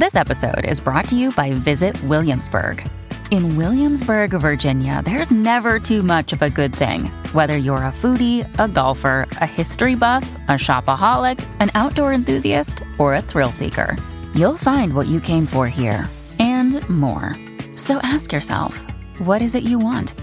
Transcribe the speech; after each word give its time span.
This 0.00 0.16
episode 0.16 0.64
is 0.64 0.80
brought 0.80 1.08
to 1.08 1.14
you 1.14 1.30
by 1.30 1.52
Visit 1.52 2.02
Williamsburg. 2.04 2.82
In 3.30 3.58
Williamsburg, 3.58 4.30
Virginia, 4.30 5.02
there's 5.04 5.30
never 5.30 5.78
too 5.78 6.02
much 6.02 6.32
of 6.32 6.40
a 6.40 6.48
good 6.48 6.74
thing. 6.74 7.10
Whether 7.34 7.58
you're 7.58 7.84
a 7.84 7.92
foodie, 7.92 8.48
a 8.58 8.66
golfer, 8.66 9.28
a 9.42 9.46
history 9.46 9.96
buff, 9.96 10.22
a 10.48 10.52
shopaholic, 10.52 11.38
an 11.60 11.70
outdoor 11.74 12.14
enthusiast, 12.14 12.82
or 12.96 13.14
a 13.14 13.20
thrill 13.20 13.52
seeker, 13.52 13.94
you'll 14.34 14.56
find 14.56 14.94
what 14.94 15.06
you 15.06 15.20
came 15.20 15.44
for 15.44 15.68
here 15.68 16.08
and 16.38 16.80
more. 16.88 17.36
So 17.76 17.98
ask 17.98 18.32
yourself, 18.32 18.78
what 19.18 19.42
is 19.42 19.54
it 19.54 19.64
you 19.64 19.78
want? 19.78 20.14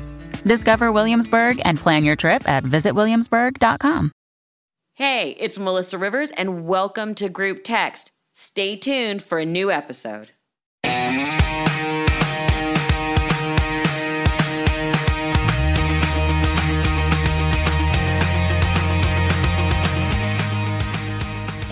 Discover 0.43 0.91
Williamsburg 0.91 1.61
and 1.65 1.77
plan 1.77 2.03
your 2.03 2.15
trip 2.15 2.49
at 2.49 2.63
visitwilliamsburg.com. 2.63 4.11
Hey, 4.95 5.35
it's 5.39 5.59
Melissa 5.59 5.99
Rivers, 5.99 6.31
and 6.31 6.65
welcome 6.65 7.13
to 7.13 7.29
Group 7.29 7.63
Text. 7.63 8.11
Stay 8.39 8.75
tuned 8.75 9.23
for 9.23 9.39
a 9.39 9.45
new 9.45 9.71
episode. 9.71 10.29
Hey 10.83 10.91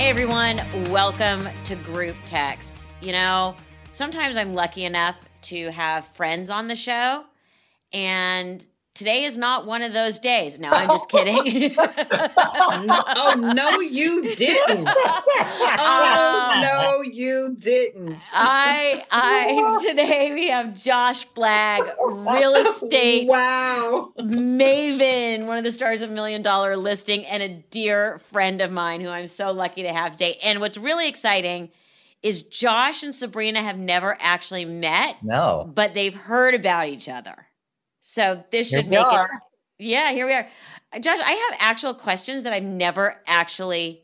everyone, 0.09 0.59
welcome 0.89 1.47
to 1.65 1.75
Group 1.75 2.15
Text. 2.25 2.87
You 2.99 3.11
know, 3.11 3.55
sometimes 3.91 4.35
I'm 4.35 4.55
lucky 4.55 4.85
enough 4.85 5.17
to 5.43 5.69
have 5.69 6.07
friends 6.07 6.49
on 6.49 6.67
the 6.67 6.75
show, 6.75 7.25
and 7.93 8.65
today 8.95 9.23
is 9.25 9.37
not 9.37 9.67
one 9.67 9.83
of 9.83 9.93
those 9.93 10.17
days. 10.17 10.57
No, 10.57 10.69
I'm 10.71 10.87
just 10.87 11.09
kidding. 11.09 11.75
oh 11.79 13.35
no, 13.55 13.79
you 13.79 14.33
didn't. 14.35 14.87
Oh 15.77 16.51
um, 16.55 16.61
no, 16.61 17.01
you 17.03 17.55
didn't. 17.59 18.23
I 18.33 19.03
I 19.11 19.79
today 19.87 20.33
we 20.33 20.47
have 20.49 20.73
Josh 20.73 21.25
Flagg, 21.25 21.83
real 22.03 22.55
estate 22.55 23.27
Wow. 23.27 24.13
maven, 24.19 25.45
one 25.45 25.57
of 25.57 25.63
the 25.63 25.71
stars 25.71 26.01
of 26.01 26.09
Million 26.09 26.41
Dollar 26.41 26.75
Listing, 26.77 27.25
and 27.25 27.43
a 27.43 27.49
dear 27.69 28.19
friend 28.19 28.61
of 28.61 28.71
mine 28.71 29.01
who 29.01 29.09
I'm 29.09 29.27
so 29.27 29.51
lucky 29.51 29.83
to 29.83 29.93
have 29.93 30.13
today. 30.13 30.39
And 30.41 30.59
what's 30.59 30.77
really 30.77 31.07
exciting 31.07 31.69
is 32.23 32.41
Josh 32.41 33.03
and 33.03 33.15
Sabrina 33.15 33.61
have 33.61 33.77
never 33.77 34.17
actually 34.19 34.65
met, 34.65 35.17
No. 35.21 35.69
but 35.71 35.93
they've 35.93 36.15
heard 36.15 36.55
about 36.55 36.87
each 36.87 37.07
other. 37.07 37.47
So 38.07 38.43
this 38.51 38.69
Here 38.69 38.81
should 38.81 38.85
we 38.85 38.97
make 38.97 39.05
are. 39.07 39.25
it. 39.25 39.83
Yeah, 39.83 40.11
here 40.11 40.27
we 40.27 40.33
are. 40.33 40.47
Josh, 40.99 41.17
I 41.19 41.31
have 41.31 41.59
actual 41.59 41.95
questions 41.95 42.43
that 42.43 42.53
I've 42.53 42.61
never 42.61 43.19
actually 43.25 44.03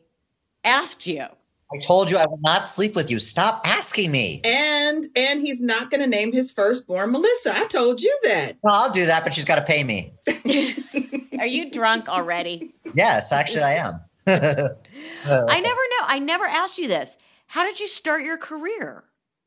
asked 0.64 1.06
you. 1.06 1.22
I 1.22 1.78
told 1.80 2.10
you 2.10 2.16
I 2.16 2.26
will 2.26 2.40
not 2.42 2.68
sleep 2.68 2.96
with 2.96 3.12
you. 3.12 3.20
Stop 3.20 3.62
asking 3.64 4.10
me. 4.10 4.40
And 4.42 5.04
and 5.14 5.40
he's 5.40 5.60
not 5.60 5.92
going 5.92 6.00
to 6.00 6.08
name 6.08 6.32
his 6.32 6.50
firstborn 6.50 7.12
Melissa. 7.12 7.56
I 7.56 7.66
told 7.66 8.02
you 8.02 8.18
that. 8.24 8.56
No, 8.64 8.72
I'll 8.72 8.90
do 8.90 9.06
that, 9.06 9.22
but 9.22 9.34
she's 9.34 9.44
got 9.44 9.54
to 9.54 9.62
pay 9.62 9.84
me. 9.84 10.12
Are 11.38 11.46
you 11.46 11.70
drunk 11.70 12.08
already? 12.08 12.74
Yes, 12.94 13.30
actually, 13.30 13.62
I 13.62 13.74
am. 13.74 14.00
I 14.26 15.60
never 15.60 15.80
know. 15.80 16.06
I 16.08 16.18
never 16.18 16.44
asked 16.44 16.76
you 16.76 16.88
this. 16.88 17.16
How 17.46 17.62
did 17.62 17.78
you 17.78 17.86
start 17.86 18.22
your 18.22 18.36
career? 18.36 19.04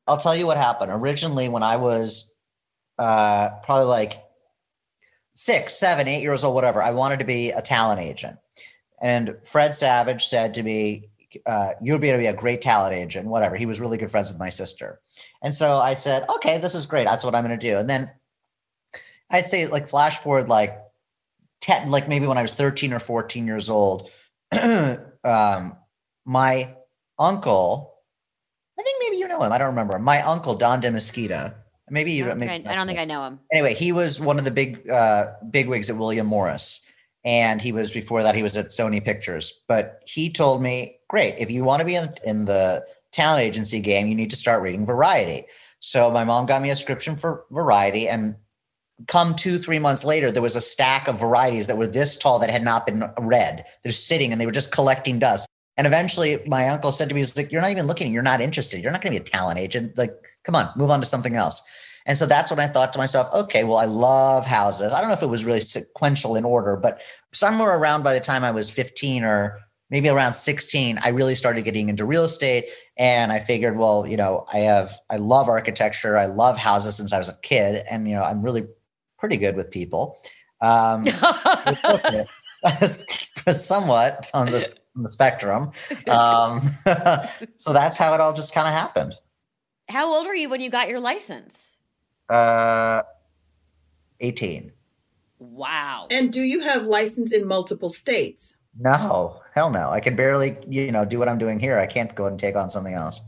I'll 0.07 0.17
tell 0.17 0.35
you 0.35 0.47
what 0.47 0.55
happened. 0.55 0.93
Originally, 0.93 1.49
when 1.49 1.61
I 1.61 1.75
was 1.75 2.33
uh, 2.97 3.49
probably 3.65 3.87
like 3.87 4.24
six, 5.35 5.75
seven, 5.75 6.07
eight 6.07 6.21
years 6.21 6.43
old, 6.43 6.55
whatever, 6.55 6.81
I 6.81 6.91
wanted 6.91 7.19
to 7.19 7.25
be 7.25 7.51
a 7.51 7.61
talent 7.61 8.01
agent. 8.01 8.37
And 9.01 9.35
Fred 9.43 9.75
Savage 9.75 10.25
said 10.25 10.53
to 10.55 10.63
me, 10.63 11.09
uh, 11.45 11.71
You'll 11.81 11.99
be 11.99 12.09
able 12.09 12.19
to 12.19 12.23
be 12.23 12.27
a 12.27 12.33
great 12.33 12.61
talent 12.61 12.95
agent, 12.95 13.27
whatever. 13.27 13.55
He 13.55 13.65
was 13.65 13.79
really 13.79 13.97
good 13.97 14.09
friends 14.09 14.31
with 14.31 14.39
my 14.39 14.49
sister. 14.49 15.01
And 15.43 15.53
so 15.53 15.77
I 15.77 15.93
said, 15.93 16.25
Okay, 16.29 16.57
this 16.57 16.73
is 16.73 16.85
great. 16.85 17.03
That's 17.03 17.23
what 17.23 17.35
I'm 17.35 17.45
going 17.45 17.57
to 17.57 17.69
do. 17.69 17.77
And 17.77 17.89
then 17.89 18.09
I'd 19.29 19.47
say, 19.47 19.67
like, 19.67 19.87
flash 19.87 20.19
forward, 20.19 20.49
like, 20.49 20.79
10, 21.61 21.89
like 21.89 22.07
maybe 22.07 22.27
when 22.27 22.37
I 22.37 22.41
was 22.41 22.53
13 22.53 22.93
or 22.93 22.99
14 22.99 23.47
years 23.47 23.69
old, 23.69 24.11
um, 24.51 25.75
my 26.25 26.75
uncle, 27.17 27.95
I 28.77 28.83
think 28.83 28.97
maybe 28.99 29.17
you 29.17 29.27
know 29.27 29.41
him. 29.41 29.51
I 29.51 29.57
don't 29.57 29.69
remember. 29.69 29.97
My 29.97 30.21
uncle, 30.21 30.53
Don 30.53 30.79
De 30.79 30.91
Maybe 31.89 32.11
I 32.11 32.15
you 32.15 32.25
don't, 32.25 32.39
maybe 32.39 32.57
think 32.57 32.67
I, 32.67 32.71
I 32.71 32.75
don't 32.75 32.87
think 32.87 32.99
I 32.99 33.05
know 33.05 33.25
him. 33.25 33.39
Anyway, 33.51 33.73
he 33.73 33.91
was 33.91 34.19
one 34.19 34.39
of 34.39 34.45
the 34.45 34.51
big 34.51 34.89
uh, 34.89 35.27
big 35.51 35.67
wigs 35.67 35.89
at 35.89 35.97
William 35.97 36.27
Morris. 36.27 36.81
And 37.25 37.59
he 37.59 37.71
was 37.71 37.91
before 37.91 38.21
that, 38.21 38.35
he 38.35 38.43
was 38.43 38.55
at 38.55 38.67
Sony 38.67 39.03
Pictures. 39.03 39.61
But 39.67 40.01
he 40.05 40.31
told 40.31 40.61
me, 40.61 40.99
great, 41.09 41.33
if 41.39 41.49
you 41.49 41.63
want 41.63 41.79
to 41.79 41.85
be 41.85 41.95
in, 41.95 42.13
in 42.23 42.45
the 42.45 42.85
talent 43.13 43.41
agency 43.41 43.79
game, 43.79 44.05
you 44.05 44.13
need 44.13 44.29
to 44.29 44.35
start 44.35 44.61
reading 44.61 44.85
Variety. 44.85 45.45
So 45.79 46.11
my 46.11 46.23
mom 46.23 46.45
got 46.45 46.61
me 46.61 46.69
a 46.69 46.75
subscription 46.75 47.15
for 47.15 47.45
Variety. 47.49 48.07
And 48.07 48.35
come 49.07 49.35
two, 49.35 49.57
three 49.57 49.79
months 49.79 50.05
later, 50.05 50.31
there 50.31 50.43
was 50.43 50.55
a 50.55 50.61
stack 50.61 51.07
of 51.07 51.19
varieties 51.19 51.65
that 51.65 51.77
were 51.77 51.87
this 51.87 52.15
tall 52.15 52.37
that 52.39 52.51
had 52.51 52.63
not 52.63 52.85
been 52.85 53.09
read. 53.19 53.65
They're 53.83 53.91
sitting 53.91 54.31
and 54.31 54.39
they 54.39 54.45
were 54.45 54.51
just 54.51 54.71
collecting 54.71 55.17
dust. 55.17 55.47
And 55.77 55.85
eventually 55.85 56.41
my 56.47 56.67
uncle 56.69 56.91
said 56.91 57.09
to 57.09 57.15
me, 57.15 57.19
he 57.19 57.23
was 57.23 57.35
like, 57.35 57.51
You're 57.51 57.61
not 57.61 57.71
even 57.71 57.85
looking, 57.87 58.13
you're 58.13 58.23
not 58.23 58.41
interested. 58.41 58.81
You're 58.81 58.91
not 58.91 59.01
going 59.01 59.13
to 59.13 59.19
be 59.19 59.27
a 59.27 59.29
talent 59.29 59.59
agent. 59.59 59.97
Like, 59.97 60.11
come 60.43 60.55
on, 60.55 60.69
move 60.75 60.89
on 60.89 60.99
to 61.01 61.05
something 61.05 61.35
else. 61.35 61.61
And 62.05 62.17
so 62.17 62.25
that's 62.25 62.51
when 62.51 62.59
I 62.59 62.67
thought 62.67 62.93
to 62.93 62.99
myself, 62.99 63.33
okay, 63.33 63.63
well, 63.63 63.77
I 63.77 63.85
love 63.85 64.45
houses. 64.45 64.93
I 64.93 64.99
don't 64.99 65.09
know 65.09 65.15
if 65.15 65.23
it 65.23 65.29
was 65.29 65.43
really 65.43 65.61
sequential 65.61 66.35
in 66.35 66.45
order, 66.45 66.75
but 66.75 67.01
somewhere 67.33 67.75
around 67.75 68.03
by 68.03 68.13
the 68.13 68.19
time 68.19 68.43
I 68.43 68.51
was 68.51 68.69
15 68.69 69.23
or 69.23 69.59
maybe 69.89 70.07
around 70.07 70.33
16, 70.33 70.99
I 71.03 71.09
really 71.09 71.33
started 71.33 71.63
getting 71.63 71.89
into 71.89 72.05
real 72.05 72.23
estate. 72.23 72.65
And 72.97 73.31
I 73.31 73.39
figured, 73.39 73.77
well, 73.77 74.05
you 74.07 74.17
know, 74.17 74.45
I 74.53 74.59
have, 74.59 74.93
I 75.09 75.17
love 75.17 75.49
architecture. 75.49 76.15
I 76.15 76.27
love 76.27 76.57
houses 76.57 76.95
since 76.95 77.11
I 77.11 77.17
was 77.17 77.29
a 77.29 77.37
kid. 77.41 77.83
And, 77.89 78.07
you 78.07 78.15
know, 78.15 78.23
I'm 78.23 78.43
really 78.43 78.67
pretty 79.17 79.37
good 79.37 79.55
with 79.55 79.71
people. 79.71 80.15
Um, 80.61 81.05
somewhat 83.53 84.29
on 84.33 84.47
the, 84.47 84.75
on 84.95 85.03
the 85.03 85.09
spectrum. 85.09 85.71
Um, 86.07 86.71
so 87.57 87.73
that's 87.73 87.97
how 87.97 88.13
it 88.13 88.21
all 88.21 88.33
just 88.33 88.53
kind 88.53 88.67
of 88.67 88.73
happened. 88.73 89.15
How 89.89 90.13
old 90.13 90.27
were 90.27 90.35
you 90.35 90.49
when 90.49 90.61
you 90.61 90.69
got 90.69 90.87
your 90.87 90.99
license? 90.99 91.77
Uh, 92.29 93.01
18. 94.19 94.71
Wow. 95.39 96.07
And 96.11 96.31
do 96.31 96.41
you 96.41 96.61
have 96.61 96.85
license 96.85 97.33
in 97.33 97.47
multiple 97.47 97.89
states? 97.89 98.57
No, 98.79 99.41
hell 99.53 99.69
no. 99.69 99.89
I 99.89 99.99
can 99.99 100.15
barely, 100.15 100.57
you 100.67 100.91
know, 100.91 101.05
do 101.05 101.17
what 101.19 101.27
I'm 101.27 101.37
doing 101.37 101.59
here. 101.59 101.79
I 101.79 101.87
can't 101.87 102.13
go 102.13 102.25
and 102.25 102.39
take 102.39 102.55
on 102.55 102.69
something 102.69 102.93
else. 102.93 103.21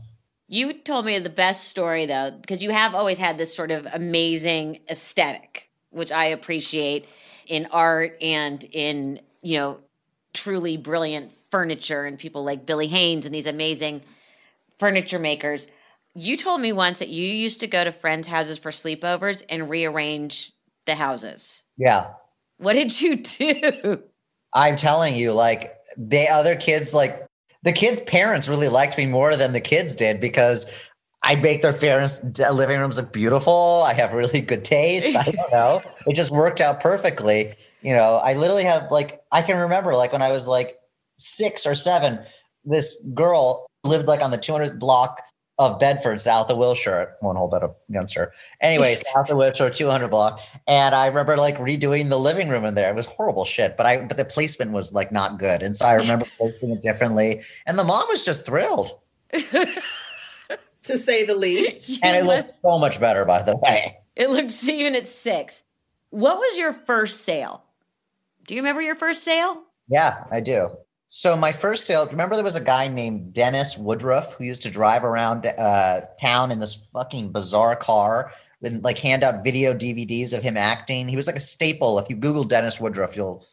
You 0.46 0.72
told 0.72 1.04
me 1.04 1.18
the 1.18 1.30
best 1.30 1.64
story 1.64 2.06
though, 2.06 2.30
because 2.30 2.62
you 2.62 2.70
have 2.70 2.94
always 2.94 3.18
had 3.18 3.38
this 3.38 3.54
sort 3.54 3.70
of 3.70 3.86
amazing 3.92 4.80
aesthetic, 4.88 5.70
which 5.90 6.10
I 6.10 6.26
appreciate 6.26 7.06
in 7.46 7.66
art 7.70 8.16
and 8.22 8.64
in, 8.72 9.20
you 9.42 9.58
know, 9.58 9.80
truly 10.38 10.76
brilliant 10.76 11.32
furniture 11.50 12.04
and 12.04 12.18
people 12.18 12.44
like 12.44 12.66
Billy 12.66 12.86
Haines 12.86 13.26
and 13.26 13.34
these 13.34 13.46
amazing 13.46 14.02
furniture 14.78 15.18
makers. 15.18 15.68
You 16.14 16.36
told 16.36 16.60
me 16.60 16.72
once 16.72 17.00
that 17.00 17.08
you 17.08 17.26
used 17.26 17.60
to 17.60 17.66
go 17.66 17.82
to 17.82 17.92
friends' 17.92 18.28
houses 18.28 18.58
for 18.58 18.70
sleepovers 18.70 19.42
and 19.48 19.68
rearrange 19.68 20.52
the 20.86 20.94
houses. 20.94 21.64
Yeah. 21.76 22.10
What 22.58 22.74
did 22.74 23.00
you 23.00 23.16
do? 23.16 24.02
I'm 24.52 24.76
telling 24.76 25.16
you, 25.16 25.32
like 25.32 25.74
the 25.96 26.28
other 26.28 26.56
kids, 26.56 26.94
like 26.94 27.26
the 27.62 27.72
kids' 27.72 28.00
parents 28.02 28.48
really 28.48 28.68
liked 28.68 28.96
me 28.96 29.06
more 29.06 29.36
than 29.36 29.52
the 29.52 29.60
kids 29.60 29.94
did 29.94 30.20
because 30.20 30.70
I 31.22 31.34
make 31.34 31.62
their 31.62 31.72
parents' 31.72 32.22
living 32.38 32.78
rooms 32.78 32.96
look 32.96 33.12
beautiful. 33.12 33.82
I 33.84 33.92
have 33.94 34.12
really 34.12 34.40
good 34.40 34.64
taste. 34.64 35.16
I 35.16 35.24
don't 35.24 35.52
know. 35.52 35.82
it 36.06 36.14
just 36.14 36.30
worked 36.30 36.60
out 36.60 36.80
perfectly. 36.80 37.54
You 37.88 37.94
know, 37.94 38.16
I 38.16 38.34
literally 38.34 38.64
have 38.64 38.90
like 38.90 39.22
I 39.32 39.40
can 39.40 39.58
remember 39.58 39.94
like 39.94 40.12
when 40.12 40.20
I 40.20 40.30
was 40.30 40.46
like 40.46 40.76
six 41.16 41.64
or 41.64 41.74
seven, 41.74 42.20
this 42.66 43.02
girl 43.14 43.66
lived 43.82 44.06
like 44.06 44.20
on 44.20 44.30
the 44.30 44.36
200 44.36 44.78
block 44.78 45.22
of 45.58 45.80
Bedford, 45.80 46.20
south 46.20 46.50
of 46.50 46.58
Wilshire. 46.58 47.16
I 47.22 47.24
won't 47.24 47.38
hold 47.38 47.52
that 47.52 47.62
up 47.62 47.78
against 47.88 48.14
her. 48.14 48.34
Anyway, 48.60 48.94
south 49.14 49.30
of 49.30 49.38
Wilshire, 49.38 49.70
200 49.70 50.08
block. 50.08 50.38
And 50.66 50.94
I 50.94 51.06
remember 51.06 51.38
like 51.38 51.56
redoing 51.56 52.10
the 52.10 52.18
living 52.18 52.50
room 52.50 52.66
in 52.66 52.74
there. 52.74 52.90
It 52.90 52.94
was 52.94 53.06
horrible 53.06 53.46
shit, 53.46 53.78
but 53.78 53.86
I 53.86 54.04
but 54.04 54.18
the 54.18 54.26
placement 54.26 54.72
was 54.72 54.92
like 54.92 55.10
not 55.10 55.38
good. 55.38 55.62
And 55.62 55.74
so 55.74 55.86
I 55.86 55.94
remember 55.94 56.26
placing 56.36 56.70
it 56.72 56.82
differently. 56.82 57.40
And 57.66 57.78
the 57.78 57.84
mom 57.84 58.06
was 58.10 58.22
just 58.22 58.44
thrilled. 58.44 58.90
To 60.84 60.96
say 60.96 61.26
the 61.26 61.34
least. 61.34 61.98
And 62.02 62.16
it 62.16 62.24
looked 62.24 62.54
so 62.64 62.78
much 62.78 62.98
better, 62.98 63.26
by 63.26 63.42
the 63.42 63.56
way. 63.56 63.98
It 64.16 64.30
looked 64.30 64.66
even 64.66 64.96
at 64.96 65.06
six. 65.06 65.62
What 66.08 66.38
was 66.38 66.56
your 66.56 66.72
first 66.72 67.24
sale? 67.24 67.64
Do 68.48 68.54
you 68.54 68.62
remember 68.62 68.80
your 68.80 68.96
first 68.96 69.24
sale? 69.24 69.62
Yeah, 69.88 70.24
I 70.32 70.40
do. 70.40 70.70
So 71.10 71.36
my 71.36 71.52
first 71.52 71.84
sale, 71.84 72.06
remember 72.06 72.34
there 72.34 72.42
was 72.42 72.56
a 72.56 72.64
guy 72.64 72.88
named 72.88 73.34
Dennis 73.34 73.76
Woodruff 73.76 74.32
who 74.32 74.44
used 74.44 74.62
to 74.62 74.70
drive 74.70 75.04
around 75.04 75.44
uh, 75.44 76.00
town 76.18 76.50
in 76.50 76.58
this 76.58 76.74
fucking 76.74 77.30
bizarre 77.30 77.76
car 77.76 78.32
and 78.62 78.82
like 78.82 78.96
hand 78.96 79.22
out 79.22 79.44
video 79.44 79.74
DVDs 79.74 80.32
of 80.32 80.42
him 80.42 80.56
acting. 80.56 81.08
He 81.08 81.16
was 81.16 81.26
like 81.26 81.36
a 81.36 81.40
staple. 81.40 81.98
If 81.98 82.08
you 82.08 82.16
Google 82.16 82.42
Dennis 82.42 82.80
Woodruff, 82.80 83.14
you'll 83.14 83.46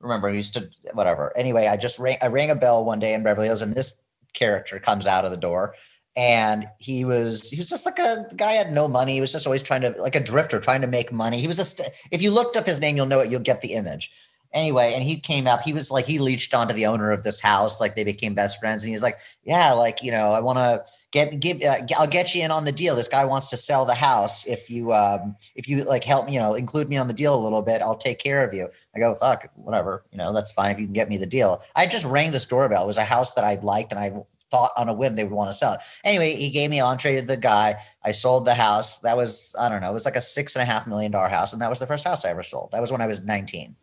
remember 0.00 0.28
he 0.28 0.36
used 0.36 0.54
to 0.54 0.68
whatever. 0.94 1.32
Anyway, 1.36 1.68
I 1.68 1.76
just 1.76 2.00
rang 2.00 2.16
I 2.20 2.26
rang 2.26 2.50
a 2.50 2.56
bell 2.56 2.84
one 2.84 2.98
day 2.98 3.14
in 3.14 3.22
Beverly 3.22 3.46
Hills 3.46 3.62
and 3.62 3.76
this 3.76 4.00
character 4.34 4.80
comes 4.80 5.06
out 5.06 5.24
of 5.24 5.30
the 5.30 5.36
door 5.36 5.76
and 6.16 6.68
he 6.78 7.04
was 7.04 7.48
he 7.50 7.56
was 7.56 7.68
just 7.68 7.86
like 7.86 8.00
a 8.00 8.26
guy 8.34 8.52
had 8.52 8.72
no 8.72 8.88
money. 8.88 9.14
He 9.14 9.20
was 9.20 9.30
just 9.30 9.46
always 9.46 9.62
trying 9.62 9.82
to 9.82 9.90
like 9.90 10.16
a 10.16 10.20
drifter, 10.20 10.58
trying 10.58 10.80
to 10.80 10.88
make 10.88 11.12
money. 11.12 11.40
He 11.40 11.46
was 11.46 11.56
just 11.56 11.80
if 12.10 12.20
you 12.20 12.32
looked 12.32 12.56
up 12.56 12.66
his 12.66 12.80
name, 12.80 12.96
you'll 12.96 13.06
know 13.06 13.20
it. 13.20 13.30
You'll 13.30 13.40
get 13.40 13.62
the 13.62 13.74
image. 13.74 14.10
Anyway, 14.52 14.92
and 14.94 15.02
he 15.02 15.18
came 15.18 15.46
up. 15.46 15.62
He 15.62 15.72
was 15.72 15.90
like 15.90 16.06
he 16.06 16.18
leached 16.18 16.54
onto 16.54 16.74
the 16.74 16.86
owner 16.86 17.12
of 17.12 17.22
this 17.22 17.40
house. 17.40 17.80
Like 17.80 17.94
they 17.94 18.04
became 18.04 18.34
best 18.34 18.58
friends, 18.58 18.82
and 18.82 18.88
he 18.88 18.94
was 18.94 19.02
like, 19.02 19.18
"Yeah, 19.44 19.72
like 19.72 20.02
you 20.02 20.10
know, 20.10 20.32
I 20.32 20.40
want 20.40 20.58
to." 20.58 20.84
Get 21.12 21.40
give 21.40 21.60
uh, 21.62 21.78
I'll 21.98 22.06
get 22.06 22.36
you 22.36 22.44
in 22.44 22.52
on 22.52 22.64
the 22.64 22.70
deal. 22.70 22.94
This 22.94 23.08
guy 23.08 23.24
wants 23.24 23.50
to 23.50 23.56
sell 23.56 23.84
the 23.84 23.96
house. 23.96 24.46
If 24.46 24.70
you 24.70 24.92
um 24.92 25.34
if 25.56 25.66
you 25.66 25.82
like 25.82 26.04
help 26.04 26.26
me, 26.26 26.34
you 26.34 26.38
know, 26.38 26.54
include 26.54 26.88
me 26.88 26.96
on 26.98 27.08
the 27.08 27.12
deal 27.12 27.34
a 27.34 27.42
little 27.42 27.62
bit, 27.62 27.82
I'll 27.82 27.96
take 27.96 28.20
care 28.20 28.46
of 28.46 28.54
you. 28.54 28.68
I 28.94 29.00
go, 29.00 29.16
fuck, 29.16 29.50
whatever, 29.56 30.04
you 30.12 30.18
know, 30.18 30.32
that's 30.32 30.52
fine 30.52 30.70
if 30.70 30.78
you 30.78 30.86
can 30.86 30.92
get 30.92 31.08
me 31.08 31.16
the 31.16 31.26
deal. 31.26 31.64
I 31.74 31.86
just 31.88 32.04
rang 32.04 32.30
this 32.30 32.44
doorbell. 32.44 32.84
It 32.84 32.86
was 32.86 32.96
a 32.96 33.02
house 33.02 33.34
that 33.34 33.42
I 33.42 33.56
liked 33.56 33.90
and 33.90 33.98
I 33.98 34.22
thought 34.52 34.70
on 34.76 34.88
a 34.88 34.92
whim 34.92 35.16
they 35.16 35.24
would 35.24 35.32
want 35.32 35.50
to 35.50 35.54
sell 35.54 35.72
it. 35.72 35.80
Anyway, 36.04 36.34
he 36.34 36.48
gave 36.50 36.70
me 36.70 36.80
entree 36.80 37.16
to 37.16 37.26
the 37.26 37.36
guy. 37.36 37.82
I 38.04 38.12
sold 38.12 38.44
the 38.44 38.54
house. 38.54 38.98
That 38.98 39.16
was, 39.16 39.52
I 39.58 39.68
don't 39.68 39.80
know, 39.80 39.90
it 39.90 39.94
was 39.94 40.04
like 40.04 40.16
a 40.16 40.20
six 40.20 40.54
and 40.54 40.62
a 40.62 40.66
half 40.66 40.86
million 40.86 41.10
dollar 41.10 41.28
house. 41.28 41.52
And 41.52 41.62
that 41.62 41.70
was 41.70 41.78
the 41.78 41.86
first 41.88 42.04
house 42.04 42.24
I 42.24 42.30
ever 42.30 42.44
sold. 42.44 42.70
That 42.72 42.80
was 42.80 42.92
when 42.92 43.00
I 43.00 43.06
was 43.06 43.24
19. 43.24 43.74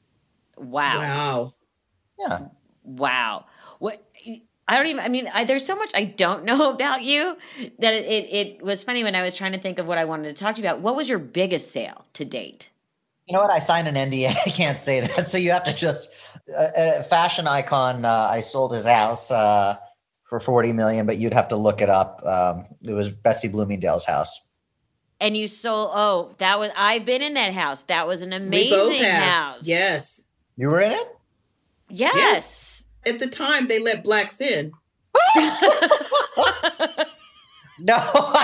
Wow. 0.57 0.99
Wow. 0.99 1.53
Yeah. 2.19 2.39
Wow. 2.83 3.45
What 3.79 4.03
I 4.67 4.77
don't 4.77 4.87
even 4.87 5.03
I 5.03 5.09
mean 5.09 5.29
I, 5.33 5.45
there's 5.45 5.65
so 5.65 5.75
much 5.75 5.91
I 5.93 6.05
don't 6.05 6.43
know 6.45 6.71
about 6.73 7.03
you 7.03 7.37
that 7.79 7.93
it, 7.93 8.05
it 8.05 8.33
it 8.33 8.61
was 8.61 8.83
funny 8.83 9.03
when 9.03 9.15
I 9.15 9.23
was 9.23 9.35
trying 9.35 9.53
to 9.53 9.59
think 9.59 9.79
of 9.79 9.85
what 9.85 9.97
I 9.97 10.05
wanted 10.05 10.29
to 10.29 10.43
talk 10.43 10.55
to 10.55 10.61
you 10.61 10.67
about. 10.67 10.81
What 10.81 10.95
was 10.95 11.07
your 11.09 11.19
biggest 11.19 11.71
sale 11.71 12.05
to 12.13 12.25
date? 12.25 12.71
You 13.27 13.33
know 13.33 13.41
what? 13.41 13.51
I 13.51 13.59
signed 13.59 13.87
an 13.87 13.95
NDA. 13.95 14.35
I 14.45 14.49
can't 14.49 14.77
say 14.77 15.01
that. 15.01 15.27
So 15.27 15.37
you 15.37 15.51
have 15.51 15.65
to 15.65 15.75
just, 15.75 16.15
a, 16.47 16.99
a 16.99 17.03
fashion 17.03 17.45
icon, 17.45 18.05
uh, 18.05 18.27
I 18.31 18.39
sold 18.39 18.73
his 18.73 18.85
house. 18.85 19.31
Uh, 19.31 19.75
for 20.27 20.39
40 20.39 20.73
million, 20.73 21.05
but 21.05 21.17
you'd 21.17 21.33
have 21.33 21.47
to 21.49 21.55
look 21.55 21.81
it 21.81 21.89
up. 21.89 22.23
Um, 22.25 22.65
it 22.83 22.93
was 22.93 23.09
Betsy 23.09 23.47
Bloomingdale's 23.47 24.05
house. 24.05 24.45
And 25.19 25.35
you 25.35 25.47
sold, 25.47 25.91
oh, 25.93 26.35
that 26.37 26.59
was, 26.59 26.69
I've 26.75 27.05
been 27.05 27.21
in 27.21 27.33
that 27.35 27.53
house. 27.53 27.83
That 27.83 28.07
was 28.07 28.21
an 28.21 28.33
amazing 28.33 29.03
house. 29.03 29.67
Yes. 29.67 30.25
You 30.57 30.69
were 30.69 30.81
in 30.81 30.91
it? 30.93 31.17
Yes. 31.89 32.15
Yes. 32.15 32.85
At 33.05 33.19
the 33.19 33.27
time, 33.27 33.67
they 33.67 33.79
let 33.79 34.03
blacks 34.03 34.41
in. 34.41 34.73
no. 37.79 37.97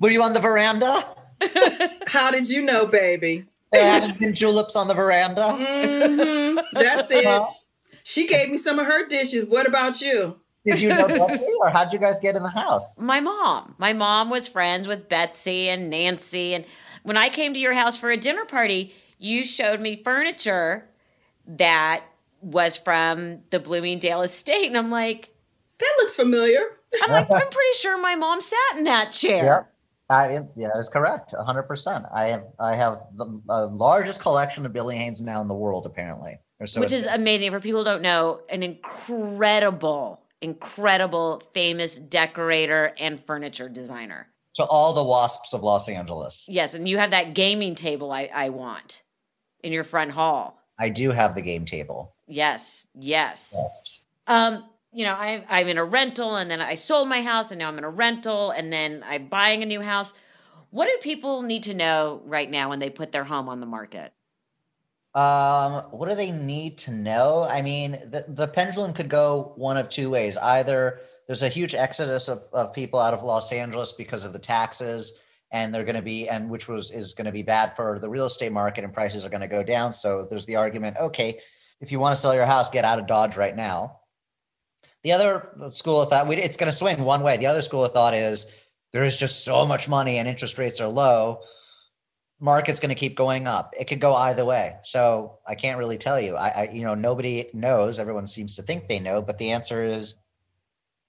were 0.00 0.10
you 0.10 0.22
on 0.22 0.32
the 0.34 0.40
veranda? 0.40 1.04
How 2.06 2.30
did 2.30 2.48
you 2.48 2.62
know, 2.62 2.86
baby? 2.86 3.44
There 3.72 3.82
haven't 3.82 4.20
been 4.20 4.32
tulips 4.34 4.76
on 4.76 4.88
the 4.88 4.94
veranda. 4.94 5.42
Mm-hmm. 5.42 6.58
That's 6.72 7.10
it. 7.10 7.42
She 8.02 8.26
gave 8.26 8.50
me 8.50 8.58
some 8.58 8.78
of 8.78 8.86
her 8.86 9.06
dishes. 9.06 9.46
What 9.46 9.66
about 9.66 10.00
you? 10.00 10.38
Did 10.64 10.80
you 10.80 10.90
know 10.90 11.08
Betsy, 11.08 11.46
or 11.60 11.70
how'd 11.70 11.92
you 11.92 11.98
guys 11.98 12.20
get 12.20 12.36
in 12.36 12.42
the 12.42 12.50
house? 12.50 12.98
My 12.98 13.20
mom. 13.20 13.74
My 13.78 13.94
mom 13.94 14.28
was 14.28 14.46
friends 14.46 14.86
with 14.86 15.08
Betsy 15.08 15.70
and 15.70 15.88
Nancy. 15.88 16.52
And 16.52 16.66
when 17.02 17.16
I 17.16 17.30
came 17.30 17.54
to 17.54 17.60
your 17.60 17.72
house 17.72 17.96
for 17.96 18.10
a 18.10 18.16
dinner 18.16 18.44
party, 18.44 18.94
you 19.20 19.44
showed 19.44 19.80
me 19.80 20.02
furniture 20.02 20.88
that 21.46 22.02
was 22.40 22.76
from 22.76 23.42
the 23.50 23.60
Bloomingdale 23.60 24.22
estate. 24.22 24.66
And 24.66 24.76
I'm 24.76 24.90
like, 24.90 25.32
that 25.78 25.94
looks 25.98 26.16
familiar. 26.16 26.62
I'm 27.02 27.12
like, 27.12 27.30
I'm 27.30 27.48
pretty 27.50 27.78
sure 27.78 28.00
my 28.00 28.16
mom 28.16 28.40
sat 28.40 28.76
in 28.76 28.84
that 28.84 29.12
chair. 29.12 29.44
Yeah. 29.44 29.62
I, 30.14 30.40
yeah, 30.56 30.70
that's 30.74 30.88
correct. 30.88 31.34
100%. 31.38 32.10
I 32.12 32.26
have 32.28 32.44
I 32.58 32.74
have 32.74 32.98
the 33.14 33.40
uh, 33.48 33.68
largest 33.68 34.20
collection 34.20 34.66
of 34.66 34.72
Billy 34.72 34.96
Haines 34.96 35.22
now 35.22 35.40
in 35.40 35.46
the 35.46 35.54
world, 35.54 35.86
apparently. 35.86 36.40
So 36.66 36.80
Which 36.80 36.92
is 36.92 37.06
amazing. 37.06 37.52
For 37.52 37.60
people 37.60 37.80
who 37.80 37.84
don't 37.84 38.02
know, 38.02 38.40
an 38.48 38.64
incredible, 38.64 40.20
incredible, 40.40 41.40
famous 41.54 41.94
decorator 41.94 42.92
and 42.98 43.20
furniture 43.20 43.68
designer. 43.68 44.26
To 44.56 44.64
all 44.64 44.94
the 44.94 45.04
WASPs 45.04 45.54
of 45.54 45.62
Los 45.62 45.88
Angeles. 45.88 46.44
Yes, 46.48 46.74
and 46.74 46.88
you 46.88 46.98
have 46.98 47.12
that 47.12 47.34
gaming 47.34 47.76
table 47.76 48.10
I, 48.10 48.28
I 48.34 48.48
want 48.48 49.04
in 49.62 49.72
your 49.72 49.84
front 49.84 50.10
hall. 50.12 50.62
I 50.78 50.88
do 50.88 51.10
have 51.10 51.34
the 51.34 51.42
game 51.42 51.64
table. 51.64 52.14
Yes, 52.26 52.86
yes. 52.94 53.54
yes. 53.56 54.00
Um, 54.26 54.64
you 54.92 55.04
know, 55.04 55.12
I, 55.12 55.44
I'm 55.48 55.68
in 55.68 55.78
a 55.78 55.84
rental, 55.84 56.36
and 56.36 56.50
then 56.50 56.60
I 56.60 56.74
sold 56.74 57.08
my 57.08 57.22
house, 57.22 57.50
and 57.50 57.58
now 57.58 57.68
I'm 57.68 57.78
in 57.78 57.84
a 57.84 57.90
rental, 57.90 58.50
and 58.50 58.72
then 58.72 59.04
I'm 59.06 59.26
buying 59.26 59.62
a 59.62 59.66
new 59.66 59.80
house. 59.80 60.12
What 60.70 60.86
do 60.86 60.96
people 61.02 61.42
need 61.42 61.64
to 61.64 61.74
know 61.74 62.22
right 62.24 62.50
now 62.50 62.68
when 62.68 62.78
they 62.78 62.90
put 62.90 63.12
their 63.12 63.24
home 63.24 63.48
on 63.48 63.60
the 63.60 63.66
market? 63.66 64.12
Um, 65.14 65.82
what 65.90 66.08
do 66.08 66.14
they 66.14 66.30
need 66.30 66.78
to 66.78 66.92
know? 66.92 67.46
I 67.48 67.62
mean, 67.62 67.92
the, 68.10 68.24
the 68.28 68.46
pendulum 68.46 68.92
could 68.92 69.08
go 69.08 69.52
one 69.56 69.76
of 69.76 69.90
two 69.90 70.08
ways. 70.08 70.36
Either 70.36 71.00
there's 71.26 71.42
a 71.42 71.48
huge 71.48 71.74
exodus 71.74 72.28
of, 72.28 72.44
of 72.52 72.72
people 72.72 73.00
out 73.00 73.14
of 73.14 73.24
Los 73.24 73.52
Angeles 73.52 73.92
because 73.92 74.24
of 74.24 74.32
the 74.32 74.38
taxes, 74.38 75.20
and 75.52 75.74
they're 75.74 75.84
going 75.84 75.96
to 75.96 76.02
be, 76.02 76.28
and 76.28 76.48
which 76.48 76.68
was 76.68 76.90
is 76.90 77.14
going 77.14 77.26
to 77.26 77.32
be 77.32 77.42
bad 77.42 77.74
for 77.76 77.98
the 77.98 78.08
real 78.08 78.26
estate 78.26 78.52
market, 78.52 78.84
and 78.84 78.92
prices 78.92 79.24
are 79.24 79.30
going 79.30 79.40
to 79.40 79.48
go 79.48 79.62
down. 79.62 79.92
So 79.92 80.26
there's 80.28 80.46
the 80.46 80.56
argument, 80.56 80.96
okay, 81.00 81.38
if 81.80 81.90
you 81.90 81.98
want 81.98 82.14
to 82.14 82.20
sell 82.20 82.34
your 82.34 82.46
house, 82.46 82.70
get 82.70 82.84
out 82.84 82.98
of 82.98 83.06
Dodge 83.06 83.36
right 83.36 83.56
now. 83.56 84.00
The 85.02 85.12
other 85.12 85.70
school 85.70 86.02
of 86.02 86.10
thought, 86.10 86.30
it's 86.30 86.56
going 86.56 86.70
to 86.70 86.76
swing 86.76 87.02
one 87.02 87.22
way. 87.22 87.38
The 87.38 87.46
other 87.46 87.62
school 87.62 87.84
of 87.84 87.92
thought 87.92 88.14
is 88.14 88.46
there 88.92 89.02
is 89.02 89.18
just 89.18 89.44
so 89.44 89.66
much 89.66 89.88
money 89.88 90.18
and 90.18 90.28
interest 90.28 90.58
rates 90.58 90.80
are 90.80 90.88
low 90.88 91.40
market's 92.40 92.80
going 92.80 92.88
to 92.88 92.94
keep 92.94 93.16
going 93.16 93.46
up. 93.46 93.74
It 93.78 93.84
could 93.84 94.00
go 94.00 94.14
either 94.14 94.44
way. 94.44 94.76
So 94.82 95.38
I 95.46 95.54
can't 95.54 95.78
really 95.78 95.98
tell 95.98 96.18
you. 96.18 96.36
I, 96.36 96.48
I, 96.48 96.70
you 96.72 96.82
know, 96.82 96.94
nobody 96.94 97.50
knows. 97.52 97.98
Everyone 97.98 98.26
seems 98.26 98.56
to 98.56 98.62
think 98.62 98.88
they 98.88 98.98
know, 98.98 99.20
but 99.20 99.38
the 99.38 99.50
answer 99.50 99.84
is 99.84 100.16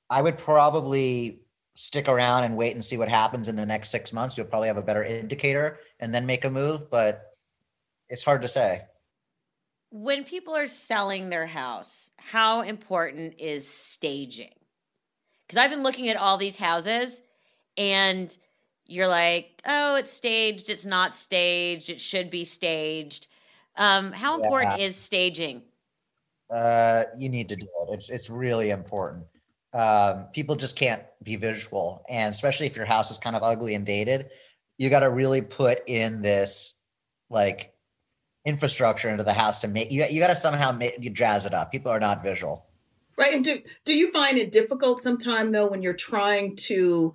I 0.10 0.22
would 0.22 0.38
probably 0.38 1.41
stick 1.76 2.08
around 2.08 2.44
and 2.44 2.56
wait 2.56 2.74
and 2.74 2.84
see 2.84 2.98
what 2.98 3.10
happens 3.10 3.48
in 3.48 3.56
the 3.56 3.66
next 3.66 3.90
six 3.90 4.14
months. 4.14 4.38
You'll 4.38 4.48
probably 4.48 4.68
have 4.68 4.78
a 4.78 4.82
better 4.82 5.04
indicator 5.04 5.80
and 6.00 6.14
then 6.14 6.26
make 6.26 6.46
a 6.46 6.50
move, 6.50 6.90
but 6.90 7.36
it's 8.10 8.24
hard 8.24 8.42
to 8.42 8.48
say. 8.48 8.82
When 9.90 10.24
people 10.24 10.56
are 10.56 10.68
selling 10.68 11.30
their 11.30 11.48
house, 11.48 12.12
how 12.18 12.62
important 12.62 13.36
is 13.40 13.68
staging? 13.68 14.54
Because 15.46 15.58
I've 15.58 15.72
been 15.72 15.84
looking 15.84 16.10
at 16.10 16.18
all 16.18 16.38
these 16.38 16.58
houses 16.58 17.24
and– 17.78 18.36
you're 18.92 19.08
like, 19.08 19.62
oh, 19.66 19.96
it's 19.96 20.12
staged, 20.12 20.70
it's 20.70 20.86
not 20.86 21.14
staged, 21.14 21.90
it 21.90 22.02
should 22.02 22.30
be 22.30 22.44
staged. 22.44 23.28
Um, 23.78 24.12
how 24.12 24.38
yeah. 24.38 24.44
important 24.44 24.80
is 24.80 24.98
staging? 24.98 25.62
Uh, 26.50 27.06
you 27.18 27.30
need 27.30 27.48
to 27.50 27.56
do 27.56 27.64
it. 27.64 27.94
It's, 27.94 28.10
it's 28.10 28.30
really 28.30 28.72
important. 28.72 29.24
Um, 29.74 30.26
people 30.34 30.56
just 30.56 30.76
can't 30.76 31.04
be 31.24 31.36
visual, 31.36 32.04
and 32.10 32.34
especially 32.34 32.66
if 32.66 32.76
your 32.76 32.86
house 32.86 33.10
is 33.12 33.18
kind 33.18 33.36
of 33.36 33.44
ugly 33.44 33.74
and 33.74 33.86
dated, 33.86 34.30
you 34.78 34.90
got 34.90 35.00
to 35.00 35.10
really 35.10 35.42
put 35.42 35.80
in 35.88 36.22
this 36.22 36.78
like 37.30 37.74
infrastructure 38.46 39.10
into 39.10 39.24
the 39.24 39.34
house 39.34 39.60
to 39.60 39.68
make 39.68 39.92
you. 39.92 40.04
You 40.10 40.20
got 40.20 40.28
to 40.28 40.36
somehow 40.36 40.72
make 40.72 40.98
you 41.00 41.10
jazz 41.10 41.46
it 41.46 41.54
up. 41.54 41.72
People 41.72 41.92
are 41.92 42.00
not 42.00 42.22
visual, 42.22 42.66
right? 43.18 43.34
And 43.34 43.46
do 43.46 43.60
do 43.86 43.94
you 43.94 44.12
find 44.12 44.38
it 44.38 44.52
difficult 44.52 45.00
sometime 45.00 45.52
though 45.52 45.68
when 45.68 45.82
you're 45.82 45.94
trying 45.94 46.56
to 46.68 47.14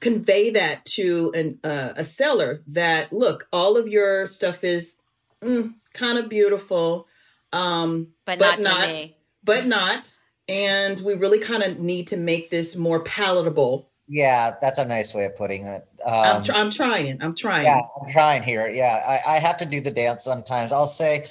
convey 0.00 0.50
that 0.50 0.84
to 0.86 1.30
an, 1.34 1.58
uh, 1.62 1.92
a 1.96 2.04
seller 2.04 2.62
that 2.66 3.12
look 3.12 3.46
all 3.52 3.76
of 3.76 3.86
your 3.86 4.26
stuff 4.26 4.64
is 4.64 4.98
mm, 5.42 5.74
kind 5.92 6.18
of 6.18 6.28
beautiful 6.28 7.06
um 7.52 8.08
but, 8.24 8.38
but 8.38 8.60
not, 8.60 8.88
not 8.88 9.08
but 9.44 9.66
not 9.66 10.14
and 10.50 11.00
we 11.00 11.14
really 11.14 11.38
kind 11.38 11.62
of 11.62 11.78
need 11.78 12.06
to 12.08 12.16
make 12.16 12.50
this 12.50 12.76
more 12.76 13.00
palatable. 13.00 13.88
Yeah 14.08 14.54
that's 14.60 14.78
a 14.78 14.84
nice 14.84 15.14
way 15.14 15.24
of 15.24 15.36
putting 15.36 15.66
it. 15.66 15.86
Um, 16.04 16.14
I'm, 16.14 16.42
tr- 16.42 16.52
I'm, 16.52 16.70
trying 16.70 17.22
i'm 17.22 17.34
trying. 17.34 17.64
yeah 17.64 17.80
i'm 18.00 18.10
trying 18.10 18.42
here 18.42 18.68
yeah. 18.68 19.20
I, 19.26 19.36
I 19.36 19.38
have 19.38 19.56
to 19.58 19.66
do 19.66 19.80
the 19.80 19.90
dance 19.90 20.24
sometimes. 20.24 20.72
I'll 20.72 20.86
say 20.86 21.26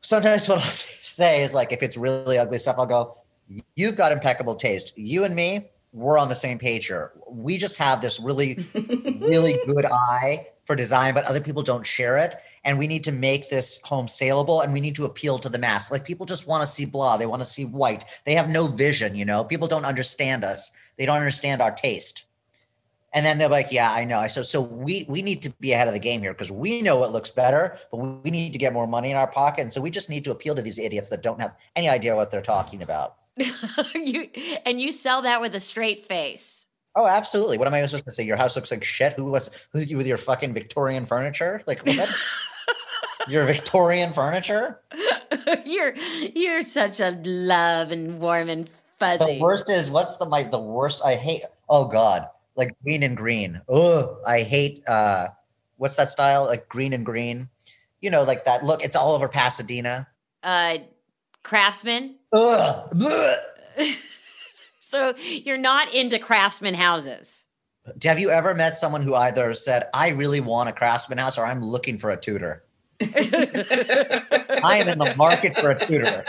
sometimes 0.00 0.48
what 0.48 0.58
i'll 0.58 0.64
say 0.64 1.42
is 1.44 1.54
like 1.54 1.72
if 1.72 1.82
it's 1.82 1.96
really 1.96 2.38
ugly 2.38 2.58
stuff 2.58 2.76
i'll 2.78 2.86
go 2.86 3.18
you've 3.76 3.96
got 3.96 4.12
impeccable 4.12 4.54
taste. 4.54 4.96
You 4.96 5.24
and 5.24 5.34
me 5.34 5.68
we're 5.92 6.18
on 6.18 6.28
the 6.28 6.34
same 6.34 6.58
page 6.58 6.86
here. 6.86 7.12
We 7.28 7.58
just 7.58 7.76
have 7.76 8.00
this 8.00 8.18
really, 8.18 8.66
really 9.20 9.60
good 9.66 9.84
eye 9.84 10.48
for 10.64 10.74
design, 10.74 11.12
but 11.14 11.24
other 11.24 11.40
people 11.40 11.62
don't 11.62 11.86
share 11.86 12.16
it. 12.16 12.36
And 12.64 12.78
we 12.78 12.86
need 12.86 13.04
to 13.04 13.12
make 13.12 13.50
this 13.50 13.80
home 13.82 14.06
saleable 14.06 14.60
and 14.60 14.72
we 14.72 14.80
need 14.80 14.94
to 14.96 15.04
appeal 15.04 15.38
to 15.40 15.48
the 15.48 15.58
mass. 15.58 15.90
Like 15.90 16.04
people 16.04 16.26
just 16.26 16.46
want 16.46 16.62
to 16.62 16.72
see 16.72 16.84
blah, 16.84 17.16
they 17.16 17.26
want 17.26 17.40
to 17.40 17.46
see 17.46 17.64
white. 17.64 18.04
They 18.24 18.34
have 18.34 18.48
no 18.48 18.66
vision, 18.66 19.16
you 19.16 19.24
know. 19.24 19.42
People 19.42 19.68
don't 19.68 19.84
understand 19.84 20.44
us. 20.44 20.70
They 20.96 21.06
don't 21.06 21.16
understand 21.16 21.60
our 21.60 21.72
taste. 21.72 22.26
And 23.14 23.26
then 23.26 23.36
they're 23.36 23.48
like, 23.48 23.70
"Yeah, 23.70 23.92
I 23.92 24.04
know." 24.04 24.26
So, 24.28 24.42
so 24.42 24.60
we 24.60 25.04
we 25.06 25.20
need 25.20 25.42
to 25.42 25.50
be 25.60 25.72
ahead 25.72 25.86
of 25.86 25.92
the 25.92 26.00
game 26.00 26.22
here 26.22 26.32
because 26.32 26.50
we 26.50 26.80
know 26.80 26.96
what 26.96 27.12
looks 27.12 27.30
better, 27.30 27.78
but 27.90 27.98
we 27.98 28.30
need 28.30 28.52
to 28.52 28.58
get 28.58 28.72
more 28.72 28.86
money 28.86 29.10
in 29.10 29.16
our 29.16 29.26
pocket, 29.26 29.62
and 29.62 29.72
so 29.72 29.82
we 29.82 29.90
just 29.90 30.08
need 30.08 30.24
to 30.24 30.30
appeal 30.30 30.54
to 30.54 30.62
these 30.62 30.78
idiots 30.78 31.10
that 31.10 31.22
don't 31.22 31.38
have 31.38 31.54
any 31.76 31.90
idea 31.90 32.16
what 32.16 32.30
they're 32.30 32.40
talking 32.40 32.80
about. 32.82 33.16
you 33.94 34.28
and 34.64 34.80
you 34.80 34.92
sell 34.92 35.22
that 35.22 35.42
with 35.42 35.54
a 35.54 35.60
straight 35.60 36.00
face. 36.00 36.68
Oh, 36.94 37.06
absolutely. 37.06 37.56
What 37.56 37.68
am 37.68 37.74
I 37.74 37.84
supposed 37.86 38.04
to 38.04 38.12
say? 38.12 38.24
Your 38.24 38.36
house 38.36 38.54
looks 38.54 38.70
like 38.70 38.84
shit. 38.84 39.14
Who 39.14 39.24
was 39.26 39.50
who 39.72 39.78
with 39.96 40.06
your 40.06 40.18
fucking 40.18 40.54
Victorian 40.54 41.06
furniture? 41.06 41.62
Like 41.66 41.84
what? 41.86 42.08
your 43.28 43.44
Victorian 43.44 44.12
furniture? 44.12 44.80
you're 45.64 45.94
you're 46.34 46.62
such 46.62 47.00
a 47.00 47.18
love 47.24 47.90
and 47.90 48.20
warm 48.20 48.48
and 48.48 48.68
fuzzy. 48.98 49.36
The 49.36 49.40
worst 49.40 49.70
is 49.70 49.90
what's 49.90 50.16
the 50.16 50.26
my 50.26 50.42
the 50.44 50.60
worst 50.60 51.02
I 51.04 51.16
hate. 51.16 51.42
Oh 51.68 51.84
God, 51.86 52.28
like 52.56 52.74
Greene 52.82 53.02
and 53.02 53.16
Greene. 53.16 53.60
Oh, 53.68 54.18
I 54.26 54.42
hate. 54.42 54.86
uh 54.88 55.28
What's 55.76 55.96
that 55.96 56.10
style? 56.10 56.44
Like 56.44 56.68
Greene 56.68 56.92
and 56.92 57.04
Greene. 57.04 57.48
You 58.00 58.10
know, 58.10 58.22
like 58.22 58.44
that 58.44 58.64
look. 58.64 58.84
It's 58.84 58.94
all 58.94 59.14
over 59.14 59.26
Pasadena. 59.26 60.06
Uh, 60.42 60.78
craftsman. 61.42 62.16
Ugh. 62.32 62.96
so 64.80 65.14
you're 65.18 65.58
not 65.58 65.92
into 65.92 66.20
craftsman 66.20 66.74
houses. 66.74 67.48
Have 68.04 68.20
you 68.20 68.30
ever 68.30 68.54
met 68.54 68.76
someone 68.76 69.02
who 69.02 69.14
either 69.16 69.54
said, 69.54 69.88
"I 69.92 70.08
really 70.10 70.40
want 70.40 70.68
a 70.68 70.72
craftsman 70.72 71.18
house," 71.18 71.36
or 71.36 71.44
"I'm 71.44 71.64
looking 71.64 71.98
for 71.98 72.10
a 72.10 72.16
Tudor"? 72.16 72.64
I 74.64 74.78
am 74.78 74.88
in 74.88 74.98
the 74.98 75.14
market 75.16 75.58
for 75.58 75.70
a 75.70 75.78
Tudor. 75.78 76.24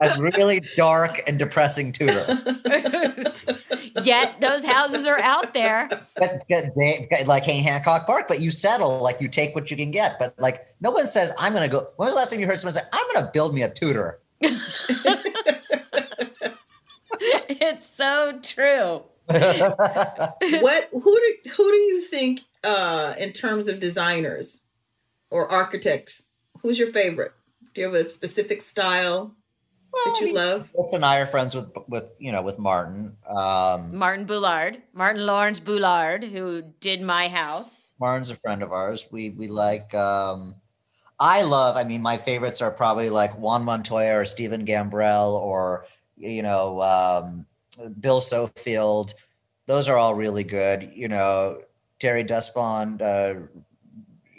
A 0.00 0.20
really 0.20 0.62
dark 0.76 1.20
and 1.26 1.38
depressing 1.38 1.92
Tudor. 1.92 2.38
Yet 4.04 4.40
those 4.40 4.64
houses 4.64 5.06
are 5.06 5.18
out 5.20 5.52
there. 5.54 5.88
But, 5.88 6.44
but 6.48 6.74
they, 6.76 7.08
like 7.26 7.44
hey, 7.44 7.60
Hancock 7.60 8.06
Park, 8.06 8.26
but 8.28 8.40
you 8.40 8.50
settle, 8.50 9.00
like 9.00 9.20
you 9.20 9.28
take 9.28 9.54
what 9.54 9.70
you 9.70 9.76
can 9.76 9.90
get. 9.90 10.18
But 10.18 10.38
like 10.38 10.66
no 10.80 10.90
one 10.90 11.06
says, 11.06 11.32
I'm 11.38 11.52
gonna 11.52 11.68
go. 11.68 11.88
When 11.96 12.06
was 12.06 12.14
the 12.14 12.18
last 12.18 12.30
time 12.30 12.40
you 12.40 12.46
heard 12.46 12.60
someone 12.60 12.74
say, 12.74 12.80
I'm 12.92 13.14
gonna 13.14 13.30
build 13.32 13.54
me 13.54 13.62
a 13.62 13.70
Tudor? 13.70 14.20
it's 17.20 17.86
so 17.86 18.38
true. 18.42 19.02
what 19.26 20.88
who 20.92 21.00
do 21.00 21.50
who 21.50 21.70
do 21.70 21.76
you 21.76 22.00
think 22.00 22.40
uh 22.64 23.14
in 23.18 23.32
terms 23.32 23.68
of 23.68 23.78
designers 23.78 24.61
or 25.32 25.50
architects. 25.50 26.24
Who's 26.60 26.78
your 26.78 26.90
favorite? 26.90 27.32
Do 27.74 27.80
you 27.80 27.86
have 27.86 27.96
a 27.96 28.04
specific 28.04 28.60
style 28.60 29.34
well, 29.92 30.02
that 30.04 30.20
you 30.20 30.26
I 30.26 30.26
mean, 30.26 30.34
love? 30.34 30.72
Wilson 30.74 30.98
and 30.98 31.04
I 31.04 31.20
are 31.20 31.26
friends 31.26 31.54
with 31.56 31.68
with 31.88 32.04
you 32.18 32.30
know 32.30 32.42
with 32.42 32.58
Martin. 32.58 33.16
Um 33.26 33.96
Martin 33.96 34.26
Bullard. 34.26 34.82
Martin 34.92 35.26
Lawrence 35.26 35.58
Bullard 35.58 36.22
who 36.22 36.62
did 36.80 37.00
my 37.00 37.28
house. 37.28 37.94
Martin's 37.98 38.30
a 38.30 38.36
friend 38.36 38.62
of 38.62 38.72
ours. 38.72 39.08
We 39.10 39.30
we 39.30 39.48
like 39.48 39.94
um 39.94 40.54
I 41.18 41.42
love 41.42 41.76
I 41.76 41.84
mean 41.84 42.02
my 42.02 42.18
favorites 42.18 42.60
are 42.62 42.70
probably 42.70 43.10
like 43.10 43.38
Juan 43.38 43.64
Montoya 43.64 44.18
or 44.18 44.24
Steven 44.24 44.64
Gambrel 44.64 45.34
or 45.34 45.86
you 46.16 46.42
know 46.42 46.82
um 46.82 47.46
Bill 48.00 48.20
Sofield. 48.20 49.14
Those 49.66 49.88
are 49.88 49.96
all 49.96 50.14
really 50.14 50.44
good. 50.44 50.92
You 50.94 51.08
know, 51.08 51.62
Thierry 52.00 52.24
Despont, 52.24 53.00
uh, 53.00 53.34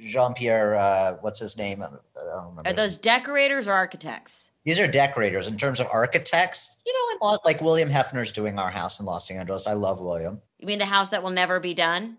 Jean 0.04 0.34
Pierre, 0.34 0.76
uh, 0.76 1.18
what's 1.22 1.40
his 1.40 1.58
name? 1.58 1.82
I 1.82 1.88
don't 1.88 2.50
remember. 2.50 2.70
Are 2.70 2.74
those 2.74 2.96
decorators 2.96 3.68
or 3.68 3.74
architects? 3.74 4.52
These 4.66 4.80
are 4.80 4.88
decorators. 4.88 5.48
In 5.48 5.58
terms 5.58 5.80
of 5.80 5.88
architects, 5.92 6.78
you 6.86 6.94
know, 6.94 7.28
I 7.28 7.38
like 7.46 7.62
William 7.62 7.90
Hefner's 7.90 8.32
doing 8.32 8.58
our 8.58 8.72
house 8.72 9.00
in 9.00 9.06
Los 9.06 9.30
Angeles. 9.30 9.68
I 9.68 9.74
love 9.74 10.00
William. 10.00 10.42
You 10.60 10.68
mean 10.68 10.80
the 10.80 10.86
house 10.86 11.10
that 11.10 11.22
will 11.22 11.32
never 11.32 11.60
be 11.60 11.74
done? 11.74 12.18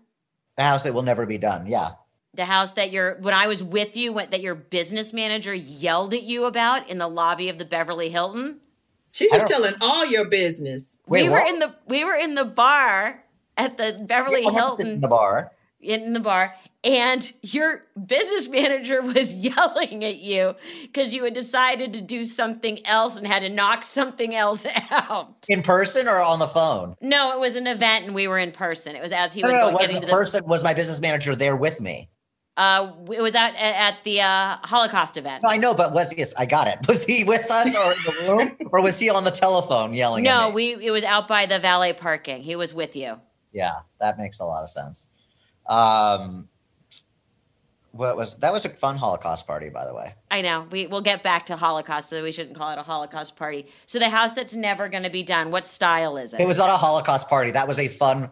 The 0.57 0.63
house 0.63 0.83
that 0.83 0.93
will 0.93 1.01
never 1.01 1.25
be 1.25 1.37
done. 1.37 1.65
Yeah. 1.65 1.91
The 2.35 2.45
house 2.45 2.73
that 2.73 2.91
your 2.91 3.17
when 3.21 3.33
I 3.33 3.47
was 3.47 3.63
with 3.63 3.95
you, 3.97 4.13
that 4.13 4.41
your 4.41 4.55
business 4.55 5.13
manager 5.13 5.53
yelled 5.53 6.13
at 6.13 6.23
you 6.23 6.45
about 6.45 6.89
in 6.89 6.97
the 6.97 7.07
lobby 7.07 7.49
of 7.49 7.57
the 7.57 7.65
Beverly 7.65 8.09
Hilton. 8.09 8.59
She's 9.11 9.31
just 9.31 9.47
telling 9.47 9.75
all 9.79 10.05
your 10.05 10.25
business. 10.25 10.99
Wait, 11.07 11.23
we 11.23 11.29
were 11.29 11.35
what? 11.35 11.53
in 11.53 11.59
the 11.59 11.75
we 11.87 12.03
were 12.03 12.15
in 12.15 12.35
the 12.35 12.43
bar 12.43 13.23
at 13.55 13.77
the 13.77 14.03
Beverly 14.05 14.43
yeah, 14.43 14.51
Hilton. 14.51 14.87
In 14.87 15.01
the 15.01 15.07
bar. 15.07 15.51
In 15.79 16.13
the 16.13 16.19
bar, 16.19 16.53
and 16.85 17.33
your 17.41 17.83
business 18.05 18.47
manager 18.47 19.01
was 19.13 19.35
yelling 19.35 20.05
at 20.05 20.17
you 20.17 20.55
because 20.83 21.13
you 21.13 21.23
had 21.23 21.33
decided 21.33 21.93
to 21.93 22.01
do 22.01 22.25
something 22.25 22.85
else 22.85 23.15
and 23.15 23.25
had 23.25 23.41
to 23.41 23.49
knock 23.49 23.83
something 23.83 24.35
else 24.35 24.65
out. 24.91 25.45
In 25.49 25.63
person 25.63 26.07
or 26.07 26.21
on 26.21 26.39
the 26.39 26.47
phone? 26.47 26.95
No, 27.01 27.33
it 27.33 27.39
was 27.39 27.55
an 27.55 27.67
event 27.67 28.05
and 28.05 28.15
we 28.15 28.27
were 28.27 28.37
in 28.37 28.51
person. 28.51 28.95
It 28.95 29.01
was 29.01 29.11
as 29.11 29.33
he 29.33 29.43
was 29.43 29.53
no, 29.53 29.61
no, 29.61 29.71
going 29.71 29.77
getting 29.77 29.95
the 29.95 30.01
to 30.01 30.07
the 30.07 30.13
person 30.13 30.45
was 30.45 30.63
my 30.63 30.73
business 30.73 31.01
manager 31.01 31.35
there 31.35 31.55
with 31.55 31.81
me. 31.81 32.09
Uh, 32.57 32.93
it 33.11 33.21
was 33.21 33.35
at 33.35 33.53
at 33.55 34.01
the 34.05 34.21
uh, 34.21 34.55
Holocaust 34.63 35.17
event. 35.17 35.43
No, 35.43 35.49
I 35.49 35.57
know, 35.57 35.73
but 35.73 35.91
was 35.91 36.17
yes, 36.17 36.33
I 36.37 36.45
got 36.45 36.69
it. 36.69 36.79
Was 36.87 37.03
he 37.03 37.25
with 37.25 37.51
us 37.51 37.75
or 37.75 37.91
in 37.91 37.97
the 38.05 38.31
room, 38.31 38.69
or 38.71 38.81
was 38.81 38.97
he 38.97 39.09
on 39.09 39.25
the 39.25 39.31
telephone 39.31 39.93
yelling? 39.93 40.23
No, 40.23 40.51
we 40.51 40.75
it 40.75 40.91
was 40.91 41.03
out 41.03 41.27
by 41.27 41.47
the 41.47 41.59
valet 41.59 41.91
parking. 41.91 42.41
He 42.41 42.55
was 42.55 42.73
with 42.73 42.95
you. 42.95 43.19
Yeah, 43.51 43.79
that 43.99 44.17
makes 44.17 44.39
a 44.39 44.45
lot 44.45 44.63
of 44.63 44.69
sense. 44.69 45.09
Um, 45.67 46.47
what 47.95 48.17
was 48.17 48.35
that? 48.37 48.51
Was 48.51 48.65
a 48.65 48.69
fun 48.69 48.97
Holocaust 48.97 49.47
party, 49.47 49.69
by 49.69 49.85
the 49.85 49.93
way. 49.93 50.13
I 50.29 50.41
know. 50.41 50.67
We 50.69 50.87
we'll 50.87 51.01
get 51.01 51.23
back 51.23 51.45
to 51.47 51.55
Holocaust, 51.55 52.09
so 52.09 52.21
we 52.21 52.31
shouldn't 52.31 52.57
call 52.57 52.71
it 52.71 52.77
a 52.77 52.83
Holocaust 52.83 53.35
party. 53.35 53.67
So 53.85 53.99
the 53.99 54.09
house 54.09 54.33
that's 54.33 54.53
never 54.53 54.89
going 54.89 55.03
to 55.03 55.09
be 55.09 55.23
done. 55.23 55.51
What 55.51 55.65
style 55.65 56.17
is 56.17 56.33
it? 56.33 56.41
It 56.41 56.47
was 56.47 56.57
not 56.57 56.69
a 56.69 56.77
Holocaust 56.77 57.29
party. 57.29 57.51
That 57.51 57.67
was 57.67 57.79
a 57.79 57.87
fun 57.87 58.31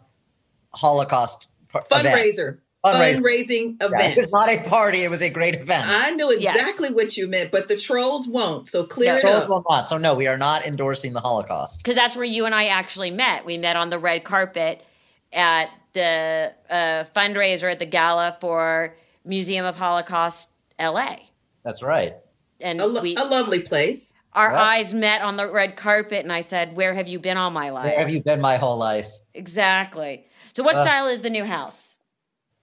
Holocaust 0.73 1.47
par- 1.69 1.85
fundraiser. 1.89 2.39
Event 2.39 2.59
fundraising, 2.83 3.21
fundraising 3.21 3.83
event. 3.83 4.03
Yeah, 4.03 4.09
it 4.09 4.17
was 4.17 4.33
not 4.33 4.49
a 4.49 4.61
party; 4.67 5.03
it 5.03 5.09
was 5.09 5.21
a 5.21 5.29
great 5.29 5.55
event. 5.55 5.85
I 5.87 6.11
knew 6.11 6.31
exactly 6.31 6.89
yes. 6.89 6.95
what 6.95 7.17
you 7.17 7.27
meant, 7.27 7.51
but 7.51 7.67
the 7.67 7.77
trolls 7.77 8.27
won't. 8.27 8.67
So 8.69 8.83
clear 8.83 9.13
no, 9.13 9.17
it 9.17 9.21
trolls 9.21 9.43
up. 9.43 9.49
Will 9.49 9.63
not. 9.69 9.89
So 9.89 9.97
no, 9.97 10.15
we 10.15 10.27
are 10.27 10.37
not 10.37 10.65
endorsing 10.65 11.13
the 11.13 11.21
Holocaust 11.21 11.79
because 11.79 11.95
that's 11.95 12.15
where 12.15 12.25
you 12.25 12.45
and 12.45 12.53
I 12.53 12.65
actually 12.65 13.11
met. 13.11 13.45
We 13.45 13.57
met 13.57 13.75
on 13.75 13.89
the 13.89 13.99
red 13.99 14.23
carpet 14.23 14.83
at 15.31 15.69
the 15.93 16.53
uh, 16.69 17.03
fundraiser 17.15 17.71
at 17.71 17.79
the 17.79 17.85
gala 17.85 18.37
for 18.41 18.95
Museum 19.25 19.65
of 19.65 19.75
Holocaust 19.75 20.49
LA. 20.79 21.15
That's 21.63 21.81
right. 21.81 22.15
And 22.59 22.81
a, 22.81 22.85
lo- 22.85 23.01
we, 23.01 23.15
a 23.15 23.23
lovely 23.23 23.61
place. 23.61 24.13
Our 24.33 24.51
eyes 24.51 24.93
met 24.93 25.21
on 25.21 25.37
the 25.37 25.49
red 25.49 25.75
carpet, 25.75 26.23
and 26.23 26.31
I 26.31 26.41
said, 26.41 26.75
"Where 26.75 26.93
have 26.95 27.07
you 27.07 27.19
been 27.19 27.37
all 27.37 27.51
my 27.51 27.69
life? 27.69 27.85
Where 27.85 27.99
have 27.99 28.09
you 28.09 28.23
been 28.23 28.41
my 28.41 28.57
whole 28.57 28.77
life?" 28.77 29.07
Exactly. 29.33 30.25
So, 30.55 30.63
what 30.63 30.75
uh, 30.75 30.81
style 30.81 31.07
is 31.07 31.21
the 31.21 31.29
new 31.29 31.45
house? 31.45 31.99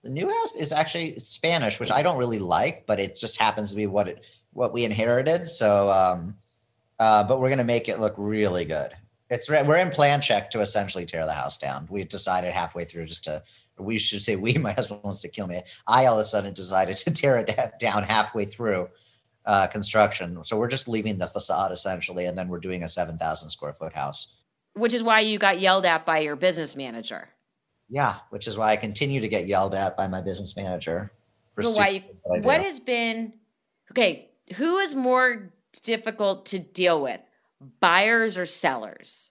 The 0.02 0.10
new 0.10 0.28
house 0.28 0.56
is 0.56 0.72
actually 0.72 1.10
it's 1.10 1.28
Spanish, 1.28 1.78
which 1.78 1.90
I 1.90 2.02
don't 2.02 2.18
really 2.18 2.38
like, 2.38 2.86
but 2.86 2.98
it 2.98 3.16
just 3.16 3.40
happens 3.40 3.70
to 3.70 3.76
be 3.76 3.86
what 3.86 4.08
it 4.08 4.24
what 4.52 4.72
we 4.72 4.84
inherited. 4.84 5.48
So, 5.48 5.90
um, 5.90 6.36
uh, 6.98 7.24
but 7.24 7.40
we're 7.40 7.50
gonna 7.50 7.62
make 7.64 7.88
it 7.88 8.00
look 8.00 8.14
really 8.16 8.64
good. 8.64 8.92
It's 9.28 9.48
we're 9.48 9.76
in 9.76 9.90
plan 9.90 10.20
check 10.20 10.50
to 10.50 10.60
essentially 10.60 11.06
tear 11.06 11.24
the 11.24 11.32
house 11.32 11.56
down. 11.56 11.86
We 11.88 12.02
decided 12.02 12.52
halfway 12.52 12.84
through 12.84 13.06
just 13.06 13.24
to 13.24 13.44
we 13.80 13.98
should 13.98 14.22
say 14.22 14.36
we. 14.44 14.54
My 14.54 14.72
husband 14.72 15.00
wants 15.02 15.20
to 15.22 15.28
kill 15.28 15.46
me. 15.46 15.62
I 15.86 16.06
all 16.06 16.14
of 16.14 16.20
a 16.20 16.24
sudden 16.24 16.52
decided 16.54 16.96
to 16.98 17.10
tear 17.10 17.38
it 17.38 17.54
down 17.78 18.02
halfway 18.02 18.44
through 18.44 18.88
uh, 19.46 19.66
construction. 19.66 20.38
So 20.44 20.56
we're 20.56 20.68
just 20.68 20.88
leaving 20.88 21.18
the 21.18 21.26
facade 21.26 21.72
essentially, 21.72 22.26
and 22.26 22.36
then 22.36 22.48
we're 22.48 22.60
doing 22.60 22.82
a 22.82 22.88
seven 22.88 23.18
thousand 23.18 23.50
square 23.50 23.72
foot 23.72 23.92
house. 23.92 24.34
Which 24.74 24.94
is 24.94 25.02
why 25.02 25.20
you 25.20 25.38
got 25.38 25.60
yelled 25.60 25.84
at 25.84 26.06
by 26.06 26.18
your 26.18 26.36
business 26.36 26.76
manager. 26.76 27.28
Yeah, 27.88 28.16
which 28.30 28.46
is 28.46 28.56
why 28.56 28.70
I 28.70 28.76
continue 28.76 29.20
to 29.20 29.28
get 29.28 29.46
yelled 29.46 29.74
at 29.74 29.96
by 29.96 30.06
my 30.06 30.20
business 30.20 30.56
manager. 30.56 31.10
For 31.56 31.64
why 31.72 31.88
you, 31.88 32.02
what 32.42 32.60
has 32.60 32.78
been 32.78 33.34
okay? 33.90 34.30
Who 34.56 34.78
is 34.78 34.94
more 34.94 35.52
difficult 35.82 36.46
to 36.46 36.58
deal 36.58 37.02
with, 37.02 37.20
buyers 37.80 38.38
or 38.38 38.46
sellers? 38.46 39.29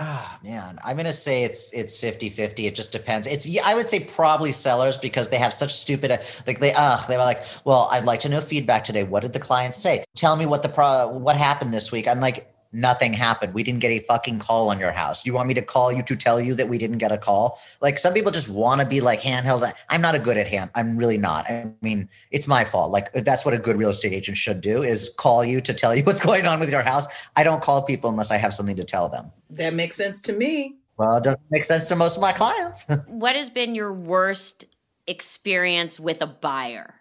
Ah, 0.00 0.38
oh, 0.40 0.46
man, 0.46 0.78
I'm 0.84 0.96
gonna 0.96 1.12
say 1.12 1.42
it's 1.42 1.72
it's 1.72 1.98
50-50. 1.98 2.66
It 2.66 2.74
just 2.76 2.92
depends. 2.92 3.26
It's 3.26 3.48
I 3.64 3.74
would 3.74 3.90
say 3.90 3.98
probably 4.00 4.52
sellers 4.52 4.96
because 4.96 5.28
they 5.28 5.38
have 5.38 5.52
such 5.52 5.74
stupid 5.74 6.20
like 6.46 6.60
they 6.60 6.72
uh 6.72 7.04
they 7.08 7.16
were 7.16 7.24
like, 7.24 7.44
well, 7.64 7.88
I'd 7.90 8.04
like 8.04 8.20
to 8.20 8.28
know 8.28 8.40
feedback 8.40 8.84
today. 8.84 9.02
What 9.02 9.22
did 9.22 9.32
the 9.32 9.40
client 9.40 9.74
say? 9.74 10.04
Tell 10.14 10.36
me 10.36 10.46
what 10.46 10.62
the 10.62 10.68
pro 10.68 11.08
what 11.08 11.36
happened 11.36 11.74
this 11.74 11.90
week. 11.90 12.06
I'm 12.06 12.20
like, 12.20 12.48
nothing 12.72 13.12
happened. 13.12 13.54
We 13.54 13.62
didn't 13.62 13.80
get 13.80 13.90
a 13.90 14.00
fucking 14.00 14.40
call 14.40 14.68
on 14.68 14.78
your 14.78 14.92
house. 14.92 15.24
You 15.24 15.32
want 15.32 15.48
me 15.48 15.54
to 15.54 15.62
call 15.62 15.92
you 15.92 16.02
to 16.02 16.16
tell 16.16 16.40
you 16.40 16.54
that 16.54 16.68
we 16.68 16.78
didn't 16.78 16.98
get 16.98 17.12
a 17.12 17.18
call? 17.18 17.58
Like 17.80 17.98
some 17.98 18.12
people 18.12 18.30
just 18.30 18.48
want 18.48 18.80
to 18.80 18.86
be 18.86 19.00
like 19.00 19.20
handheld. 19.20 19.72
I'm 19.88 20.00
not 20.00 20.14
a 20.14 20.18
good 20.18 20.36
at 20.36 20.46
hand. 20.46 20.70
I'm 20.74 20.96
really 20.96 21.18
not. 21.18 21.48
I 21.50 21.70
mean, 21.82 22.08
it's 22.30 22.46
my 22.46 22.64
fault. 22.64 22.90
Like 22.90 23.12
that's 23.12 23.44
what 23.44 23.54
a 23.54 23.58
good 23.58 23.76
real 23.76 23.90
estate 23.90 24.12
agent 24.12 24.36
should 24.36 24.60
do 24.60 24.82
is 24.82 25.10
call 25.16 25.44
you 25.44 25.60
to 25.62 25.74
tell 25.74 25.94
you 25.94 26.02
what's 26.04 26.20
going 26.20 26.46
on 26.46 26.60
with 26.60 26.70
your 26.70 26.82
house. 26.82 27.06
I 27.36 27.44
don't 27.44 27.62
call 27.62 27.82
people 27.82 28.10
unless 28.10 28.30
I 28.30 28.36
have 28.36 28.54
something 28.54 28.76
to 28.76 28.84
tell 28.84 29.08
them. 29.08 29.30
That 29.50 29.74
makes 29.74 29.96
sense 29.96 30.20
to 30.22 30.32
me. 30.32 30.76
Well, 30.96 31.16
it 31.16 31.24
doesn't 31.24 31.40
make 31.50 31.64
sense 31.64 31.86
to 31.86 31.96
most 31.96 32.16
of 32.16 32.20
my 32.20 32.32
clients. 32.32 32.90
what 33.06 33.36
has 33.36 33.50
been 33.50 33.74
your 33.74 33.92
worst 33.92 34.64
experience 35.06 35.98
with 35.98 36.20
a 36.22 36.26
buyer? 36.26 36.94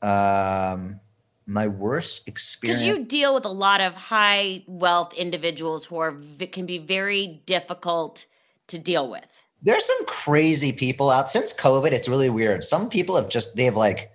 Um 0.00 1.00
my 1.46 1.66
worst 1.68 2.26
experience 2.26 2.82
because 2.82 2.86
you 2.86 3.04
deal 3.04 3.34
with 3.34 3.44
a 3.44 3.50
lot 3.50 3.80
of 3.80 3.94
high 3.94 4.62
wealth 4.66 5.12
individuals 5.14 5.86
who 5.86 5.98
are 5.98 6.16
can 6.52 6.66
be 6.66 6.78
very 6.78 7.42
difficult 7.46 8.26
to 8.68 8.78
deal 8.78 9.08
with. 9.10 9.46
There's 9.62 9.84
some 9.84 10.06
crazy 10.06 10.72
people 10.72 11.10
out 11.10 11.30
since 11.30 11.54
covid 11.54 11.92
it's 11.92 12.08
really 12.08 12.30
weird. 12.30 12.64
Some 12.64 12.88
people 12.88 13.16
have 13.16 13.28
just 13.28 13.56
they've 13.56 13.76
like 13.76 14.10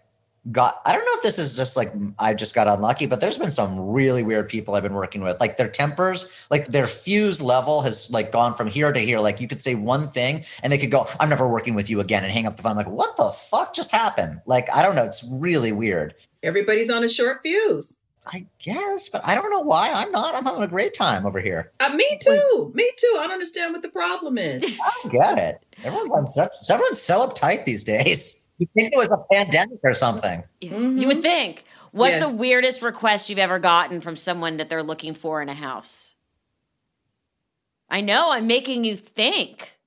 got 0.52 0.82
i 0.86 0.94
don't 0.94 1.04
know 1.04 1.12
if 1.16 1.22
this 1.22 1.38
is 1.38 1.56
just 1.56 1.76
like 1.76 1.92
i 2.18 2.34
just 2.34 2.56
got 2.56 2.66
unlucky 2.66 3.06
but 3.06 3.20
there's 3.20 3.38
been 3.38 3.52
some 3.52 3.78
really 3.78 4.24
weird 4.24 4.48
people 4.48 4.74
i've 4.74 4.84
been 4.84 4.94
working 4.94 5.22
with. 5.22 5.40
Like 5.40 5.58
their 5.58 5.68
tempers 5.68 6.48
like 6.50 6.68
their 6.68 6.88
fuse 6.88 7.42
level 7.42 7.82
has 7.82 8.10
like 8.10 8.32
gone 8.32 8.56
from 8.56 8.68
here 8.68 8.92
to 8.92 9.00
here. 9.00 9.20
Like 9.20 9.42
you 9.42 9.48
could 9.48 9.62
say 9.62 9.76
one 9.76 10.10
thing 10.10 10.46
and 10.64 10.74
they 10.74 10.78
could 10.78 10.92
go 10.92 11.08
i'm 11.20 11.30
never 11.30 11.48
working 11.48 11.76
with 11.76 11.90
you 11.90 12.00
again 12.00 12.24
and 12.24 12.32
hang 12.32 12.48
up 12.48 12.58
the 12.58 12.64
phone. 12.64 12.72
I'm 12.72 12.78
like 12.78 12.88
what 12.88 13.18
the 13.18 13.30
fuck 13.30 13.76
just 13.76 13.92
happened? 13.92 14.42
Like 14.46 14.68
i 14.74 14.82
don't 14.82 14.96
know 14.96 15.04
it's 15.04 15.28
really 15.30 15.72
weird 15.72 16.16
Everybody's 16.44 16.90
on 16.90 17.04
a 17.04 17.10
short 17.10 17.42
fuse. 17.44 18.02
I 18.26 18.46
guess, 18.60 19.10
but 19.10 19.26
I 19.26 19.34
don't 19.34 19.50
know 19.50 19.62
why 19.62 19.90
I'm 19.92 20.12
not. 20.12 20.36
I'm 20.36 20.46
having 20.46 20.62
a 20.62 20.68
great 20.68 20.94
time 20.94 21.26
over 21.26 21.40
here. 21.40 21.72
Uh, 21.80 21.90
me 21.96 22.06
too. 22.22 22.72
Me 22.76 22.90
too. 22.98 23.16
I 23.18 23.24
don't 23.24 23.32
understand 23.32 23.74
what 23.74 23.82
the 23.82 23.90
problem 23.90 24.38
is. 24.38 24.80
I 24.86 24.92
don't 25.04 25.12
get 25.12 25.38
it. 25.40 25.66
Everyone's 25.84 26.12
on 26.12 26.26
such, 26.28 26.52
everyone's 26.70 27.02
so 27.02 27.26
uptight 27.28 27.66
these 27.66 27.84
days. 27.84 28.46
You 28.60 28.68
think 28.76 28.94
it 28.94 28.98
was 28.98 29.12
a 29.12 29.18
pandemic 29.34 29.80
or 29.84 29.96
something? 29.96 30.44
You, 30.62 30.72
Mhm. 30.72 31.02
you 31.02 31.08
would 31.08 31.22
think. 31.22 31.64
What's 31.92 32.16
Yes. 32.16 32.30
the 32.30 32.36
weirdest 32.36 32.82
request 32.82 33.30
you've 33.30 33.40
ever 33.40 33.58
gotten 33.58 34.00
from 34.02 34.16
someone 34.16 34.58
that 34.58 34.70
they're 34.70 34.84
looking 34.84 35.14
for 35.16 35.42
in 35.42 35.50
a 35.50 35.54
house? 35.56 36.16
I 37.90 38.02
know, 38.02 38.32
I'm 38.32 38.46
making 38.48 38.84
you 38.84 38.96
think. 38.96 39.79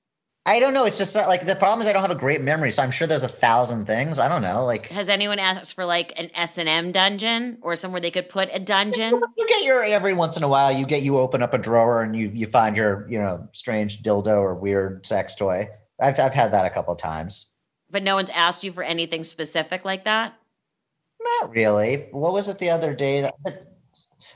I 0.45 0.59
don't 0.59 0.73
know. 0.73 0.83
It's 0.83 0.97
just 0.97 1.13
that, 1.13 1.29
like 1.29 1.45
the 1.45 1.55
problem 1.55 1.79
is 1.81 1.87
I 1.87 1.93
don't 1.93 2.01
have 2.01 2.11
a 2.11 2.15
great 2.15 2.41
memory, 2.41 2.71
so 2.73 2.83
I'm 2.83 2.91
sure 2.91 3.07
there's 3.07 3.23
a 3.23 3.29
thousand 3.29 3.85
things. 3.85 4.19
I 4.19 4.27
don't 4.27 4.41
know. 4.41 4.65
Like 4.65 4.87
Has 4.87 5.07
anyone 5.07 5.39
asked 5.39 5.73
for 5.73 5.85
like 5.85 6.11
an 6.19 6.29
S 6.35 6.57
and 6.57 6.67
M 6.67 6.91
dungeon 6.91 7.59
or 7.61 7.77
somewhere 7.77 8.01
they 8.01 8.11
could 8.11 8.27
put 8.27 8.49
a 8.51 8.59
dungeon? 8.59 9.13
you 9.37 9.47
get 9.47 9.63
your 9.63 9.83
every 9.85 10.13
once 10.13 10.35
in 10.35 10.43
a 10.43 10.47
while 10.49 10.69
you 10.71 10.85
get 10.85 11.01
you 11.01 11.17
open 11.17 11.41
up 11.41 11.53
a 11.53 11.57
drawer 11.57 12.01
and 12.03 12.13
you 12.15 12.29
you 12.33 12.45
find 12.47 12.75
your 12.75 13.07
you 13.09 13.17
know 13.17 13.47
strange 13.53 14.03
dildo 14.03 14.37
or 14.39 14.53
weird 14.53 15.05
sex 15.07 15.33
toy. 15.35 15.69
I've 16.01 16.19
I've 16.19 16.33
had 16.33 16.51
that 16.51 16.65
a 16.65 16.69
couple 16.69 16.93
times. 16.97 17.47
but 17.89 18.03
no 18.03 18.15
one's 18.15 18.29
asked 18.31 18.63
you 18.65 18.71
for 18.73 18.83
anything 18.83 19.23
specific 19.23 19.85
like 19.85 20.03
that? 20.03 20.33
Not 21.41 21.51
really. 21.51 22.07
What 22.11 22.33
was 22.33 22.49
it 22.49 22.59
the 22.59 22.69
other 22.69 22.93
day? 22.93 23.21
That, 23.21 23.35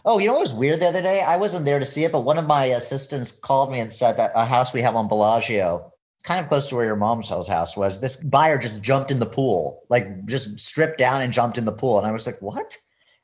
oh, 0.05 0.19
you 0.19 0.27
know 0.27 0.33
what 0.33 0.41
was 0.41 0.53
weird 0.53 0.79
the 0.79 0.87
other 0.87 1.01
day? 1.01 1.21
I 1.21 1.35
wasn't 1.37 1.65
there 1.65 1.79
to 1.79 1.85
see 1.85 2.05
it, 2.05 2.11
but 2.13 2.21
one 2.21 2.37
of 2.37 2.45
my 2.45 2.65
assistants 2.65 3.37
called 3.39 3.71
me 3.71 3.79
and 3.81 3.93
said 3.93 4.13
that 4.17 4.31
a 4.35 4.45
house 4.45 4.73
we 4.73 4.81
have 4.81 4.95
on 4.95 5.07
Bellagio, 5.09 5.91
kind 6.27 6.41
of 6.41 6.49
close 6.49 6.67
to 6.67 6.75
where 6.75 6.85
your 6.85 6.97
mom's 6.97 7.29
house 7.29 7.77
was, 7.77 8.01
this 8.01 8.21
buyer 8.21 8.57
just 8.57 8.81
jumped 8.81 9.11
in 9.11 9.19
the 9.19 9.25
pool, 9.25 9.83
like 9.87 10.25
just 10.25 10.59
stripped 10.59 10.97
down 10.97 11.21
and 11.21 11.31
jumped 11.31 11.57
in 11.57 11.63
the 11.63 11.71
pool. 11.71 11.97
And 11.97 12.05
I 12.05 12.11
was 12.11 12.27
like, 12.27 12.41
what? 12.41 12.77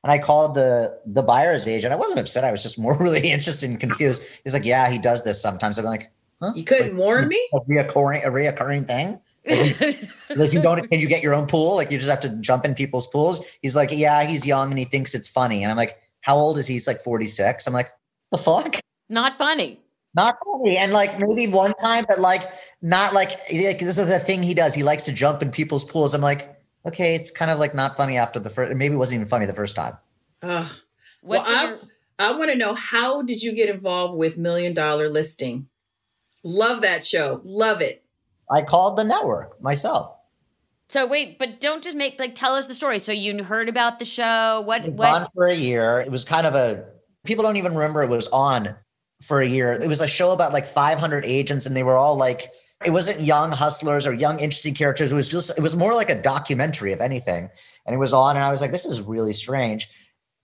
And 0.04 0.12
I 0.12 0.20
called 0.20 0.56
the 0.56 1.02
the 1.06 1.22
buyer's 1.22 1.68
agent. 1.68 1.92
I 1.92 1.98
wasn't 1.98 2.20
upset. 2.20 2.46
I 2.46 2.52
was 2.52 2.64
just 2.64 2.80
more 2.80 2.98
really 3.00 3.30
interested 3.30 3.70
and 3.70 3.78
confused. 3.80 4.24
He's 4.44 4.54
like, 4.54 4.64
yeah, 4.64 4.90
he 4.90 5.00
does 5.00 5.26
this 5.26 5.42
sometimes. 5.42 5.78
I'm 5.78 5.86
like, 5.86 6.12
huh? 6.42 6.54
You 6.56 6.64
couldn't 6.64 6.96
warn 6.96 7.28
me? 7.28 7.50
A 7.54 7.60
reoccurring, 7.60 8.26
a 8.26 8.30
reoccurring 8.30 8.88
thing? 8.88 9.20
Like 10.36 10.52
you 10.52 10.64
don't 10.64 10.90
can 10.90 11.00
you 11.00 11.08
get 11.08 11.22
your 11.22 11.36
own 11.36 11.46
pool? 11.46 11.76
Like 11.76 11.92
you 11.92 11.98
just 12.00 12.10
have 12.10 12.22
to 12.22 12.30
jump 12.38 12.66
in 12.66 12.74
people's 12.74 13.06
pools. 13.08 13.46
He's 13.62 13.76
like, 13.76 13.92
Yeah, 13.92 14.24
he's 14.24 14.48
young 14.48 14.70
and 14.72 14.80
he 14.80 14.86
thinks 14.86 15.14
it's 15.14 15.28
funny. 15.28 15.62
And 15.62 15.70
I'm 15.70 15.78
like, 15.78 16.00
How 16.22 16.38
old 16.38 16.58
is 16.58 16.66
he? 16.66 16.74
He's 16.74 16.88
like 16.88 17.04
46. 17.04 17.68
I'm 17.68 17.74
like, 17.74 17.92
the 18.32 18.40
fuck? 18.40 18.80
Not 19.10 19.38
funny. 19.38 19.83
Not 20.16 20.38
funny. 20.46 20.78
And 20.78 20.92
like 20.92 21.20
maybe 21.20 21.48
one 21.48 21.74
time, 21.76 22.06
but 22.08 22.20
like 22.20 22.50
not 22.82 23.14
like, 23.14 23.32
like 23.52 23.80
this 23.80 23.98
is 23.98 24.08
the 24.08 24.20
thing 24.20 24.44
he 24.44 24.54
does. 24.54 24.74
He 24.74 24.84
likes 24.84 25.04
to 25.06 25.12
jump 25.12 25.42
in 25.42 25.52
people's 25.52 25.84
pools. 25.84 26.14
I'm 26.14 26.22
like, 26.22 26.56
okay, 26.86 27.16
it's 27.16 27.32
kind 27.32 27.50
of 27.50 27.60
like 27.60 27.74
not 27.74 27.98
funny 27.98 28.18
after 28.18 28.40
the 28.40 28.50
first 28.50 28.76
maybe 28.76 28.94
it 28.96 28.98
wasn't 28.98 29.16
even 29.16 29.28
funny 29.28 29.46
the 29.46 29.54
first 29.54 29.76
time. 29.76 29.98
Ugh. 30.42 30.70
What's 31.22 31.48
well, 31.48 31.68
your- 31.68 31.80
I, 32.20 32.30
I 32.30 32.32
want 32.38 32.52
to 32.52 32.58
know 32.58 32.76
how 32.76 33.22
did 33.24 33.42
you 33.42 33.54
get 33.54 33.70
involved 33.70 34.16
with 34.16 34.38
Million 34.38 34.74
Dollar 34.74 35.10
Listing? 35.10 35.68
Love 36.44 36.82
that 36.82 37.04
show. 37.04 37.42
Love 37.44 37.82
it. 37.82 38.04
I 38.52 38.62
called 38.62 38.98
the 38.98 39.04
network 39.04 39.60
myself. 39.62 40.16
so 40.90 41.08
wait, 41.08 41.40
but 41.40 41.60
don't 41.60 41.84
just 41.84 41.96
make 41.96 42.20
like 42.20 42.36
tell 42.36 42.54
us 42.54 42.68
the 42.68 42.74
story. 42.76 43.00
So 43.00 43.12
you 43.12 43.44
heard 43.44 43.68
about 43.70 43.98
the 43.98 44.06
show? 44.06 44.62
What 44.62 44.82
It 44.86 44.92
was 44.92 45.00
what 45.00 45.22
on 45.22 45.28
for 45.34 45.48
a 45.48 45.56
year. 45.56 46.02
It 46.02 46.12
was 46.12 46.24
kind 46.24 46.46
of 46.46 46.54
a 46.54 46.86
people 47.24 47.44
don't 47.44 47.58
even 47.58 47.74
remember 47.74 48.04
it 48.04 48.10
was 48.10 48.28
on 48.28 48.76
for 49.24 49.42
a 49.42 49.48
year. 49.48 49.74
It 49.74 49.88
was 49.88 50.02
a 50.02 50.08
show 50.08 50.32
about 50.32 50.54
like 50.54 50.68
500 50.68 51.26
agents, 51.26 51.66
and 51.66 51.76
they 51.76 51.84
were 51.84 51.96
all 51.96 52.16
like, 52.16 52.52
it 52.86 52.92
wasn't 52.92 53.22
young 53.22 53.52
hustlers 53.52 54.06
or 54.06 54.14
young 54.14 54.40
interesting 54.40 54.74
characters. 54.74 55.12
It 55.12 55.16
was 55.16 55.30
just, 55.30 55.52
it 55.58 55.62
was 55.62 55.76
more 55.76 55.94
like 55.94 56.10
a 56.10 56.22
documentary, 56.22 56.92
of 56.92 57.00
anything. 57.00 57.50
And 57.86 57.96
it 57.96 57.98
was 57.98 58.14
on, 58.14 58.36
and 58.36 58.44
I 58.44 58.52
was 58.52 58.62
like, 58.62 58.72
this 58.72 58.86
is 58.86 59.02
really 59.02 59.34
strange. 59.34 59.90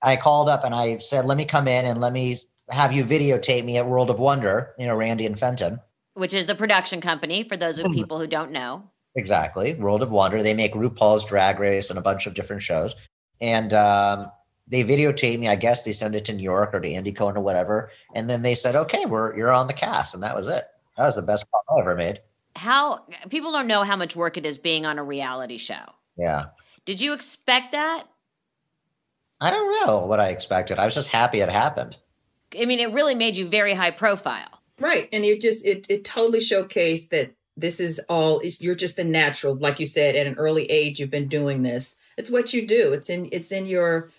I 0.02 0.16
called 0.16 0.48
up 0.48 0.64
and 0.64 0.74
I 0.74 0.98
said, 1.00 1.26
let 1.26 1.38
me 1.38 1.46
come 1.46 1.68
in 1.68 1.86
and 1.86 2.00
let 2.00 2.14
me 2.14 2.38
have 2.70 2.94
you 2.94 3.04
videotape 3.04 3.66
me 3.66 3.78
at 3.78 3.88
World 3.88 4.10
of 4.10 4.20
Wonder, 4.20 4.74
you 4.78 4.88
know, 4.88 4.96
Randy 4.96 5.26
and 5.26 5.38
Fenton. 5.38 5.80
which 6.14 6.34
is 6.34 6.48
the 6.48 6.56
production 6.56 7.02
company 7.02 7.44
for 7.44 7.58
those 7.58 7.80
of 7.80 7.92
people 7.92 8.20
who 8.20 8.28
don't 8.28 8.52
know. 8.52 8.84
Exactly. 9.16 9.74
World 9.76 10.02
of 10.02 10.12
Wonder. 10.12 10.44
They 10.44 10.54
make 10.54 10.74
RuPaul's 10.74 11.26
Drag 11.26 11.60
Race 11.60 11.90
and 11.90 12.00
a 12.00 12.02
bunch 12.02 12.28
of 12.28 12.34
different 12.34 12.62
shows. 12.62 12.96
And 13.42 13.74
um, 13.74 14.32
they 14.70 14.84
videotape 14.84 15.40
me. 15.40 15.48
I 15.48 15.56
guess 15.56 15.84
they 15.84 15.94
send 15.94 16.16
it 16.16 16.26
to 16.26 16.34
New 16.34 16.44
York 16.44 16.74
or 16.74 16.80
to 16.80 16.90
Andy 16.90 17.12
Cohen 17.12 17.38
or 17.38 17.42
whatever. 17.42 17.90
And 18.16 18.30
then 18.30 18.42
they 18.42 18.56
said, 18.56 18.76
okay, 18.76 19.06
we're 19.06 19.36
you're 19.36 19.52
on 19.52 19.68
the 19.68 19.74
cast. 19.74 20.14
And 20.14 20.24
that 20.24 20.36
was 20.36 20.48
it. 20.48 20.66
That 20.98 21.06
was 21.06 21.16
the 21.16 21.22
best 21.22 21.48
call 21.52 21.78
I 21.78 21.82
ever 21.82 21.96
made. 21.96 22.22
How 22.56 23.06
people 23.30 23.52
don't 23.52 23.68
know 23.68 23.84
how 23.84 23.96
much 23.96 24.16
work 24.16 24.38
it 24.38 24.46
is 24.46 24.58
being 24.58 24.86
on 24.86 25.00
a 25.00 25.04
reality 25.04 25.58
show. 25.58 25.94
Yeah. 26.18 26.46
Did 26.86 27.02
you 27.02 27.14
expect 27.14 27.72
that? 27.72 28.06
I 29.42 29.52
don't 29.52 29.86
know 29.86 30.06
what 30.06 30.20
I 30.20 30.30
expected. 30.30 30.80
I 30.80 30.86
was 30.86 30.96
just 30.96 31.10
happy 31.10 31.40
it 31.40 31.50
happened. 31.50 31.98
I 32.60 32.66
mean, 32.66 32.80
it 32.80 32.92
really 32.92 33.16
made 33.16 33.38
you 33.38 33.48
very 33.48 33.74
high 33.74 33.92
profile. 33.92 34.60
Right. 34.80 35.08
And 35.14 35.24
it 35.24 35.42
just 35.42 35.66
it 35.66 35.86
it 35.90 36.04
totally 36.04 36.40
showcased 36.40 37.10
that 37.10 37.34
this 37.56 37.80
is 37.80 38.00
all 38.10 38.40
is 38.40 38.62
you're 38.62 38.76
just 38.76 39.00
a 39.00 39.04
natural, 39.04 39.56
like 39.56 39.80
you 39.80 39.86
said, 39.86 40.16
at 40.16 40.28
an 40.28 40.36
early 40.36 40.70
age 40.70 41.00
you've 41.00 41.10
been 41.10 41.28
doing 41.28 41.64
this. 41.64 41.98
It's 42.18 42.32
what 42.32 42.54
you 42.54 42.66
do. 42.66 42.94
It's 42.94 43.10
in 43.10 43.30
it's 43.32 43.52
in 43.52 43.66
your 43.66 44.12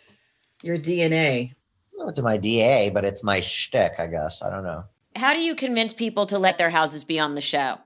your 0.63 0.77
DNA. 0.77 1.51
I 1.51 1.55
don't 1.93 1.99
know 1.99 2.05
if 2.05 2.11
it's 2.11 2.23
my 2.23 2.37
DA, 2.37 2.91
but 2.91 3.05
it's 3.05 3.25
my 3.25 3.41
shtick, 3.41 3.95
I 3.99 4.07
guess. 4.07 4.43
I 4.43 4.51
don't 4.51 4.65
know. 4.65 4.85
How 5.17 5.33
do 5.33 5.41
you 5.41 5.55
convince 5.55 5.93
people 5.93 6.27
to 6.27 6.39
let 6.39 6.59
their 6.59 6.71
houses 6.71 7.05
be 7.05 7.19
on 7.19 7.35
the 7.35 7.41
show? 7.41 7.79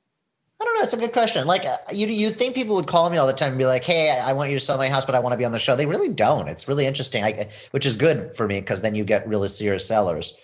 I 0.60 0.64
don't 0.64 0.76
know. 0.76 0.82
It's 0.82 0.92
a 0.92 0.98
good 0.98 1.12
question. 1.12 1.46
Like 1.46 1.64
uh, 1.64 1.76
you, 1.92 2.06
you 2.06 2.30
think 2.30 2.54
people 2.54 2.76
would 2.76 2.87
call 2.87 3.10
me 3.10 3.16
all 3.16 3.26
the 3.26 3.32
time 3.32 3.50
and 3.50 3.58
be 3.58 3.66
like, 3.66 3.82
"Hey, 3.82 4.10
I 4.10 4.30
I 4.30 4.32
want 4.34 4.50
you 4.50 4.58
to 4.58 4.64
sell 4.64 4.78
my 4.78 4.88
house, 4.88 5.04
but 5.04 5.14
I 5.14 5.18
want 5.18 5.32
to 5.32 5.37
be 5.37 5.44
on 5.44 5.52
the 5.52 5.58
show." 5.58 5.74
They 5.74 5.87
really 5.87 6.08
don't. 6.08 6.48
It's 6.48 6.68
really 6.68 6.87
interesting, 6.87 7.24
I, 7.24 7.48
which 7.72 7.84
is 7.84 7.96
good 7.96 8.37
for 8.37 8.46
me 8.46 8.60
because 8.60 8.80
then 8.80 8.94
you 8.94 9.04
get 9.04 9.26
really 9.26 9.48
serious 9.48 9.87
sellers. 9.87 10.37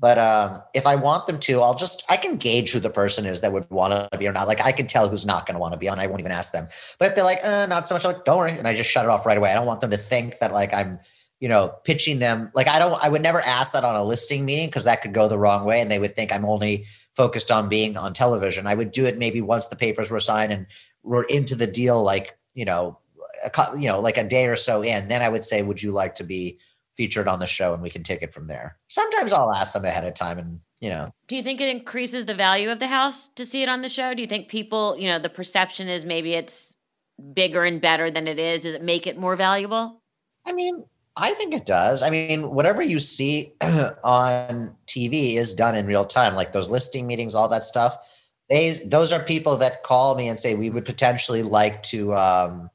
But 0.00 0.16
um, 0.16 0.62
if 0.74 0.86
I 0.86 0.94
want 0.94 1.26
them 1.26 1.38
to, 1.40 1.60
I'll 1.60 1.74
just 1.74 2.02
I 2.08 2.16
can 2.16 2.36
gauge 2.36 2.72
who 2.72 2.80
the 2.80 2.88
person 2.88 3.26
is 3.26 3.40
that 3.42 3.52
would 3.52 3.68
want 3.68 4.10
to 4.10 4.18
be 4.18 4.26
or 4.26 4.32
not. 4.32 4.48
Like 4.48 4.60
I 4.60 4.72
can 4.72 4.86
tell 4.86 5.08
who's 5.08 5.26
not 5.26 5.44
going 5.44 5.54
to 5.54 5.60
want 5.60 5.74
to 5.74 5.78
be 5.78 5.88
on. 5.88 5.98
I 5.98 6.06
won't 6.06 6.20
even 6.20 6.32
ask 6.32 6.52
them. 6.52 6.68
But 6.98 7.08
if 7.08 7.14
they're 7.14 7.24
like, 7.24 7.44
uh, 7.44 7.66
not 7.66 7.88
so 7.88 7.94
much, 7.94 8.06
I'm 8.06 8.14
like 8.14 8.24
don't 8.24 8.38
worry, 8.38 8.52
and 8.52 8.66
I 8.66 8.74
just 8.74 8.90
shut 8.90 9.04
it 9.04 9.10
off 9.10 9.26
right 9.26 9.36
away. 9.36 9.50
I 9.50 9.54
don't 9.54 9.66
want 9.66 9.80
them 9.80 9.90
to 9.90 9.98
think 9.98 10.38
that 10.38 10.52
like 10.52 10.72
I'm, 10.72 10.98
you 11.40 11.48
know, 11.48 11.74
pitching 11.84 12.18
them. 12.18 12.50
Like 12.54 12.68
I 12.68 12.78
don't. 12.78 13.02
I 13.02 13.08
would 13.08 13.22
never 13.22 13.40
ask 13.40 13.72
that 13.72 13.84
on 13.84 13.96
a 13.96 14.04
listing 14.04 14.44
meeting 14.44 14.66
because 14.66 14.84
that 14.84 15.02
could 15.02 15.14
go 15.14 15.28
the 15.28 15.38
wrong 15.38 15.64
way, 15.64 15.80
and 15.80 15.90
they 15.90 15.98
would 15.98 16.16
think 16.16 16.32
I'm 16.32 16.44
only 16.44 16.84
focused 17.14 17.50
on 17.50 17.68
being 17.68 17.96
on 17.96 18.14
television. 18.14 18.66
I 18.66 18.74
would 18.74 18.92
do 18.92 19.04
it 19.04 19.18
maybe 19.18 19.40
once 19.40 19.68
the 19.68 19.76
papers 19.76 20.10
were 20.10 20.20
signed 20.20 20.52
and 20.52 20.66
we're 21.02 21.24
into 21.24 21.54
the 21.54 21.66
deal, 21.66 22.02
like 22.02 22.38
you 22.54 22.64
know, 22.64 22.98
a, 23.44 23.78
you 23.78 23.88
know, 23.88 24.00
like 24.00 24.18
a 24.18 24.28
day 24.28 24.46
or 24.46 24.56
so 24.56 24.82
in. 24.82 25.08
Then 25.08 25.22
I 25.22 25.28
would 25.28 25.44
say, 25.44 25.62
"Would 25.62 25.82
you 25.82 25.92
like 25.92 26.14
to 26.16 26.24
be 26.24 26.58
featured 26.96 27.28
on 27.28 27.38
the 27.38 27.46
show?" 27.46 27.72
And 27.72 27.82
we 27.82 27.90
can 27.90 28.02
take 28.02 28.22
it 28.22 28.34
from 28.34 28.46
there. 28.46 28.76
Sometimes 28.88 29.32
I'll 29.32 29.52
ask 29.52 29.72
them 29.72 29.84
ahead 29.84 30.04
of 30.04 30.14
time, 30.14 30.38
and 30.38 30.60
you 30.80 30.90
know, 30.90 31.08
Do 31.26 31.36
you 31.36 31.42
think 31.42 31.60
it 31.60 31.68
increases 31.68 32.26
the 32.26 32.34
value 32.34 32.70
of 32.70 32.78
the 32.78 32.86
house 32.86 33.28
to 33.34 33.44
see 33.44 33.62
it 33.62 33.68
on 33.68 33.82
the 33.82 33.88
show? 33.88 34.14
Do 34.14 34.22
you 34.22 34.28
think 34.28 34.48
people, 34.48 34.96
you 34.96 35.08
know, 35.08 35.18
the 35.18 35.28
perception 35.28 35.88
is 35.88 36.04
maybe 36.04 36.34
it's 36.34 36.78
bigger 37.32 37.64
and 37.64 37.80
better 37.80 38.10
than 38.10 38.28
it 38.28 38.38
is? 38.38 38.62
Does 38.62 38.74
it 38.74 38.82
make 38.82 39.06
it 39.06 39.18
more 39.18 39.34
valuable? 39.34 40.00
I 40.46 40.52
mean, 40.52 40.84
I 41.18 41.34
think 41.34 41.52
it 41.52 41.66
does. 41.66 42.02
I 42.02 42.10
mean, 42.10 42.50
whatever 42.50 42.80
you 42.80 43.00
see 43.00 43.52
on 43.60 44.74
TV 44.86 45.34
is 45.34 45.52
done 45.52 45.74
in 45.74 45.86
real 45.86 46.04
time, 46.04 46.36
like 46.36 46.52
those 46.52 46.70
listing 46.70 47.06
meetings, 47.06 47.34
all 47.34 47.48
that 47.48 47.64
stuff. 47.64 47.98
They 48.48 48.72
those 48.86 49.12
are 49.12 49.22
people 49.22 49.56
that 49.56 49.82
call 49.82 50.14
me 50.14 50.28
and 50.28 50.38
say 50.38 50.54
we 50.54 50.70
would 50.70 50.84
potentially 50.84 51.42
like 51.42 51.82
to 51.84 52.14
um, 52.14 52.70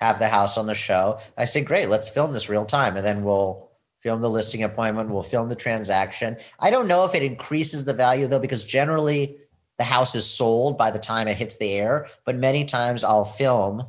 have 0.00 0.18
the 0.18 0.28
house 0.28 0.58
on 0.58 0.66
the 0.66 0.74
show. 0.74 1.20
I 1.38 1.44
say, 1.44 1.62
great, 1.62 1.88
let's 1.88 2.08
film 2.08 2.32
this 2.32 2.48
real 2.48 2.66
time, 2.66 2.96
and 2.96 3.06
then 3.06 3.22
we'll 3.22 3.70
film 4.02 4.20
the 4.20 4.28
listing 4.28 4.64
appointment. 4.64 5.10
We'll 5.10 5.22
film 5.22 5.48
the 5.48 5.56
transaction. 5.56 6.36
I 6.58 6.70
don't 6.70 6.88
know 6.88 7.04
if 7.06 7.14
it 7.14 7.22
increases 7.22 7.84
the 7.84 7.94
value 7.94 8.26
though, 8.26 8.40
because 8.40 8.64
generally 8.64 9.38
the 9.78 9.84
house 9.84 10.14
is 10.14 10.26
sold 10.26 10.76
by 10.76 10.90
the 10.90 10.98
time 10.98 11.28
it 11.28 11.36
hits 11.36 11.58
the 11.58 11.72
air. 11.72 12.08
But 12.24 12.36
many 12.36 12.64
times 12.64 13.04
I'll 13.04 13.24
film 13.24 13.86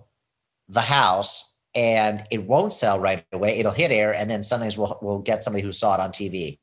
the 0.69 0.81
house 0.81 1.54
and 1.75 2.23
it 2.31 2.43
won't 2.43 2.73
sell 2.73 2.99
right 2.99 3.25
away. 3.33 3.59
It'll 3.59 3.71
hit 3.71 3.91
air, 3.91 4.13
and 4.13 4.29
then 4.29 4.43
sometimes 4.43 4.77
we'll 4.77 4.97
we'll 5.01 5.19
get 5.19 5.43
somebody 5.43 5.63
who 5.63 5.71
saw 5.71 5.93
it 5.95 5.99
on 5.99 6.11
TV. 6.11 6.57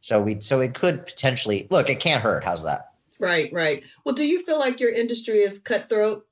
So 0.00 0.20
we 0.20 0.40
so 0.40 0.60
it 0.60 0.74
could 0.74 1.06
potentially 1.06 1.68
look. 1.70 1.88
It 1.88 2.00
can't 2.00 2.22
hurt. 2.22 2.42
How's 2.42 2.64
that? 2.64 2.92
Right, 3.20 3.52
right. 3.52 3.84
Well, 4.04 4.16
do 4.16 4.24
you 4.24 4.44
feel 4.44 4.58
like 4.58 4.80
your 4.80 4.90
industry 4.90 5.38
is 5.42 5.60
cutthroat? 5.60 6.26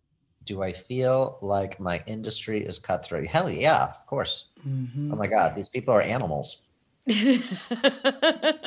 Do 0.45 0.63
I 0.63 0.73
feel 0.73 1.39
like 1.41 1.79
my 1.79 2.03
industry 2.07 2.65
is 2.65 2.81
cutthroat? 2.81 3.29
Hell 3.29 3.49
yeah, 3.49 3.85
of 3.85 4.07
course. 4.07 4.49
Mm-hmm. 4.67 5.13
Oh 5.13 5.17
my 5.17 5.29
god, 5.29 5.55
these 5.55 5.69
people 5.69 5.95
are 5.95 6.03
animals. 6.03 6.63
They're 7.07 7.39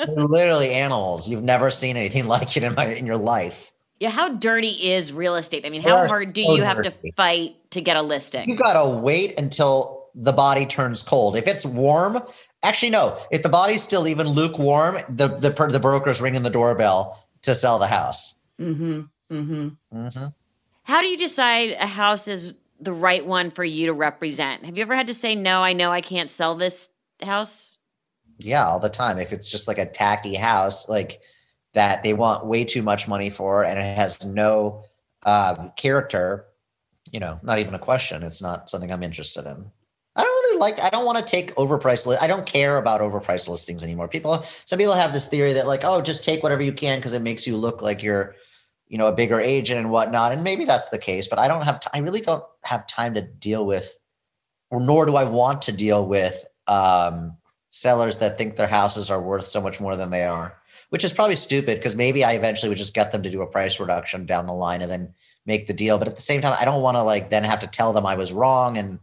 literally 0.06 0.72
animals. 0.72 1.28
You've 1.28 1.44
never 1.44 1.70
seen 1.70 1.98
anything 1.98 2.28
like 2.30 2.56
it 2.56 2.64
in 2.64 2.76
my 2.76 2.86
in 2.86 3.06
your 3.06 3.18
life. 3.18 3.73
Yeah, 4.04 4.10
how 4.10 4.28
dirty 4.28 4.92
is 4.92 5.14
real 5.14 5.36
estate? 5.36 5.66
I 5.66 5.70
mean, 5.70 5.82
how 5.82 6.06
hard 6.06 6.34
do 6.34 6.44
so 6.44 6.56
you 6.56 6.64
have 6.64 6.82
to 6.82 6.92
fight 7.16 7.56
to 7.72 7.80
get 7.80 7.96
a 7.96 8.02
listing? 8.02 8.50
You 8.50 8.58
gotta 8.58 8.98
wait 9.00 9.40
until 9.40 10.10
the 10.14 10.34
body 10.34 10.66
turns 10.66 11.02
cold. 11.02 11.38
If 11.38 11.48
it's 11.48 11.66
warm, 11.66 12.22
actually 12.64 12.90
no. 12.90 13.18
If 13.32 13.44
the 13.44 13.50
body's 13.50 13.82
still 13.82 14.06
even 14.10 14.28
lukewarm, 14.28 14.98
the 15.08 15.30
the 15.30 15.52
the 15.52 15.80
broker's 15.80 16.22
ringing 16.22 16.44
the 16.44 16.50
doorbell 16.50 17.26
to 17.44 17.56
sell 17.56 17.80
the 17.80 17.88
house. 17.88 18.42
Mm-hmm. 18.60 19.04
Mm-hmm. 19.32 19.98
Mm-hmm. 19.98 20.26
How 20.84 21.00
do 21.00 21.08
you 21.08 21.18
decide 21.18 21.70
a 21.80 21.88
house 21.88 22.28
is 22.28 22.56
the 22.82 22.92
right 22.92 23.26
one 23.26 23.52
for 23.52 23.64
you 23.64 23.86
to 23.86 23.94
represent? 23.94 24.66
Have 24.66 24.76
you 24.76 24.82
ever 24.82 24.98
had 24.98 25.08
to 25.08 25.14
say 25.14 25.34
no? 25.34 25.64
I 25.64 25.72
know 25.72 25.94
I 25.94 26.02
can't 26.02 26.30
sell 26.30 26.56
this 26.56 26.90
house. 27.22 27.78
Yeah, 28.38 28.68
all 28.68 28.82
the 28.82 28.90
time. 28.90 29.18
If 29.18 29.32
it's 29.32 29.48
just 29.48 29.70
like 29.70 29.78
a 29.78 29.86
tacky 29.86 30.36
house, 30.36 30.90
like 30.90 31.22
that 31.74 32.04
they 32.04 32.14
want 32.14 32.46
way 32.46 32.64
too 32.64 32.84
much 32.84 33.08
money 33.08 33.30
for 33.30 33.64
and 33.66 33.80
it 33.80 33.98
has 33.98 34.26
no 34.26 34.84
uh, 35.26 35.70
character, 35.76 36.46
you 37.12 37.20
know, 37.20 37.40
not 37.44 37.60
even 37.60 37.74
a 37.74 37.80
question. 37.80 38.24
It's 38.24 38.42
not 38.42 38.70
something 38.70 38.92
I'm 38.92 39.04
interested 39.04 39.46
in. 39.46 39.66
I 40.16 40.22
don't 40.22 40.32
really 40.32 40.60
like. 40.60 40.80
I 40.80 40.90
don't 40.90 41.06
want 41.06 41.18
to 41.18 41.26
take 41.26 41.56
overpriced. 41.56 42.06
Li- 42.06 42.18
I 42.22 42.28
don't 42.28 42.46
care 42.46 42.78
about 42.78 43.02
overpriced 43.02 43.50
listings 43.50 43.84
anymore. 43.84 44.08
People, 44.08 44.44
some 44.66 44.78
people 44.78 44.94
have 44.94 45.12
this 45.12 45.28
theory 45.28 45.54
that 45.54 45.66
like, 45.66 45.84
oh, 45.84 46.02
just 46.02 46.24
take 46.24 46.44
whatever 46.44 46.62
you 46.62 46.74
can 46.74 47.00
because 47.00 47.14
it 47.14 47.24
makes 47.24 47.48
you 47.48 47.58
look 47.58 47.82
like 47.82 48.04
you're, 48.04 48.36
you 48.88 49.00
know, 49.00 49.08
a 49.08 49.16
bigger 49.16 49.42
agent 49.42 49.80
and 49.80 49.90
whatnot. 49.90 50.32
And 50.32 50.44
maybe 50.44 50.66
that's 50.66 50.90
the 50.90 51.00
case, 51.00 51.28
but 51.28 51.40
I 51.40 51.48
don't 51.48 51.64
have. 51.64 51.80
T- 51.80 51.90
I 51.94 52.00
really 52.00 52.22
don't 52.22 52.44
have 52.64 52.86
time 52.86 53.16
to 53.16 53.22
deal 53.22 53.66
with, 53.66 53.98
or 54.70 54.80
nor 54.80 55.08
do 55.08 55.16
I 55.16 55.24
want 55.24 55.64
to 55.64 55.72
deal 55.72 56.06
with 56.06 56.46
um, 56.68 57.36
sellers 57.72 58.20
that 58.20 58.38
think 58.38 58.56
their 58.56 58.68
houses 58.68 59.10
are 59.10 59.22
worth 59.22 59.46
so 59.46 59.62
much 59.62 59.82
more 59.82 59.96
than 59.96 60.12
they 60.12 60.26
are. 60.26 60.56
Which 60.94 61.04
is 61.04 61.12
probably 61.12 61.36
stupid 61.36 61.80
because 61.80 61.96
maybe 61.96 62.24
I 62.24 62.34
eventually 62.34 62.70
would 62.70 62.78
just 62.78 62.94
get 62.94 63.12
them 63.12 63.24
to 63.24 63.32
do 63.32 63.42
a 63.42 63.48
price 63.48 63.80
reduction 63.80 64.28
down 64.28 64.46
the 64.46 64.54
line 64.54 64.80
and 64.80 64.92
then 64.92 65.12
make 65.44 65.66
the 65.66 65.74
deal. 65.74 65.98
But 65.98 66.08
at 66.08 66.14
the 66.14 66.22
same 66.22 66.40
time, 66.40 66.56
I 66.60 66.66
don't 66.66 66.84
want 66.84 66.98
to 66.98 67.02
like 67.02 67.32
then 67.32 67.44
have 67.44 67.58
to 67.62 67.68
tell 67.68 67.94
them 67.94 68.06
I 68.06 68.14
was 68.14 68.32
wrong 68.32 68.78
and 68.78 69.00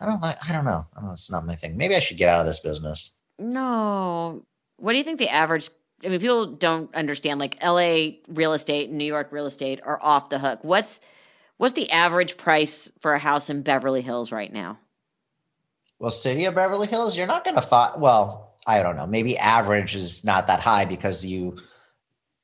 I 0.00 0.04
don't 0.04 0.22
I, 0.22 0.36
I 0.46 0.52
don't 0.52 0.66
know. 0.66 0.84
I 0.94 1.00
don't 1.00 1.06
know. 1.06 1.12
It's 1.12 1.30
not 1.30 1.46
my 1.46 1.56
thing. 1.56 1.78
Maybe 1.78 1.96
I 1.96 2.00
should 2.00 2.18
get 2.18 2.28
out 2.28 2.40
of 2.40 2.46
this 2.46 2.60
business. 2.60 3.12
No. 3.38 4.44
What 4.76 4.92
do 4.92 4.98
you 4.98 5.04
think 5.04 5.18
the 5.18 5.30
average 5.30 5.70
I 6.04 6.08
mean 6.10 6.20
people 6.20 6.44
don't 6.44 6.94
understand 6.94 7.40
like 7.40 7.56
LA 7.64 8.18
real 8.28 8.52
estate 8.52 8.90
and 8.90 8.98
New 8.98 9.06
York 9.06 9.32
real 9.32 9.46
estate 9.46 9.80
are 9.82 9.98
off 10.02 10.28
the 10.28 10.40
hook. 10.40 10.58
What's 10.60 11.00
what's 11.56 11.72
the 11.72 11.90
average 11.90 12.36
price 12.36 12.90
for 13.00 13.14
a 13.14 13.18
house 13.18 13.48
in 13.48 13.62
Beverly 13.62 14.02
Hills 14.02 14.30
right 14.30 14.52
now? 14.52 14.78
Well, 15.98 16.10
city 16.10 16.44
of 16.44 16.54
Beverly 16.54 16.86
Hills, 16.86 17.16
you're 17.16 17.26
not 17.26 17.44
going 17.44 17.56
to 17.56 17.62
find 17.62 17.98
well, 17.98 18.49
I 18.66 18.82
don't 18.82 18.96
know. 18.96 19.06
Maybe 19.06 19.38
average 19.38 19.96
is 19.96 20.24
not 20.24 20.46
that 20.48 20.60
high 20.60 20.84
because 20.84 21.24
you 21.24 21.58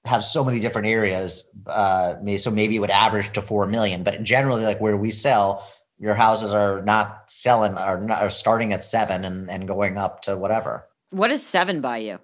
have 0.05 0.25
so 0.25 0.45
many 0.45 0.61
different 0.61 0.89
areas. 0.89 1.51
Uh, 1.67 2.15
so 2.39 2.51
maybe 2.51 2.77
it 2.77 2.79
would 2.79 2.91
average 2.91 3.33
to 3.33 3.43
4 3.43 3.67
million, 3.67 4.03
but 4.03 4.23
generally 4.23 4.65
like 4.65 4.81
where 4.81 4.97
we 4.97 5.11
sell, 5.11 5.67
your 5.99 6.15
houses 6.15 6.53
are 6.53 6.83
not 6.83 7.31
selling 7.31 7.75
are, 7.75 8.01
not, 8.01 8.23
are 8.23 8.31
starting 8.31 8.73
at 8.73 8.85
seven 8.85 9.25
and, 9.25 9.51
and 9.51 9.67
going 9.67 9.97
up 9.97 10.23
to 10.23 10.37
whatever. 10.37 10.87
What 11.11 11.33
is 11.33 11.45
seven 11.45 11.81
by 11.81 11.99
you? 11.99 12.19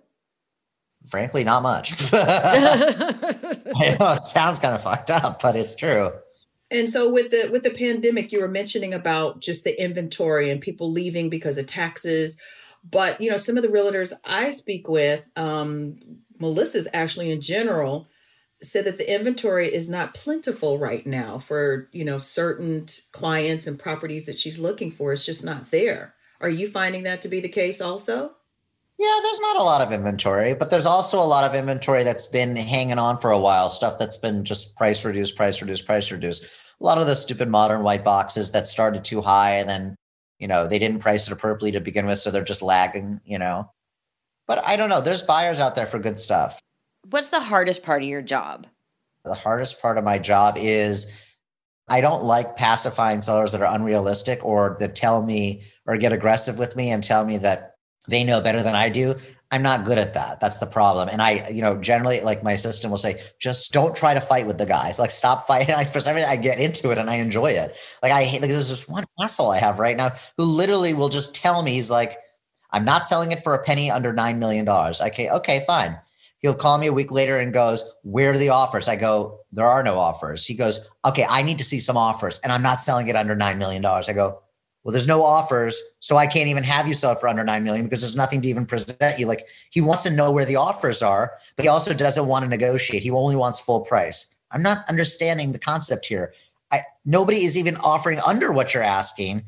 Frankly, 1.09 1.42
not 1.42 1.62
much. 1.62 1.94
I 2.12 3.96
know 3.98 4.12
it 4.12 4.24
sounds 4.24 4.59
kind 4.59 4.74
of 4.74 4.83
fucked 4.83 5.11
up, 5.11 5.42
but 5.42 5.57
it's 5.57 5.74
true. 5.74 6.12
And 6.70 6.88
so 6.88 7.11
with 7.11 7.31
the 7.31 7.48
with 7.50 7.64
the 7.64 7.70
pandemic, 7.70 8.33
you 8.33 8.40
were 8.40 8.48
mentioning 8.48 8.94
about 8.94 9.40
just 9.40 9.64
the 9.64 9.83
inventory 9.83 10.50
and 10.50 10.61
people 10.61 10.90
leaving 10.90 11.28
because 11.28 11.59
of 11.59 11.66
taxes. 11.66 12.38
But 12.88 13.21
you 13.21 13.31
know, 13.31 13.38
some 13.38 13.57
of 13.57 13.62
the 13.62 13.68
realtors 13.68 14.12
I 14.25 14.51
speak 14.51 14.88
with, 14.88 15.29
um, 15.37 15.99
Melissa's 16.38 16.88
actually 16.92 17.31
in 17.31 17.40
general, 17.40 18.09
said 18.62 18.85
that 18.85 18.99
the 18.99 19.12
inventory 19.12 19.73
is 19.73 19.88
not 19.88 20.14
plentiful 20.14 20.79
right 20.79 21.07
now 21.07 21.38
for 21.38 21.88
you 21.92 22.05
know 22.05 22.18
certain 22.18 22.87
clients 23.12 23.66
and 23.66 23.79
properties 23.79 24.27
that 24.27 24.38
she's 24.38 24.59
looking 24.59 24.90
for. 24.90 25.12
It's 25.12 25.27
just 25.27 25.45
not 25.45 25.71
there. 25.71 26.14
Are 26.40 26.51
you 26.51 26.68
finding 26.68 27.05
that 27.05 27.23
to 27.23 27.29
be 27.29 27.40
the 27.40 27.49
case 27.49 27.81
also? 27.81 28.33
Yeah 28.99 29.18
there's 29.23 29.40
not 29.40 29.57
a 29.57 29.62
lot 29.62 29.81
of 29.81 29.90
inventory 29.90 30.55
but 30.55 30.71
there's 30.71 30.87
also 30.87 31.21
a 31.21 31.25
lot 31.25 31.42
of 31.42 31.57
inventory 31.57 32.05
that's 32.05 32.27
been 32.27 32.55
hanging 32.55 32.99
on 32.99 33.18
for 33.18 33.31
a 33.31 33.38
while 33.38 33.68
stuff 33.68 33.99
that's 33.99 34.16
been 34.16 34.45
just 34.45 34.77
price 34.77 35.05
reduced 35.05 35.35
price 35.35 35.61
reduced 35.61 35.87
price 35.87 36.12
reduced 36.12 36.45
a 36.45 36.85
lot 36.85 36.99
of 36.99 37.07
the 37.07 37.16
stupid 37.16 37.49
modern 37.49 37.83
white 37.83 38.05
boxes 38.05 38.53
that 38.53 38.66
started 38.66 39.03
too 39.03 39.21
high 39.21 39.55
and 39.55 39.68
then 39.68 39.97
you 40.42 40.48
know 40.48 40.66
they 40.68 40.78
didn't 40.78 40.98
price 40.98 41.26
it 41.26 41.33
appropriately 41.33 41.72
to 41.72 41.81
begin 41.81 42.05
with 42.05 42.18
so 42.18 42.31
they're 42.31 42.44
just 42.44 42.62
lagging 42.62 43.20
you 43.24 43.38
know 43.38 43.70
but 44.46 44.62
i 44.66 44.76
don't 44.76 44.90
know 44.90 45.00
there's 45.00 45.22
buyers 45.22 45.61
out 45.61 45.74
there 45.74 45.87
for 45.87 45.98
good 45.98 46.20
stuff 46.20 46.61
What's 47.11 47.31
the 47.31 47.40
hardest 47.40 47.83
part 47.83 48.02
of 48.02 48.09
your 48.09 48.22
job? 48.22 48.66
The 49.24 49.35
hardest 49.35 49.81
part 49.81 49.98
of 49.98 50.05
my 50.05 50.18
job 50.18 50.57
is 50.57 51.12
I 51.88 52.00
don't 52.00 52.24
like 52.24 52.57
pacifying 52.57 53.22
sellers 53.22 53.52
that 53.52 53.62
are 53.62 53.74
unrealistic 53.74 54.44
or 54.44 54.76
that 54.81 54.94
tell 54.94 55.22
me 55.22 55.64
or 55.87 55.96
get 55.96 56.12
aggressive 56.12 56.59
with 56.59 56.76
me 56.76 56.90
and 56.90 57.02
tell 57.02 57.24
me 57.24 57.38
that 57.38 57.74
they 58.09 58.24
know 58.24 58.40
better 58.40 58.62
than 58.62 58.74
I 58.74 58.88
do. 58.88 59.16
I'm 59.53 59.62
not 59.62 59.85
good 59.85 59.99
at 59.99 60.15
that. 60.15 60.41
That's 60.41 60.59
the 60.59 60.67
problem. 60.67 61.11
And 61.11 61.21
I, 61.21 61.47
you 61.51 61.61
know, 61.61 61.77
generally 61.77 62.23
like 62.23 62.43
my 62.43 62.53
assistant 62.53 62.91
will 62.91 62.99
say, 62.99 63.21
just 63.38 63.71
don't 63.71 63.95
try 63.95 64.15
to 64.15 64.21
fight 64.21 64.47
with 64.47 64.57
the 64.57 64.65
guys. 64.65 64.99
Like 64.99 65.11
stop 65.11 65.47
fighting. 65.47 65.75
I, 65.77 65.85
for 65.85 66.01
some 66.01 66.17
reason, 66.17 66.31
I 66.31 66.37
get 66.37 66.59
into 66.59 66.91
it 66.91 66.97
and 66.97 67.11
I 67.11 67.17
enjoy 67.17 67.53
it. 67.53 67.77
Like 68.03 68.12
I 68.12 68.25
hate, 68.25 68.41
like 68.41 68.51
there's 68.51 68.71
this 68.71 68.88
one 68.88 69.05
asshole 69.23 69.51
I 69.51 69.59
have 69.59 69.79
right 69.79 69.97
now 69.97 70.12
who 70.38 70.45
literally 70.45 70.95
will 70.95 71.11
just 71.11 71.35
tell 71.35 71.62
me, 71.62 71.75
he's 71.75 71.91
like, 71.91 72.17
I'm 72.71 72.87
not 72.87 73.07
selling 73.07 73.31
it 73.31 73.45
for 73.45 73.55
a 73.55 73.62
penny 73.62 73.91
under 73.91 74.15
$9 74.15 74.38
million. 74.38 74.67
Okay. 74.67 75.29
Okay, 75.29 75.62
fine. 75.67 75.99
He'll 76.38 76.55
call 76.55 76.79
me 76.79 76.87
a 76.87 76.93
week 76.93 77.11
later 77.11 77.38
and 77.38 77.53
goes, 77.53 77.88
Where 78.03 78.33
are 78.33 78.38
the 78.38 78.49
offers? 78.49 78.88
I 78.88 78.97
go, 78.97 79.41
There 79.53 79.67
are 79.67 79.83
no 79.83 79.99
offers. 79.99 80.47
He 80.47 80.55
goes, 80.55 80.88
Okay, 81.05 81.27
I 81.29 81.43
need 81.43 81.59
to 81.59 81.65
see 81.65 81.79
some 81.79 81.99
offers. 81.99 82.41
And 82.43 82.51
I'm 82.51 82.62
not 82.62 82.81
selling 82.81 83.09
it 83.09 83.17
under 83.17 83.37
$9 83.37 83.59
million. 83.59 83.85
I 83.85 84.12
go, 84.15 84.41
Well, 84.85 84.92
there's 84.92 85.07
no 85.07 85.23
offers. 85.23 85.81
So 86.01 86.16
I 86.16 86.27
can't 86.27 86.49
even 86.49 86.64
have 86.64 86.88
you 86.88 86.95
sell 86.95 87.14
for 87.14 87.29
under 87.29 87.45
9 87.45 87.62
million 87.62 87.87
because 87.87 88.01
there's 88.01 88.16
nothing 88.16 88.42
to 88.42 88.49
even 88.49 88.66
present 88.66 89.18
you. 89.18 89.27
Like 89.27 89.47
he 89.71 89.81
wants 89.81 90.03
to 90.05 90.11
know 90.11 90.33
where 90.33 90.45
the 90.45 90.57
offers 90.57 91.03
are, 91.03 91.33
but 91.57 91.64
he 91.64 91.68
also 91.68 91.95
doesn't 91.95 92.27
want 92.27 92.45
to 92.45 92.49
negotiate. 92.49 93.03
He 93.03 93.11
only 93.11 93.37
wants 93.37 93.61
full 93.61 93.81
price. 93.81 94.35
I'm 94.51 94.62
not 94.62 94.88
understanding 94.88 95.53
the 95.53 95.59
concept 95.59 96.07
here. 96.07 96.35
I, 96.73 96.83
nobody 97.05 97.45
is 97.45 97.57
even 97.57 97.77
offering 97.77 98.18
under 98.21 98.51
what 98.51 98.75
you're 98.75 98.83
asking 98.83 99.45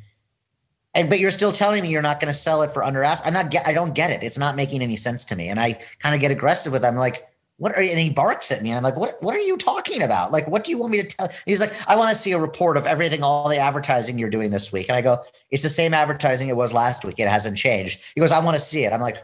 and 0.95 1.11
but 1.11 1.19
you're 1.19 1.31
still 1.31 1.53
telling 1.53 1.83
me 1.83 1.91
you're 1.91 2.03
not 2.03 2.21
going 2.21 2.33
to 2.33 2.39
sell 2.39 2.63
it 2.63 2.73
for 2.73 2.85
under 2.85 3.03
ask. 3.03 3.27
I'm 3.27 3.33
not. 3.33 3.51
Get, 3.51 3.67
I 3.67 3.73
don't 3.73 3.95
get 3.95 4.11
it. 4.11 4.23
It's 4.23 4.39
not 4.39 4.57
making 4.57 4.81
any 4.81 4.97
sense 4.97 5.25
to 5.27 5.37
me. 5.37 5.49
And 5.49 5.59
I 5.59 5.79
kind 5.99 6.15
of 6.15 6.21
get 6.21 6.31
aggressive 6.31 6.73
with. 6.73 6.85
I'm 6.85 6.97
like, 6.97 7.27
what 7.57 7.77
are 7.77 7.83
you? 7.83 7.91
And 7.91 8.01
he 8.01 8.11
barks 8.11 8.51
at 8.51 8.63
me. 8.63 8.71
And 8.71 8.77
I'm 8.77 8.83
like, 8.83 8.97
what? 8.97 9.23
What 9.23 9.37
are 9.37 9.41
you 9.41 9.57
talking 9.57 10.03
about? 10.03 10.33
Like, 10.33 10.49
what 10.49 10.65
do 10.65 10.71
you 10.71 10.79
want 10.79 10.93
me 10.93 11.03
to 11.03 11.09
tell? 11.09 11.29
He's 11.47 11.61
like, 11.61 11.73
I 11.89 11.97
want 11.97 12.11
to 12.11 12.17
see 12.17 12.33
a 12.33 12.39
report 12.39 12.77
of 12.77 12.87
everything, 12.87 13.23
all 13.23 13.49
the 13.49 13.59
advertising 13.59 14.19
you're 14.19 14.31
doing 14.31 14.51
this 14.51 14.73
week. 14.73 14.89
And 14.89 14.97
I 14.97 15.03
go, 15.03 15.23
it's 15.51 15.63
the 15.63 15.69
same 15.69 15.95
advertising 15.95 16.49
it 16.49 16.57
was 16.57 16.73
last 16.73 17.05
week. 17.05 17.19
It 17.19 17.29
hasn't 17.29 17.57
changed. 17.57 18.03
He 18.15 18.21
goes, 18.21 18.33
I 18.33 18.41
want 18.41 18.57
to 18.57 18.61
see 18.63 18.85
it. 18.85 18.93
I'm 18.93 19.01
like, 19.01 19.19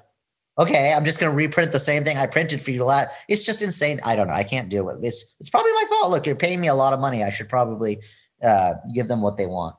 okay, 0.59 0.93
I'm 0.93 1.05
just 1.05 1.19
going 1.19 1.31
to 1.31 1.37
reprint 1.37 1.73
the 1.73 1.81
same 1.81 2.05
thing 2.05 2.19
I 2.19 2.27
printed 2.27 2.63
for 2.63 2.71
you 2.71 2.85
last. 2.85 3.15
It's 3.29 3.43
just 3.43 3.63
insane. 3.63 4.01
I 4.05 4.15
don't 4.15 4.29
know. 4.29 4.35
I 4.35 4.45
can't 4.45 4.69
do 4.69 4.89
it. 4.91 4.99
It's 5.03 5.35
it's 5.41 5.51
probably 5.51 5.73
my 5.73 5.85
fault. 5.91 6.11
Look, 6.11 6.27
you're 6.27 6.37
paying 6.37 6.61
me 6.61 6.69
a 6.69 6.75
lot 6.75 6.93
of 6.93 7.01
money. 7.01 7.25
I 7.25 7.31
should 7.31 7.49
probably 7.49 8.01
uh, 8.43 8.75
give 8.95 9.09
them 9.09 9.23
what 9.23 9.37
they 9.37 9.47
want. 9.47 9.77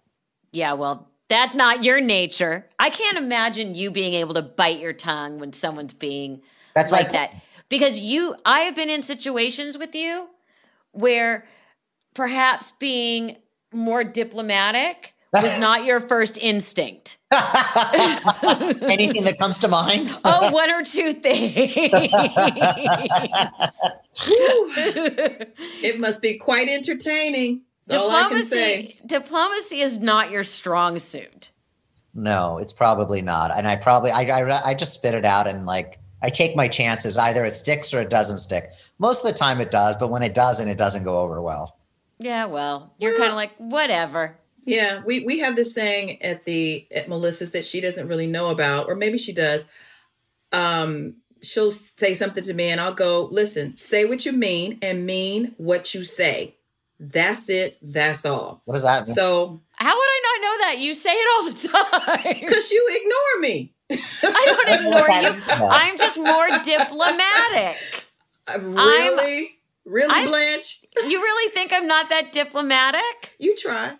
Yeah, 0.52 0.74
well, 0.74 1.10
that's 1.30 1.56
not 1.56 1.86
your 1.86 2.02
nature. 2.02 2.68
I 2.78 2.90
can't 2.90 3.18
imagine 3.18 3.76
you 3.76 3.90
being 3.92 4.14
able 4.16 4.34
to 4.34 4.42
bite 4.42 4.80
your 4.80 4.92
tongue 4.92 5.38
when 5.38 5.54
someone's 5.54 5.94
being 5.94 6.42
That's 6.76 6.92
like 6.92 7.14
that. 7.14 7.46
Because 7.72 8.00
you 8.02 8.36
I 8.46 8.60
have 8.62 8.76
been 8.76 8.90
in 8.90 9.02
situations 9.02 9.78
with 9.78 9.96
you 9.96 10.28
where 10.92 11.46
perhaps 12.14 12.74
being 12.74 13.38
more 13.72 14.04
diplomatic 14.04 15.16
was 15.32 15.58
not 15.66 15.86
your 15.86 16.02
first 16.02 16.38
instinct. 16.38 17.18
Anything 17.32 19.24
that 19.24 19.38
comes 19.40 19.58
to 19.60 19.70
mind? 19.70 20.20
oh, 20.26 20.52
one 20.52 20.70
or 20.70 20.84
two 20.84 21.14
things. 21.14 21.56
it 25.82 26.00
must 26.00 26.22
be 26.22 26.38
quite 26.38 26.68
entertaining 26.68 27.62
diplomacy 27.88 29.00
diplomacy 29.06 29.80
is 29.80 29.98
not 29.98 30.30
your 30.30 30.44
strong 30.44 31.00
suit 31.00 31.52
no 32.14 32.58
it's 32.60 32.74
probably 32.74 33.22
not 33.22 33.50
and 33.58 33.68
i 33.68 33.76
probably 33.76 34.12
I, 34.12 34.22
I 34.24 34.70
i 34.70 34.74
just 34.76 34.94
spit 34.94 35.16
it 35.16 35.26
out 35.26 35.48
and 35.48 35.66
like 35.66 36.01
i 36.22 36.30
take 36.30 36.56
my 36.56 36.68
chances 36.68 37.18
either 37.18 37.44
it 37.46 37.54
sticks 37.54 37.94
or 37.94 38.02
it 38.02 38.10
doesn't 38.10 38.38
stick 38.38 38.74
most 39.00 39.26
of 39.26 39.32
the 39.32 39.38
time 39.38 39.62
it 39.62 39.72
does 39.72 39.96
but 39.98 40.10
when 40.10 40.24
it 40.24 40.34
doesn't 40.34 40.68
it 40.68 40.78
doesn't 40.78 41.04
go 41.04 41.20
over 41.20 41.42
well 41.42 41.78
yeah 42.20 42.46
well 42.46 42.94
you're 43.00 43.18
kind 43.18 43.30
of 43.30 43.36
like 43.36 43.56
whatever 43.58 44.38
yeah 44.64 45.02
we 45.06 45.24
we 45.26 45.40
have 45.40 45.56
this 45.56 45.74
saying 45.74 46.22
at 46.22 46.46
the 46.46 46.88
at 46.94 47.10
melissa's 47.10 47.52
that 47.52 47.66
she 47.66 47.82
doesn't 47.82 48.08
really 48.08 48.28
know 48.28 48.50
about 48.50 48.88
or 48.88 48.96
maybe 48.96 49.18
she 49.18 49.34
does 49.34 49.68
um 50.52 51.16
she'll 51.42 51.72
say 51.72 52.14
something 52.14 52.44
to 52.44 52.54
me 52.54 52.70
and 52.70 52.80
i'll 52.80 52.94
go 52.94 53.28
listen 53.32 53.76
say 53.76 54.06
what 54.06 54.26
you 54.26 54.32
mean 54.32 54.78
and 54.82 55.06
mean 55.06 55.54
what 55.58 55.94
you 55.94 56.04
say 56.04 56.56
that's 57.02 57.50
it. 57.50 57.80
That's 57.82 58.26
all. 58.26 58.62
What 58.66 58.76
does 58.76 58.84
that 58.84 59.08
mean? 59.08 59.16
So, 59.16 59.60
how 59.74 59.96
would 59.96 60.10
I 60.10 60.22
not 60.24 60.42
know 60.42 60.58
that? 60.66 60.78
You 60.80 60.94
say 60.94 61.10
it 61.10 61.28
all 61.36 61.52
the 61.52 61.68
time. 61.68 62.38
Because 62.42 62.70
you 62.70 62.88
ignore 62.92 63.42
me. 63.42 63.74
I 63.92 64.44
don't 64.46 64.80
ignore 64.80 65.10
you. 65.10 65.68
I'm 65.70 65.98
just 65.98 66.18
more 66.18 66.48
diplomatic. 66.64 67.78
Really? 68.60 69.60
I'm, 69.86 69.92
really, 69.92 70.14
I'm, 70.14 70.28
Blanche? 70.28 70.82
You 70.98 71.22
really 71.22 71.52
think 71.52 71.72
I'm 71.74 71.88
not 71.88 72.10
that 72.10 72.32
diplomatic? 72.32 73.36
You 73.40 73.56
try. 73.56 73.96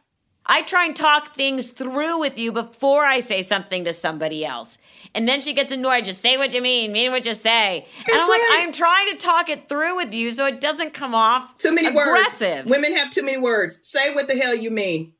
I 0.46 0.64
try 0.64 0.86
and 0.86 0.96
talk 0.96 1.36
things 1.36 1.70
through 1.70 2.20
with 2.20 2.38
you 2.40 2.52
before 2.52 3.06
I 3.06 3.20
say 3.20 3.42
something 3.42 3.86
to 3.86 3.94
somebody 3.94 4.44
else. 4.44 4.80
And 5.14 5.28
then 5.28 5.40
she 5.40 5.54
gets 5.54 5.72
annoyed. 5.72 6.06
Just 6.06 6.22
say 6.22 6.38
what 6.38 6.54
you 6.54 6.62
mean, 6.62 6.92
mean 6.92 7.12
what 7.12 7.26
you 7.26 7.34
say. 7.34 7.86
That's 7.98 8.10
and 8.10 8.22
I'm 8.22 8.30
right. 8.30 8.48
like, 8.50 8.68
I'm 8.68 8.74
trying 8.74 9.12
to 9.12 9.18
talk 9.18 9.50
it 9.50 9.70
through 9.70 9.98
with 9.98 10.14
you 10.14 10.32
so 10.32 10.46
it 10.48 10.60
doesn't 10.60 10.94
come 10.94 11.14
off 11.14 11.58
too 11.58 11.74
many 11.74 11.90
aggressive. 11.90 12.66
words. 12.66 12.70
Women 12.70 12.96
have 12.96 13.12
too 13.12 13.24
many 13.24 13.38
words. 13.38 13.80
Say 13.84 14.14
what 14.14 14.28
the 14.28 14.36
hell 14.38 14.56
you 14.56 14.72
mean. 14.72 15.14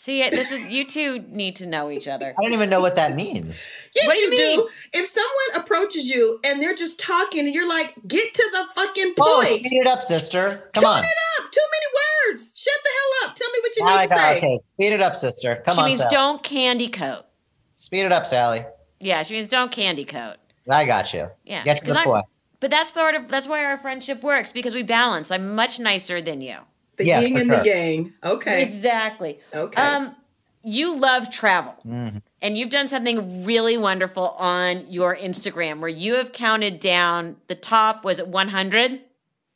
See, 0.00 0.20
this 0.30 0.52
is 0.52 0.60
you 0.72 0.84
two 0.86 1.24
need 1.28 1.56
to 1.56 1.66
know 1.66 1.90
each 1.90 2.06
other. 2.06 2.32
I 2.38 2.42
don't 2.44 2.52
even 2.52 2.70
know 2.70 2.80
what 2.80 2.94
that 2.94 3.16
means. 3.16 3.68
Yes, 3.96 4.06
What 4.06 4.14
do 4.14 4.20
you, 4.20 4.24
you 4.26 4.30
mean? 4.30 4.56
do. 4.60 4.68
If 4.92 5.08
someone 5.08 5.60
approaches 5.64 6.08
you 6.08 6.38
and 6.44 6.62
they're 6.62 6.76
just 6.76 7.00
talking 7.00 7.44
and 7.46 7.52
you're 7.52 7.68
like, 7.68 7.94
get 8.06 8.32
to 8.32 8.48
the 8.52 8.64
fucking 8.80 9.14
Oh, 9.18 9.42
point. 9.44 9.66
speed 9.66 9.80
it 9.80 9.88
up, 9.88 10.04
sister. 10.04 10.70
Come 10.74 10.82
Tune 10.84 10.90
on. 10.92 11.02
it 11.02 11.08
up. 11.40 11.50
Too 11.50 11.60
many 11.72 12.32
words. 12.32 12.52
Shut 12.54 12.74
the 12.84 12.90
hell 12.94 13.28
up. 13.28 13.34
Tell 13.34 13.50
me 13.50 13.58
what 13.60 13.76
you 13.76 13.82
Oh, 13.82 13.88
I 13.88 13.96
need 14.02 14.08
to 14.08 14.14
got- 14.14 14.18
say. 14.20 14.36
okay, 14.38 14.58
speed 14.74 14.92
it 14.92 15.00
up, 15.00 15.16
sister. 15.16 15.62
Come 15.66 15.74
she 15.74 15.80
on, 15.80 15.86
She 15.86 15.90
means 15.90 15.98
Sally. 16.02 16.10
don't 16.12 16.42
candy 16.44 16.88
coat. 16.88 17.24
Speed 17.74 18.04
it 18.04 18.12
up, 18.12 18.28
Sally. 18.28 18.64
Yeah, 19.00 19.24
she 19.24 19.34
means 19.34 19.48
don't 19.48 19.72
candy 19.72 20.04
coat. 20.04 20.36
I 20.70 20.84
got 20.84 21.12
you. 21.12 21.26
Yeah, 21.44 21.64
Get 21.64 21.78
to 21.78 21.84
'cause 21.86 21.94
the 21.94 21.98
I'm- 21.98 22.06
point. 22.08 22.24
But 22.60 22.70
that's 22.70 22.92
part 22.92 23.16
of 23.16 23.28
that's 23.28 23.48
why 23.48 23.64
our 23.64 23.76
friendship 23.76 24.22
works 24.22 24.52
because 24.52 24.76
we 24.76 24.84
balance. 24.84 25.32
I'm 25.32 25.56
much 25.56 25.80
nicer 25.80 26.22
than 26.22 26.40
you. 26.40 26.58
The 26.98 27.06
Yes, 27.06 27.24
yin 27.28 27.38
and 27.38 27.50
sure. 27.50 27.60
the 27.60 27.66
yang. 27.68 28.12
Okay. 28.24 28.62
Exactly. 28.62 29.38
Okay. 29.54 29.80
Um, 29.80 30.14
you 30.62 30.94
love 30.98 31.30
travel, 31.30 31.76
Mhm. 31.86 32.20
and 32.42 32.58
you've 32.58 32.70
done 32.70 32.88
something 32.88 33.44
really 33.44 33.78
wonderful 33.78 34.30
on 34.30 34.84
your 34.88 35.16
Instagram 35.16 35.78
where 35.78 35.88
you 35.88 36.16
have 36.16 36.32
counted 36.32 36.80
down 36.80 37.36
the 37.46 37.54
top. 37.54 38.04
Was 38.04 38.18
it 38.18 38.26
100? 38.28 38.92
It 38.94 39.00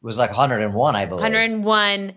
was 0.02 0.18
like 0.18 0.31
101, 0.31 0.94
I 0.96 1.05
believe. 1.05 1.22
101 1.22 2.12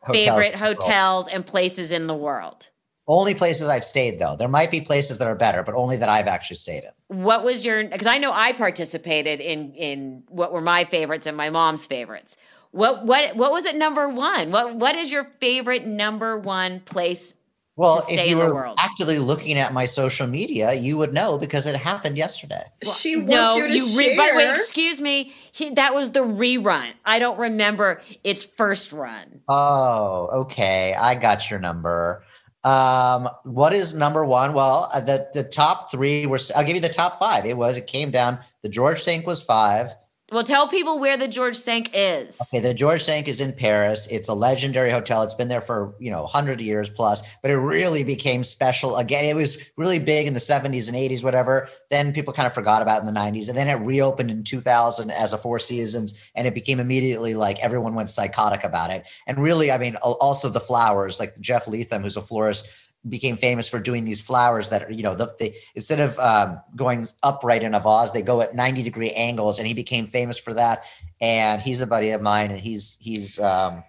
Hotels 0.00 0.24
favorite 0.24 0.52
in 0.54 0.58
the 0.60 0.64
world. 0.66 0.76
hotels 0.82 1.28
and 1.28 1.46
places 1.46 1.90
in 1.92 2.06
the 2.06 2.14
world. 2.14 2.68
Only 3.10 3.34
places 3.34 3.68
I've 3.68 3.84
stayed, 3.84 4.18
though. 4.18 4.36
There 4.36 4.48
might 4.48 4.70
be 4.70 4.82
places 4.82 5.16
that 5.16 5.26
are 5.26 5.34
better, 5.34 5.62
but 5.62 5.74
only 5.74 5.96
that 5.96 6.10
I've 6.10 6.26
actually 6.28 6.56
stayed 6.56 6.84
in. 6.84 7.24
What 7.24 7.42
was 7.42 7.64
your? 7.64 7.82
Because 7.84 8.06
I 8.06 8.18
know 8.18 8.32
I 8.34 8.52
participated 8.52 9.40
in 9.40 9.72
in 9.74 10.24
what 10.28 10.52
were 10.52 10.60
my 10.60 10.84
favorites 10.84 11.26
and 11.26 11.34
my 11.34 11.48
mom's 11.48 11.86
favorites. 11.86 12.36
What 12.72 13.06
what 13.06 13.36
what 13.36 13.50
was 13.52 13.64
it? 13.66 13.76
Number 13.76 14.08
one. 14.08 14.50
What 14.50 14.76
what 14.76 14.96
is 14.96 15.10
your 15.10 15.24
favorite 15.24 15.86
number 15.86 16.38
one 16.38 16.80
place? 16.80 17.34
Well, 17.76 18.00
To 18.02 18.12
if 18.12 18.26
you 18.26 18.32
in 18.32 18.38
the 18.40 18.46
were 18.46 18.54
world. 18.54 18.76
actively 18.80 19.18
looking 19.20 19.56
at 19.56 19.72
my 19.72 19.86
social 19.86 20.26
media, 20.26 20.72
you 20.72 20.98
would 20.98 21.14
know 21.14 21.38
because 21.38 21.64
it 21.66 21.76
happened 21.76 22.16
yesterday. 22.18 22.64
she 22.82 23.14
wants 23.16 23.54
you 23.56 23.68
to 23.68 23.96
re- 23.96 24.06
share. 24.08 24.16
but 24.16 24.34
wait, 24.34 24.50
excuse 24.50 25.00
me. 25.00 25.32
He, 25.52 25.70
that 25.70 25.94
was 25.94 26.10
the 26.10 26.20
rerun. 26.24 26.90
I 27.04 27.20
don't 27.20 27.38
remember 27.38 28.02
its 28.24 28.44
first 28.44 28.92
run. 28.92 29.42
Oh, 29.46 30.28
okay. 30.42 30.92
I 30.94 31.14
got 31.14 31.48
your 31.50 31.60
number. 31.60 32.24
Um, 32.64 33.28
what 33.44 33.72
is 33.72 33.94
number 33.94 34.24
one? 34.24 34.54
Well, 34.54 34.90
uh, 34.92 34.98
the 35.00 35.28
the 35.32 35.44
top 35.44 35.90
three 35.92 36.26
were. 36.26 36.40
I'll 36.56 36.64
give 36.64 36.74
you 36.74 36.82
the 36.82 36.88
top 36.88 37.20
five. 37.20 37.46
It 37.46 37.56
was. 37.56 37.76
It 37.78 37.86
came 37.86 38.10
down. 38.10 38.40
The 38.62 38.68
George 38.68 39.00
Cinq 39.00 39.24
was 39.24 39.42
five. 39.44 39.94
Well, 40.30 40.44
tell 40.44 40.68
people 40.68 40.98
where 40.98 41.16
the 41.16 41.26
George 41.26 41.56
Cinq 41.56 41.90
is. 41.94 42.38
Okay, 42.42 42.60
the 42.60 42.74
George 42.74 43.02
Cinq 43.02 43.28
is 43.28 43.40
in 43.40 43.54
Paris. 43.54 44.06
It's 44.08 44.28
a 44.28 44.34
legendary 44.34 44.90
hotel. 44.90 45.22
It's 45.22 45.34
been 45.34 45.48
there 45.48 45.62
for, 45.62 45.94
you 45.98 46.10
know, 46.10 46.20
100 46.22 46.60
years 46.60 46.90
plus, 46.90 47.22
but 47.40 47.50
it 47.50 47.56
really 47.56 48.04
became 48.04 48.44
special 48.44 48.98
again. 48.98 49.24
It 49.24 49.34
was 49.34 49.56
really 49.78 49.98
big 49.98 50.26
in 50.26 50.34
the 50.34 50.40
70s 50.40 50.86
and 50.86 50.96
80s, 50.98 51.24
whatever. 51.24 51.68
Then 51.88 52.12
people 52.12 52.34
kind 52.34 52.46
of 52.46 52.52
forgot 52.52 52.82
about 52.82 52.98
it 52.98 53.08
in 53.08 53.14
the 53.14 53.18
90s. 53.18 53.48
And 53.48 53.56
then 53.56 53.68
it 53.68 53.82
reopened 53.82 54.30
in 54.30 54.44
2000 54.44 55.10
as 55.10 55.32
a 55.32 55.38
Four 55.38 55.58
Seasons, 55.58 56.18
and 56.34 56.46
it 56.46 56.52
became 56.52 56.78
immediately 56.78 57.32
like 57.32 57.58
everyone 57.60 57.94
went 57.94 58.10
psychotic 58.10 58.64
about 58.64 58.90
it. 58.90 59.08
And 59.26 59.38
really, 59.38 59.72
I 59.72 59.78
mean, 59.78 59.96
also 59.96 60.50
the 60.50 60.60
flowers, 60.60 61.18
like 61.18 61.40
Jeff 61.40 61.66
Leatham, 61.66 62.02
who's 62.02 62.18
a 62.18 62.22
florist, 62.22 62.68
became 63.08 63.36
famous 63.36 63.68
for 63.68 63.78
doing 63.78 64.04
these 64.04 64.20
flowers 64.20 64.70
that 64.70 64.84
are, 64.84 64.92
you 64.92 65.02
know, 65.02 65.14
the, 65.14 65.34
they 65.38 65.56
instead 65.74 66.00
of 66.00 66.18
um, 66.18 66.60
going 66.76 67.08
upright 67.22 67.62
in 67.62 67.74
a 67.74 67.80
vase, 67.80 68.12
they 68.12 68.22
go 68.22 68.40
at 68.40 68.54
90 68.54 68.82
degree 68.82 69.10
angles. 69.12 69.58
And 69.58 69.66
he 69.66 69.74
became 69.74 70.06
famous 70.06 70.38
for 70.38 70.54
that. 70.54 70.84
And 71.20 71.60
he's 71.60 71.80
a 71.80 71.86
buddy 71.86 72.10
of 72.10 72.22
mine, 72.22 72.50
and 72.50 72.60
he's 72.60 72.96
he's 73.00 73.40
um, 73.40 73.82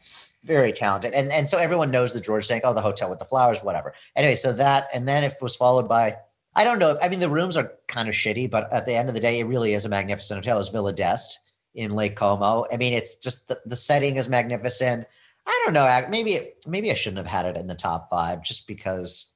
very 0.44 0.74
talented. 0.74 1.14
And 1.14 1.32
and 1.32 1.50
so 1.50 1.58
everyone 1.58 1.92
knows 1.92 2.14
the 2.14 2.22
George 2.22 2.46
Cinq, 2.46 2.64
"Oh, 2.66 2.74
the 2.74 2.82
hotel 2.82 3.10
with 3.10 3.20
the 3.20 3.26
flowers, 3.26 3.60
whatever." 3.60 3.94
Anyway, 4.16 4.36
so 4.36 4.54
that 4.54 4.88
and 4.94 5.08
then 5.08 5.24
it 5.24 5.36
was 5.42 5.56
followed 5.56 5.88
by. 5.88 6.18
I 6.56 6.64
don't 6.64 6.80
know. 6.80 6.98
I 7.02 7.10
mean, 7.10 7.20
the 7.20 7.30
rooms 7.30 7.56
are 7.56 7.72
kind 7.88 8.10
of 8.10 8.16
shitty, 8.16 8.50
but 8.50 8.72
at 8.74 8.86
the 8.86 8.96
end 8.96 9.08
of 9.08 9.14
the 9.14 9.22
day, 9.22 9.40
it 9.40 9.46
really 9.46 9.74
is 9.74 9.86
a 9.86 9.90
magnificent 9.90 10.44
hotel. 10.44 10.60
It's 10.60 10.70
Villa 10.70 10.92
d'Este 10.92 11.40
in 11.76 11.92
Lake 11.96 12.16
Como. 12.16 12.66
I 12.72 12.78
mean, 12.78 12.94
it's 12.94 13.16
just 13.18 13.48
the, 13.48 13.60
the 13.66 13.76
setting 13.76 14.16
is 14.16 14.28
magnificent. 14.28 15.06
I 15.50 15.62
don't 15.66 15.74
know. 15.74 16.06
Maybe 16.10 16.40
maybe 16.68 16.92
I 16.92 16.94
shouldn't 16.94 17.18
have 17.18 17.26
had 17.26 17.48
it 17.48 17.60
in 17.60 17.66
the 17.66 17.74
top 17.74 18.08
five 18.12 18.44
just 18.44 18.68
because, 18.68 19.34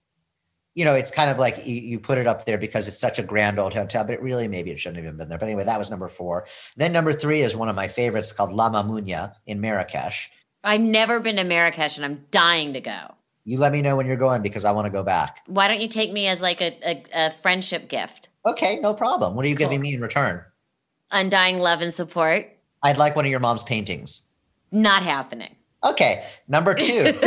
you 0.76 0.86
know, 0.86 0.93
it's 0.93 1.10
kind 1.10 1.32
of 1.32 1.39
like 1.39 1.65
you, 1.65 1.73
you 1.73 1.99
put 1.99 2.19
it 2.19 2.28
up 2.28 2.45
there 2.45 2.60
because 2.60 2.88
it's 2.88 2.99
such 2.99 3.17
a 3.17 3.23
grand 3.23 3.58
old 3.58 3.73
hotel, 3.73 4.04
but 4.04 4.21
really 4.21 4.47
maybe 4.47 4.69
it 4.69 4.80
shouldn't 4.80 4.97
have 4.97 5.06
even 5.06 5.17
been 5.17 5.28
there. 5.28 5.39
But 5.39 5.47
anyway, 5.47 5.63
that 5.63 5.80
was 5.80 5.89
number 5.89 6.08
four. 6.08 6.45
Then 6.78 6.93
number 6.93 7.13
three 7.13 7.41
is 7.41 7.56
one 7.56 7.67
of 7.67 7.76
my 7.76 7.88
favorites 7.88 8.32
called 8.32 8.54
La 8.54 8.69
Mamounia 8.69 9.34
in 9.47 9.60
Marrakesh. 9.60 10.30
I've 10.63 10.82
never 10.82 11.19
been 11.19 11.38
to 11.38 11.43
Marrakesh 11.43 11.97
and 11.97 12.06
I'm 12.06 12.26
dying 12.30 12.73
to 12.73 12.82
go. 12.82 13.15
You 13.43 13.58
let 13.58 13.71
me 13.71 13.82
know 13.82 13.95
when 13.95 14.06
you're 14.06 14.15
going 14.15 14.43
because 14.43 14.65
I 14.65 14.71
want 14.71 14.86
to 14.86 14.91
go 14.91 15.02
back. 15.02 15.41
Why 15.47 15.67
don't 15.67 15.82
you 15.82 15.88
take 15.88 16.13
me 16.13 16.28
as 16.28 16.43
like 16.43 16.62
a, 16.62 16.78
a, 16.88 17.04
a 17.13 17.32
friendship 17.32 17.89
gift? 17.89 18.30
Okay, 18.45 18.80
no 18.82 18.93
problem. 18.93 19.34
What 19.34 19.45
are 19.45 19.49
you 19.49 19.56
giving 19.56 19.82
me 19.82 19.95
in 19.95 20.02
return? 20.02 20.43
Undying 21.12 21.58
love 21.58 21.82
and 21.82 21.91
support? 21.91 22.56
I'd 22.84 22.97
like 22.97 23.15
one 23.15 23.26
of 23.26 23.32
your 23.32 23.39
mom's 23.39 23.63
paintings. 23.63 24.28
Not 24.71 25.02
happening. 25.02 25.56
Okay, 25.84 26.26
number 26.48 26.74
two. 26.74 27.02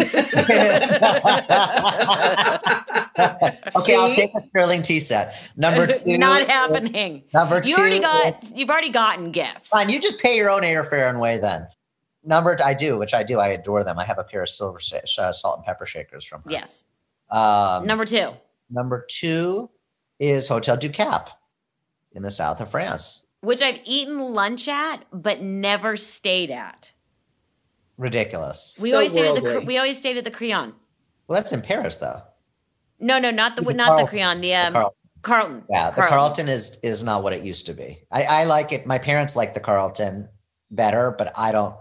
okay, 3.76 3.94
I'll 3.96 4.14
take 4.14 4.30
a 4.34 4.40
Sterling 4.40 4.82
tea 4.82 5.00
set. 5.00 5.34
Number 5.56 5.86
two. 5.98 6.18
Not 6.18 6.42
is- 6.42 6.46
happening. 6.48 7.24
Number 7.34 7.62
You 7.64 7.74
two. 7.76 7.80
already 7.80 7.96
is- 7.96 8.02
got 8.02 8.56
you've 8.56 8.70
already 8.70 8.90
gotten 8.90 9.30
gifts. 9.30 9.68
Fine, 9.68 9.90
you 9.90 10.00
just 10.00 10.20
pay 10.20 10.36
your 10.36 10.50
own 10.50 10.62
airfare 10.62 11.08
and 11.08 11.20
way 11.20 11.38
then. 11.38 11.66
Number 12.24 12.58
I 12.64 12.74
do, 12.74 12.98
which 12.98 13.14
I 13.14 13.22
do. 13.22 13.38
I 13.38 13.48
adore 13.48 13.84
them. 13.84 13.98
I 13.98 14.04
have 14.04 14.18
a 14.18 14.24
pair 14.24 14.42
of 14.42 14.48
silver 14.48 14.80
uh, 15.18 15.32
salt 15.32 15.58
and 15.58 15.64
pepper 15.64 15.86
shakers 15.86 16.24
from 16.24 16.42
her. 16.42 16.50
Yes. 16.50 16.86
Um, 17.30 17.86
Number 17.86 18.04
two. 18.04 18.30
number 18.70 19.06
two 19.08 19.70
is 20.18 20.48
Hotel 20.48 20.76
du 20.76 20.88
Cap 20.88 21.30
in 22.12 22.22
the 22.22 22.30
south 22.30 22.60
of 22.60 22.70
France. 22.70 23.26
Which 23.42 23.62
I've 23.62 23.78
eaten 23.84 24.32
lunch 24.32 24.66
at, 24.66 25.04
but 25.12 25.40
never 25.40 25.96
stayed 25.96 26.50
at. 26.50 26.92
Ridiculous. 27.98 28.78
We 28.80 28.90
So 28.90 28.96
always 28.96 29.12
stayed 29.12 29.26
at 29.26 29.34
the 29.36 29.42
worldly. 29.42 29.64
we 29.66 29.78
always 29.78 29.96
stayed 29.98 30.16
at 30.16 30.24
the 30.24 30.30
Crillon. 30.30 30.72
Well, 31.28 31.38
that's 31.38 31.52
in 31.52 31.62
Paris, 31.62 31.96
though. 31.96 32.22
No, 33.00 33.18
no, 33.18 33.30
not 33.30 33.56
the, 33.56 33.62
The 33.62 33.74
not 33.74 33.96
the 33.98 34.04
Carlton. 34.06 34.18
Crillon, 34.18 34.40
the 34.42 34.48
The 34.48 34.54
um, 34.54 34.72
Carlton. 34.72 34.92
Carlton. 35.22 35.64
Yeah, 35.70 35.90
the 35.90 36.02
Carlton. 36.02 36.48
is 36.48 36.78
is 36.82 37.02
not 37.02 37.22
what 37.22 37.32
it 37.32 37.42
used 37.44 37.66
to 37.66 37.72
be. 37.74 38.00
I, 38.12 38.22
I 38.24 38.44
like 38.44 38.72
it. 38.72 38.86
My 38.86 38.98
parents 38.98 39.34
like 39.34 39.54
the 39.54 39.60
Carlton 39.60 40.28
better, 40.70 41.14
but 41.18 41.32
I 41.36 41.52
don't. 41.52 41.74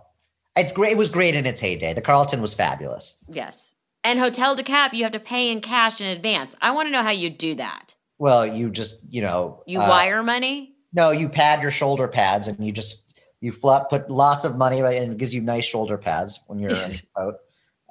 It's 0.55 0.71
great. 0.71 0.93
It 0.93 0.97
was 0.97 1.09
great 1.09 1.35
in 1.35 1.45
its 1.45 1.59
heyday. 1.61 1.93
The 1.93 2.01
Carlton 2.01 2.41
was 2.41 2.53
fabulous. 2.53 3.17
Yes. 3.29 3.75
And 4.03 4.19
Hotel 4.19 4.55
du 4.55 4.63
Cap, 4.63 4.93
you 4.93 5.03
have 5.03 5.11
to 5.11 5.19
pay 5.19 5.51
in 5.51 5.61
cash 5.61 5.99
in 5.99 6.07
advance. 6.07 6.55
I 6.61 6.71
want 6.71 6.87
to 6.87 6.91
know 6.91 7.03
how 7.03 7.11
you 7.11 7.29
do 7.29 7.55
that. 7.55 7.93
Well, 8.17 8.45
you 8.47 8.69
just 8.69 9.05
you 9.13 9.21
know 9.21 9.61
You 9.67 9.79
uh, 9.81 9.87
wire 9.89 10.23
money? 10.23 10.75
No, 10.93 11.11
you 11.11 11.27
pad 11.29 11.61
your 11.61 11.71
shoulder 11.71 12.07
pads 12.07 12.47
and 12.47 12.57
you 12.65 12.71
just 12.71 13.03
you 13.45 13.51
flat, 13.51 13.89
put 13.89 14.09
lots 14.09 14.43
of 14.43 14.57
money 14.57 14.81
right, 14.81 15.01
and 15.01 15.13
it 15.13 15.17
gives 15.17 15.33
you 15.33 15.41
nice 15.41 15.63
shoulder 15.65 15.97
pads 15.97 16.41
when 16.47 16.59
you're 16.59 16.71
in 16.71 16.75
the 16.91 17.01
boat. 17.15 17.35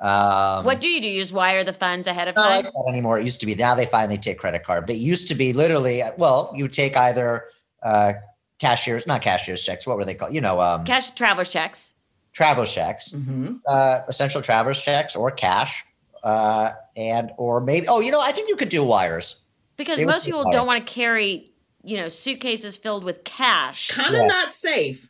Um, 0.01 0.65
what 0.65 0.81
do 0.81 0.89
you 0.89 1.01
do? 1.01 1.09
You 1.09 1.21
just 1.21 1.33
wire 1.33 1.63
the 1.65 1.73
funds 1.73 2.07
ahead 2.09 2.29
of 2.29 2.35
not 2.37 2.49
time? 2.49 2.65
like 2.65 2.73
that 2.73 2.85
anymore. 2.89 3.19
It 3.19 3.25
used 3.25 3.41
to 3.41 3.47
be. 3.47 3.55
Now 3.55 3.75
they 3.75 3.87
finally 3.87 4.19
take 4.19 4.39
credit 4.39 4.65
card, 4.65 4.87
but 4.87 4.97
it 4.97 4.99
used 4.99 5.29
to 5.29 5.35
be 5.35 5.53
literally. 5.53 6.03
Well, 6.19 6.53
you 6.57 6.69
take 6.69 6.97
either 6.97 7.45
uh, 7.83 8.15
cashiers, 8.59 9.07
not 9.07 9.23
cashiers 9.23 9.63
checks. 9.65 9.87
What 9.87 9.97
were 9.97 10.05
they 10.05 10.15
called? 10.15 10.35
You 10.35 10.41
know, 10.41 10.61
um, 10.61 10.85
Cash 10.85 11.13
traveler's 11.13 11.49
checks. 11.49 11.95
travel 12.33 12.65
checks, 12.67 13.13
Mhm. 13.13 13.61
uh, 13.69 14.01
essential 14.09 14.43
travelers 14.43 14.83
checks, 14.83 15.15
or 15.15 15.31
cash, 15.31 15.85
uh, 16.25 16.73
and 16.97 17.31
or 17.39 17.61
maybe. 17.61 17.87
Oh, 17.87 18.01
you 18.01 18.11
know, 18.11 18.21
I 18.21 18.33
think 18.33 18.49
you 18.49 18.57
could 18.57 18.71
do 18.71 18.83
wires. 18.83 19.37
Because 19.77 19.99
They 19.99 20.05
most 20.05 20.25
people 20.25 20.43
wires. 20.45 20.53
don't 20.53 20.67
want 20.67 20.85
to 20.85 20.93
carry, 20.93 21.53
you 21.85 21.97
know, 21.97 22.09
suitcases 22.09 22.77
filled 22.77 23.05
with 23.05 23.23
cash. 23.25 23.91
Kind 23.93 24.15
of 24.17 24.23
Yeah. 24.23 24.27
not 24.27 24.53
safe. 24.53 25.09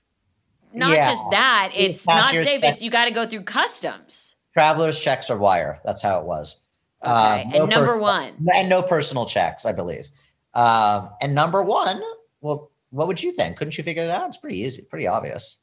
Not 0.75 0.91
Yeah. 0.91 1.09
just 1.09 1.25
that, 1.31 1.71
it's 1.75 2.07
not 2.07 2.35
safe. 2.35 2.63
It's 2.65 2.83
you 2.83 2.91
got 2.91 3.05
to 3.07 3.11
go 3.13 3.27
through 3.27 3.43
customs. 3.45 4.35
Travelers 4.53 4.99
checks 5.01 5.31
or 5.31 5.39
wire. 5.39 5.81
That's 5.85 6.03
how 6.03 6.21
it 6.21 6.27
was. 6.27 6.61
Okay. 7.03 7.11
Um, 7.13 7.49
no 7.51 7.61
and 7.63 7.71
number 7.71 7.97
one. 7.99 8.47
and 8.55 8.69
no 8.69 8.83
personal 8.83 9.27
checks, 9.27 9.65
I 9.67 9.73
believe. 9.73 10.11
Um, 10.55 11.11
and 11.21 11.35
number 11.35 11.63
one, 11.63 12.01
well, 12.41 12.71
what 12.91 13.09
would 13.09 13.23
you 13.23 13.33
think? 13.33 13.57
Couldn't 13.57 13.77
you 13.77 13.85
figure 13.85 14.03
it 14.05 14.11
out? 14.11 14.29
It's 14.29 14.37
pretty 14.37 14.59
easy, 14.61 14.83
pretty 14.83 15.07
obvious. 15.07 15.59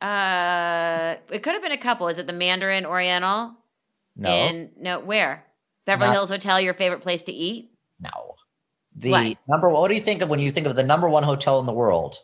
Uh, 0.00 1.14
it 1.30 1.42
could 1.42 1.52
have 1.54 1.62
been 1.62 1.72
a 1.72 1.78
couple. 1.78 2.08
Is 2.08 2.18
it 2.18 2.26
the 2.26 2.32
Mandarin 2.32 2.84
Oriental? 2.84 3.52
No, 4.16 4.30
In 4.30 4.70
no, 4.78 5.00
where? 5.00 5.44
Beverly 5.84 6.08
Not- 6.08 6.14
Hills 6.14 6.30
Hotel, 6.30 6.60
your 6.60 6.74
favorite 6.74 7.00
place 7.00 7.22
to 7.24 7.32
eat? 7.32 7.70
no. 8.00 8.10
The 8.94 9.10
What? 9.10 9.36
number. 9.48 9.70
What 9.70 9.88
do 9.88 9.94
you 9.94 10.02
think 10.02 10.20
of 10.20 10.28
when 10.28 10.38
you 10.38 10.50
think 10.52 10.66
of 10.66 10.76
the 10.76 10.82
number 10.82 11.08
one 11.08 11.22
hotel 11.22 11.58
in 11.60 11.64
the 11.64 11.72
world? 11.72 12.18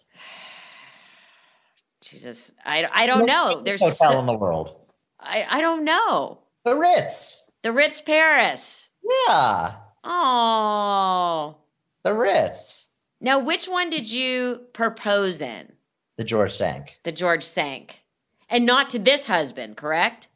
Jesus, 2.09 2.53
I, 2.65 2.89
I 2.93 3.07
don't 3.07 3.27
know. 3.27 3.61
There's 3.63 3.83
a 3.83 3.87
hotel 3.87 4.13
so, 4.13 4.21
in 4.21 4.27
the 4.27 4.33
world. 4.35 4.77
I, 5.21 5.47
I 5.49 5.61
don't 5.61 5.85
know. 5.85 6.39
The 6.65 6.75
Ritz. 6.77 7.45
The 7.63 7.73
Ritz 7.73 8.01
Paris. 8.01 8.91
Yeah, 9.29 9.75
Oh. 10.05 11.57
the 12.03 12.15
Ritz. 12.15 12.91
Now, 13.21 13.39
which 13.41 13.67
one 13.67 13.91
did 13.91 14.11
you 14.11 14.63
propose 14.73 15.41
in? 15.41 15.73
The 16.17 16.25
George 16.25 16.53
Cinq. 16.53 16.99
The 17.03 17.13
George 17.13 17.43
Cinq. 17.43 18.05
And 18.49 18.65
not 18.65 18.91
to 18.91 18.99
this 18.99 19.27
husband, 19.27 19.77
correct? 19.77 20.29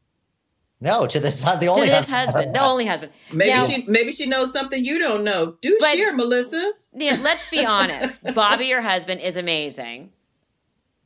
No, 0.81 1.07
to 1.07 1.21
this 1.21 1.43
the 1.45 1.59
to 1.61 1.67
only 1.69 1.89
this 1.89 2.09
husband, 2.09 2.55
the 2.57 2.61
only 2.61 2.87
husband. 2.87 3.13
Maybe 3.33 3.51
Now- 3.51 3.67
she 3.67 3.85
maybe 3.87 4.11
she 4.11 4.27
knows 4.27 4.53
something 4.53 4.85
you 4.85 4.99
don't 4.99 5.23
know. 5.23 5.57
Do 5.61 5.77
But- 5.79 5.95
share, 5.97 6.13
Melissa. 6.13 6.73
Yeah, 6.93 7.19
let's 7.23 7.47
be 7.47 7.65
honest. 7.65 8.21
Bobby, 8.35 8.67
your 8.67 8.83
husband, 8.83 9.21
is 9.21 9.37
amazing. 9.37 10.11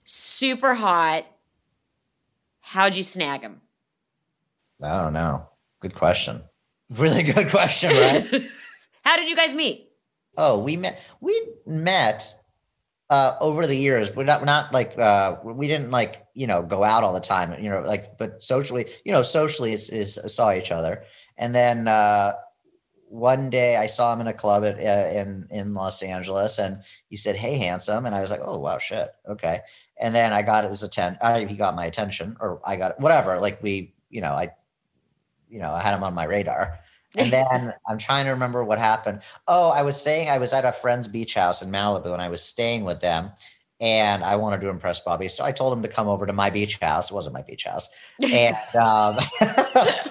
Super 0.09 0.75
hot. 0.75 1.27
How'd 2.61 2.95
you 2.95 3.03
snag 3.03 3.41
him? 3.41 3.61
I 4.81 5.03
don't 5.03 5.13
know. 5.13 5.49
Good 5.81 5.95
question. 5.95 6.43
Really 6.91 7.25
good 7.25 7.51
question, 7.51 7.91
right? 7.91 8.49
How 9.05 9.17
did 9.17 9.29
you 9.29 9.35
guys 9.37 9.53
meet? 9.53 9.87
oh, 10.37 10.59
we 10.59 10.77
met. 10.77 11.03
We 11.21 11.49
met 11.67 12.35
uh, 13.11 13.37
over 13.41 13.67
the 13.67 13.77
years. 13.77 14.15
We're 14.15 14.25
not, 14.25 14.41
we're 14.41 14.47
not 14.47 14.73
like 14.73 14.99
uh, 14.99 15.39
we 15.43 15.67
didn't 15.67 15.91
like 15.91 16.27
you 16.35 16.47
know 16.47 16.63
go 16.63 16.85
out 16.85 17.03
all 17.03 17.13
the 17.13 17.21
time. 17.21 17.61
You 17.63 17.71
know, 17.71 17.81
like 17.81 18.19
but 18.19 18.43
socially, 18.43 18.87
you 19.05 19.13
know, 19.13 19.23
socially 19.23 19.73
is, 19.73 19.89
is 19.89 20.21
saw 20.27 20.53
each 20.53 20.71
other, 20.71 21.03
and 21.37 21.55
then 21.55 21.89
uh, 21.89 22.35
one 23.09 23.51
day 23.51 23.77
I 23.77 23.87
saw 23.87 24.13
him 24.13 24.21
in 24.21 24.27
a 24.27 24.33
club 24.33 24.65
at, 24.65 24.79
uh, 24.79 25.19
in 25.19 25.47
in 25.51 25.75
Los 25.75 26.03
Angeles, 26.03 26.59
and 26.59 26.83
he 27.09 27.17
said, 27.17 27.37
"Hey, 27.37 27.57
handsome," 27.57 28.07
and 28.07 28.15
I 28.15 28.21
was 28.21 28.31
like, 28.31 28.43
"Oh 28.43 28.59
wow, 28.59 28.79
shit, 28.79 29.09
okay." 29.29 29.61
And 29.99 30.15
then 30.15 30.33
I 30.33 30.43
got 30.43 30.65
his 30.65 30.83
attention. 30.83 31.49
He 31.49 31.57
got 31.57 31.75
my 31.75 31.87
attention, 31.87 32.37
or 32.41 32.61
I 32.65 32.77
got 32.77 33.01
whatever. 33.01 33.39
Like 33.39 33.63
we, 33.63 33.95
you 34.11 34.21
know, 34.21 34.33
I, 34.33 34.51
you 35.49 35.59
know, 35.59 35.71
I 35.71 35.81
had 35.83 35.95
him 35.95 36.03
on 36.03 36.15
my 36.15 36.25
radar. 36.25 36.79
And 37.17 37.33
then 37.33 37.73
I'm 37.89 37.99
trying 37.99 38.27
to 38.27 38.31
remember 38.33 38.65
what 38.65 38.79
happened. 38.79 39.23
Oh, 39.49 39.71
I 39.71 39.83
was 39.83 39.99
staying. 39.99 40.29
I 40.29 40.39
was 40.39 40.53
at 40.53 40.65
a 40.65 40.73
friend's 40.73 41.09
beach 41.09 41.35
house 41.35 41.63
in 41.63 41.71
Malibu, 41.71 42.13
and 42.13 42.23
I 42.23 42.29
was 42.29 42.43
staying 42.43 42.85
with 42.85 43.01
them. 43.01 43.31
And 43.79 44.25
I 44.25 44.37
wanted 44.37 44.63
to 44.63 44.71
impress 44.71 45.01
Bobby, 45.01 45.29
so 45.29 45.45
I 45.45 45.53
told 45.53 45.71
him 45.75 45.83
to 45.83 45.89
come 45.89 46.09
over 46.09 46.25
to 46.25 46.33
my 46.33 46.49
beach 46.49 46.79
house. 46.81 47.11
It 47.11 47.15
wasn't 47.15 47.35
my 47.35 47.43
beach 47.43 47.65
house. 47.65 47.91
And 48.23 48.57
um, 48.75 49.19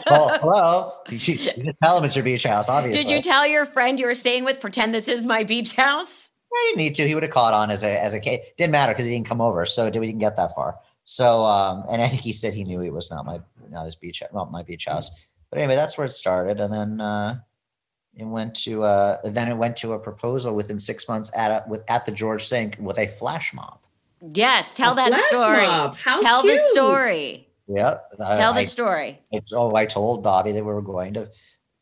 well, 0.06 0.38
hello, 0.39 0.91
you, 1.10 1.34
you 1.58 1.74
tell 1.82 1.98
him 1.98 2.04
it's 2.04 2.15
your 2.15 2.24
beach 2.24 2.43
house. 2.43 2.69
Obviously, 2.69 3.02
Did 3.02 3.12
you 3.12 3.24
tell 3.24 3.48
your 3.48 3.65
friend 3.65 4.00
you 4.00 4.06
were 4.06 4.13
staying 4.13 4.45
with, 4.45 4.60
pretend 4.60 4.93
this 4.93 5.08
is 5.08 5.26
my 5.26 5.43
beach 5.43 5.76
house? 5.76 6.30
I 6.56 6.65
didn't 6.70 6.78
need 6.78 6.96
to. 6.96 7.08
He 7.08 7.13
would 7.13 7.24
have 7.24 7.32
caught 7.32 7.54
on 7.54 7.72
as 7.72 7.84
a 7.84 8.02
as 8.02 8.13
a 8.13 8.20
kid. 8.20 8.41
Didn't 8.58 8.72
matter 8.72 8.94
because 8.94 9.06
he 9.06 9.13
didn't 9.13 9.28
come 9.28 9.41
over, 9.41 9.65
so 9.65 9.86
we 9.86 9.91
didn't 9.91 10.20
get 10.20 10.36
that 10.38 10.56
far. 10.56 10.80
So, 11.04 11.44
um, 11.44 11.86
and 11.89 12.02
I 12.02 12.08
think 12.08 12.22
he 12.22 12.34
said 12.34 12.54
he 12.54 12.63
knew 12.63 12.82
it 12.82 12.94
was 12.94 13.12
not 13.12 13.26
my 13.26 13.39
not 13.70 13.86
his 13.86 13.96
beach 13.96 14.24
not 14.34 14.52
my 14.52 14.63
beach 14.63 14.86
house. 14.86 15.12
But 15.50 15.60
anyway, 15.60 15.76
that's 15.76 15.98
where 15.98 16.06
it 16.06 16.12
started, 16.12 16.60
and 16.60 16.74
then 16.74 17.02
uh, 17.02 17.39
it 18.15 18.26
went 18.26 18.56
to 18.63 18.84
uh, 18.84 19.20
then 19.24 19.50
it 19.50 19.56
went 19.56 19.78
to 19.78 19.94
a 19.94 20.00
proposal 20.00 20.56
within 20.56 20.80
six 20.80 21.08
months 21.08 21.32
at 21.36 21.52
a, 21.52 21.63
with 21.70 21.84
at 21.89 22.06
the 22.06 22.12
George 22.12 22.48
Cinq 22.48 22.78
with 22.80 22.98
a 22.98 23.08
flash 23.08 23.54
mob. 23.54 23.80
Yes, 24.34 24.74
tell 24.74 24.94
A 24.94 24.96
that 24.96 25.10
flash 25.10 25.24
story. 25.26 25.68
mob. 25.68 25.96
How 25.98 26.22
tell 26.22 26.41
the 26.41 26.58
story. 26.58 27.48
Yeah, 27.68 27.98
Tell 28.36 28.54
the 28.54 28.63
story. 28.63 29.20
I, 29.34 29.41
oh, 29.54 29.76
I 29.76 29.88
told 29.88 30.22
Bobby 30.22 30.52
that 30.52 30.63
we 30.63 30.72
were 30.72 30.84
going 30.84 31.15
to 31.15 31.30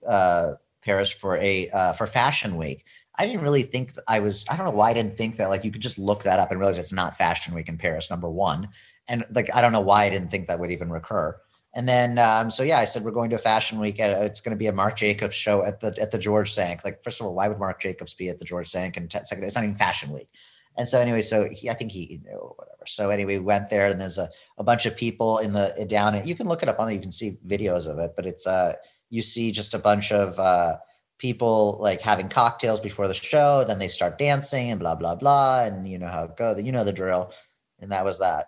uh, 0.07 0.53
Paris 0.81 1.11
for 1.11 1.37
a 1.37 1.69
uh, 1.69 1.93
for 1.93 2.07
Fashion 2.07 2.55
Week. 2.57 2.85
I 3.17 3.27
didn't 3.27 3.41
really 3.41 3.63
think 3.63 3.93
I 4.07 4.19
was. 4.19 4.45
I 4.49 4.57
don't 4.57 4.65
know 4.65 4.71
why 4.71 4.89
I 4.89 4.93
didn't 4.93 5.17
think 5.17 5.37
that. 5.37 5.49
Like 5.49 5.63
you 5.63 5.71
could 5.71 5.81
just 5.81 5.97
look 5.97 6.23
that 6.23 6.39
up 6.39 6.51
and 6.51 6.59
realize 6.59 6.77
it's 6.77 6.93
not 6.93 7.17
Fashion 7.17 7.53
Week 7.53 7.69
in 7.69 7.77
Paris. 7.77 8.09
Number 8.09 8.29
one, 8.29 8.69
and 9.07 9.25
like 9.31 9.53
I 9.53 9.61
don't 9.61 9.71
know 9.71 9.81
why 9.81 10.05
I 10.05 10.09
didn't 10.09 10.31
think 10.31 10.47
that 10.47 10.59
would 10.59 10.71
even 10.71 10.89
recur. 10.89 11.39
And 11.75 11.87
then 11.87 12.17
um, 12.19 12.51
so 12.51 12.63
yeah, 12.63 12.79
I 12.79 12.85
said 12.85 13.03
we're 13.03 13.11
going 13.11 13.29
to 13.31 13.37
Fashion 13.37 13.79
Week. 13.79 13.99
At, 13.99 14.21
it's 14.23 14.41
going 14.41 14.55
to 14.55 14.57
be 14.57 14.67
a 14.67 14.71
Marc 14.73 14.95
Jacobs 14.95 15.35
show 15.35 15.63
at 15.63 15.79
the 15.79 15.95
at 15.99 16.11
the 16.11 16.17
George 16.17 16.51
Cinq. 16.53 16.83
Like 16.83 17.03
first 17.03 17.19
of 17.19 17.27
all, 17.27 17.35
why 17.35 17.47
would 17.47 17.59
Marc 17.59 17.81
Jacobs 17.81 18.13
be 18.13 18.29
at 18.29 18.39
the 18.39 18.45
George 18.45 18.67
Cinq? 18.67 18.97
And 18.97 19.09
t- 19.09 19.19
second, 19.23 19.43
it's 19.43 19.55
not 19.55 19.63
even 19.63 19.75
Fashion 19.75 20.11
Week. 20.11 20.29
And 20.75 20.89
so 20.89 20.99
anyway, 20.99 21.21
so 21.21 21.49
he, 21.49 21.69
I 21.69 21.75
think 21.75 21.91
he 21.91 22.19
knew 22.23 22.35
or 22.35 22.55
whatever. 22.57 22.83
So 22.87 23.11
anyway, 23.11 23.37
we 23.37 23.43
went 23.43 23.69
there, 23.69 23.87
and 23.87 24.01
there's 24.01 24.17
a, 24.17 24.29
a 24.57 24.63
bunch 24.63 24.87
of 24.87 24.97
people 24.97 25.37
in 25.37 25.53
the 25.53 25.85
down. 25.87 26.25
You 26.25 26.35
can 26.35 26.47
look 26.47 26.63
it 26.63 26.69
up 26.69 26.79
on. 26.79 26.87
there. 26.87 26.95
You 26.95 27.01
can 27.01 27.11
see 27.11 27.37
videos 27.45 27.85
of 27.85 27.99
it, 27.99 28.13
but 28.15 28.25
it's 28.25 28.47
uh 28.47 28.73
you 29.09 29.21
see 29.21 29.51
just 29.51 29.75
a 29.75 29.79
bunch 29.79 30.11
of 30.11 30.39
uh 30.39 30.77
people 31.23 31.77
like 31.79 32.01
having 32.01 32.27
cocktails 32.29 32.81
before 32.81 33.07
the 33.07 33.13
show. 33.15 33.63
Then 33.65 33.79
they 33.79 33.87
start 33.87 34.19
dancing 34.19 34.69
and 34.69 34.79
blah 34.79 34.93
blah 34.93 35.15
blah, 35.15 35.63
and 35.63 35.87
you 35.89 35.97
know 35.97 36.07
how 36.07 36.25
it 36.25 36.37
goes. 36.37 36.61
You 36.61 36.71
know 36.71 36.83
the 36.83 36.91
drill. 36.93 37.31
And 37.79 37.91
that 37.91 38.05
was 38.05 38.19
that. 38.19 38.47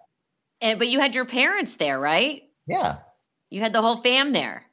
And 0.61 0.77
but 0.77 0.89
you 0.89 0.99
had 0.99 1.15
your 1.15 1.25
parents 1.25 1.77
there, 1.77 1.97
right? 1.99 2.43
Yeah, 2.67 2.97
You 3.49 3.61
had 3.61 3.73
the 3.73 3.81
whole 3.81 3.97
fam 4.01 4.33
there. 4.33 4.65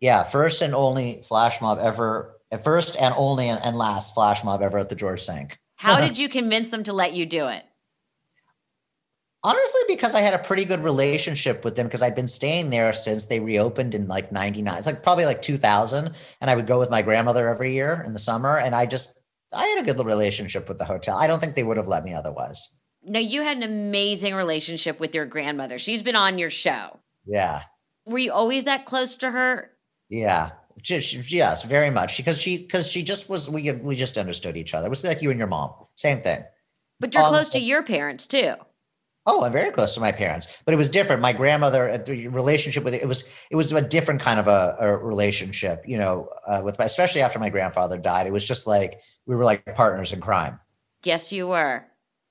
yeah. 0.00 0.24
First 0.24 0.60
and 0.62 0.74
only 0.74 1.22
flash 1.26 1.60
mob 1.62 1.78
ever. 1.78 2.32
First 2.62 2.96
and 2.98 3.14
only 3.16 3.48
and 3.48 3.76
last 3.76 4.14
flash 4.14 4.44
mob 4.44 4.62
ever 4.62 4.78
at 4.78 4.88
the 4.88 4.94
George 4.94 5.22
Cinq. 5.22 5.58
How 5.76 5.98
did 6.06 6.18
you 6.18 6.28
convince 6.28 6.68
them 6.68 6.82
to 6.84 6.92
let 6.92 7.14
you 7.14 7.24
do 7.26 7.46
it? 7.48 7.64
Honestly, 9.44 9.82
because 9.88 10.14
I 10.14 10.22
had 10.22 10.32
a 10.32 10.38
pretty 10.38 10.64
good 10.64 10.80
relationship 10.80 11.64
with 11.64 11.76
them 11.76 11.86
because 11.86 12.00
I'd 12.02 12.14
been 12.14 12.26
staying 12.26 12.70
there 12.70 12.94
since 12.94 13.26
they 13.26 13.40
reopened 13.40 13.94
in 13.94 14.08
like 14.08 14.32
99. 14.32 14.78
It's 14.78 14.86
like 14.86 15.02
probably 15.02 15.26
like 15.26 15.42
2000. 15.42 16.14
And 16.40 16.50
I 16.50 16.56
would 16.56 16.66
go 16.66 16.78
with 16.78 16.88
my 16.88 17.02
grandmother 17.02 17.46
every 17.46 17.74
year 17.74 18.02
in 18.06 18.14
the 18.14 18.18
summer. 18.18 18.56
And 18.58 18.74
I 18.74 18.86
just, 18.86 19.20
I 19.52 19.66
had 19.66 19.86
a 19.86 19.92
good 19.92 20.02
relationship 20.04 20.66
with 20.66 20.78
the 20.78 20.86
hotel. 20.86 21.18
I 21.18 21.26
don't 21.26 21.40
think 21.40 21.56
they 21.56 21.62
would 21.62 21.76
have 21.76 21.88
let 21.88 22.04
me 22.04 22.14
otherwise. 22.14 22.72
Now 23.02 23.18
you 23.18 23.42
had 23.42 23.58
an 23.58 23.62
amazing 23.62 24.34
relationship 24.34 24.98
with 24.98 25.14
your 25.14 25.26
grandmother. 25.26 25.78
She's 25.78 26.02
been 26.02 26.16
on 26.16 26.38
your 26.38 26.48
show. 26.48 27.00
Yeah. 27.26 27.64
Were 28.06 28.18
you 28.18 28.32
always 28.32 28.64
that 28.64 28.86
close 28.86 29.14
to 29.16 29.30
her? 29.30 29.72
Yeah. 30.08 30.52
Just, 30.80 31.30
yes, 31.30 31.64
very 31.64 31.90
much. 31.90 32.16
Because 32.16 32.40
she, 32.40 32.56
because 32.56 32.90
she 32.90 33.02
just 33.02 33.28
was, 33.28 33.50
we, 33.50 33.70
we 33.72 33.94
just 33.94 34.16
understood 34.16 34.56
each 34.56 34.72
other. 34.72 34.86
It 34.86 34.90
was 34.90 35.04
like 35.04 35.20
you 35.20 35.28
and 35.30 35.38
your 35.38 35.48
mom. 35.48 35.74
Same 35.96 36.22
thing. 36.22 36.42
But 36.98 37.12
you're 37.12 37.24
Um, 37.24 37.28
close 37.28 37.50
to 37.50 37.60
your 37.60 37.82
parents 37.82 38.26
too. 38.26 38.54
Oh, 39.26 39.42
I'm 39.44 39.52
very 39.52 39.70
close 39.70 39.94
to 39.94 40.00
my 40.00 40.12
parents, 40.12 40.48
but 40.66 40.74
it 40.74 40.76
was 40.76 40.90
different. 40.90 41.22
My 41.22 41.32
grandmother, 41.32 41.88
uh, 41.88 41.96
the 41.98 42.28
relationship 42.28 42.84
with 42.84 42.92
it, 42.94 43.02
it 43.02 43.08
was 43.08 43.26
it 43.50 43.56
was 43.56 43.72
a 43.72 43.80
different 43.80 44.20
kind 44.20 44.38
of 44.38 44.48
a, 44.48 44.76
a 44.80 44.96
relationship, 44.96 45.82
you 45.86 45.96
know, 45.96 46.28
uh, 46.46 46.60
with 46.62 46.78
my, 46.78 46.84
especially 46.84 47.22
after 47.22 47.38
my 47.38 47.48
grandfather 47.48 47.96
died. 47.96 48.26
It 48.26 48.32
was 48.32 48.44
just 48.44 48.66
like 48.66 49.00
we 49.26 49.34
were 49.34 49.44
like 49.44 49.64
partners 49.74 50.12
in 50.12 50.20
crime. 50.20 50.60
Yes, 51.04 51.32
you 51.32 51.48
were. 51.48 51.84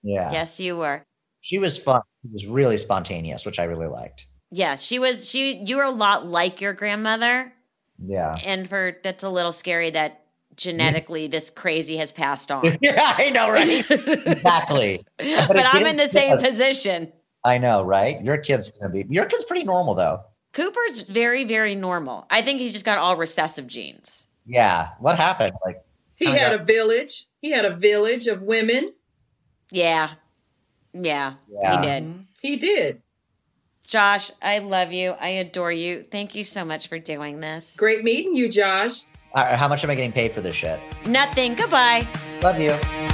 Yeah, 0.03 0.31
Yes, 0.31 0.59
you 0.59 0.77
were. 0.77 1.03
she 1.41 1.57
was 1.59 1.77
fun. 1.77 2.01
She 2.23 2.29
was 2.31 2.47
really 2.47 2.77
spontaneous, 2.77 3.45
which 3.45 3.59
I 3.59 3.63
really 3.63 3.87
liked. 3.87 4.27
Yes, 4.51 4.81
she 4.81 4.99
was. 4.99 5.27
She. 5.27 5.63
You 5.65 5.77
were 5.77 5.83
a 5.83 5.89
lot 5.91 6.27
like 6.27 6.61
your 6.61 6.73
grandmother, 6.73 7.53
Yeah, 7.97 8.35
and 8.43 8.69
for 8.69 8.97
that's 9.03 9.23
a 9.23 9.29
little 9.29 9.51
scary 9.51 9.89
that 9.91 10.22
genetically 10.55 11.27
this 11.27 11.49
crazy 11.49 11.97
has 11.97 12.11
passed 12.11 12.51
on. 12.51 12.77
yeah, 12.81 13.13
I 13.17 13.29
know, 13.29 13.49
right? 13.49 13.89
exactly. 13.89 15.05
but 15.17 15.57
it 15.57 15.65
I'm 15.73 15.85
in 15.85 15.97
the 15.97 16.07
same 16.09 16.39
yeah. 16.39 16.45
position. 16.45 17.11
I 17.45 17.57
know, 17.57 17.83
right? 17.83 18.23
Your 18.23 18.37
kid's 18.37 18.77
gonna 18.77 18.91
be 18.91 19.05
your 19.09 19.25
kid's 19.25 19.45
pretty 19.45 19.63
normal 19.63 19.95
though. 19.95 20.21
Cooper's 20.53 21.01
very, 21.01 21.43
very 21.43 21.75
normal. 21.75 22.25
I 22.29 22.41
think 22.43 22.59
he's 22.59 22.73
just 22.73 22.85
got 22.85 22.99
all 22.99 23.17
recessive 23.17 23.67
genes. 23.67 24.29
Yeah, 24.45 24.89
what 24.99 25.17
happened? 25.17 25.53
Like, 25.65 25.83
He 26.15 26.25
had 26.25 26.51
yeah. 26.51 26.61
a 26.61 26.63
village. 26.63 27.25
He 27.41 27.51
had 27.51 27.65
a 27.65 27.75
village 27.75 28.27
of 28.27 28.43
women. 28.43 28.93
Yeah. 29.71 30.11
Yeah, 30.93 31.35
Yeah. 31.49 31.81
he 31.81 31.87
did. 31.87 32.03
Mm-hmm. 32.03 32.21
He 32.41 32.55
did. 32.57 33.01
Josh, 33.85 34.31
I 34.41 34.59
love 34.59 34.93
you. 34.93 35.11
I 35.11 35.29
adore 35.29 35.71
you. 35.71 36.03
Thank 36.03 36.35
you 36.35 36.43
so 36.43 36.63
much 36.63 36.87
for 36.87 36.99
doing 36.99 37.39
this. 37.39 37.75
Great 37.75 38.03
meeting 38.03 38.35
you, 38.35 38.47
Josh. 38.49 39.01
How 39.33 39.67
much 39.67 39.83
am 39.83 39.89
I 39.89 39.95
getting 39.95 40.11
paid 40.11 40.31
for 40.33 40.41
this 40.41 40.55
shit? 40.55 40.79
Nothing. 41.05 41.55
Goodbye. 41.55 42.07
Love 42.41 42.59
you. 42.59 43.12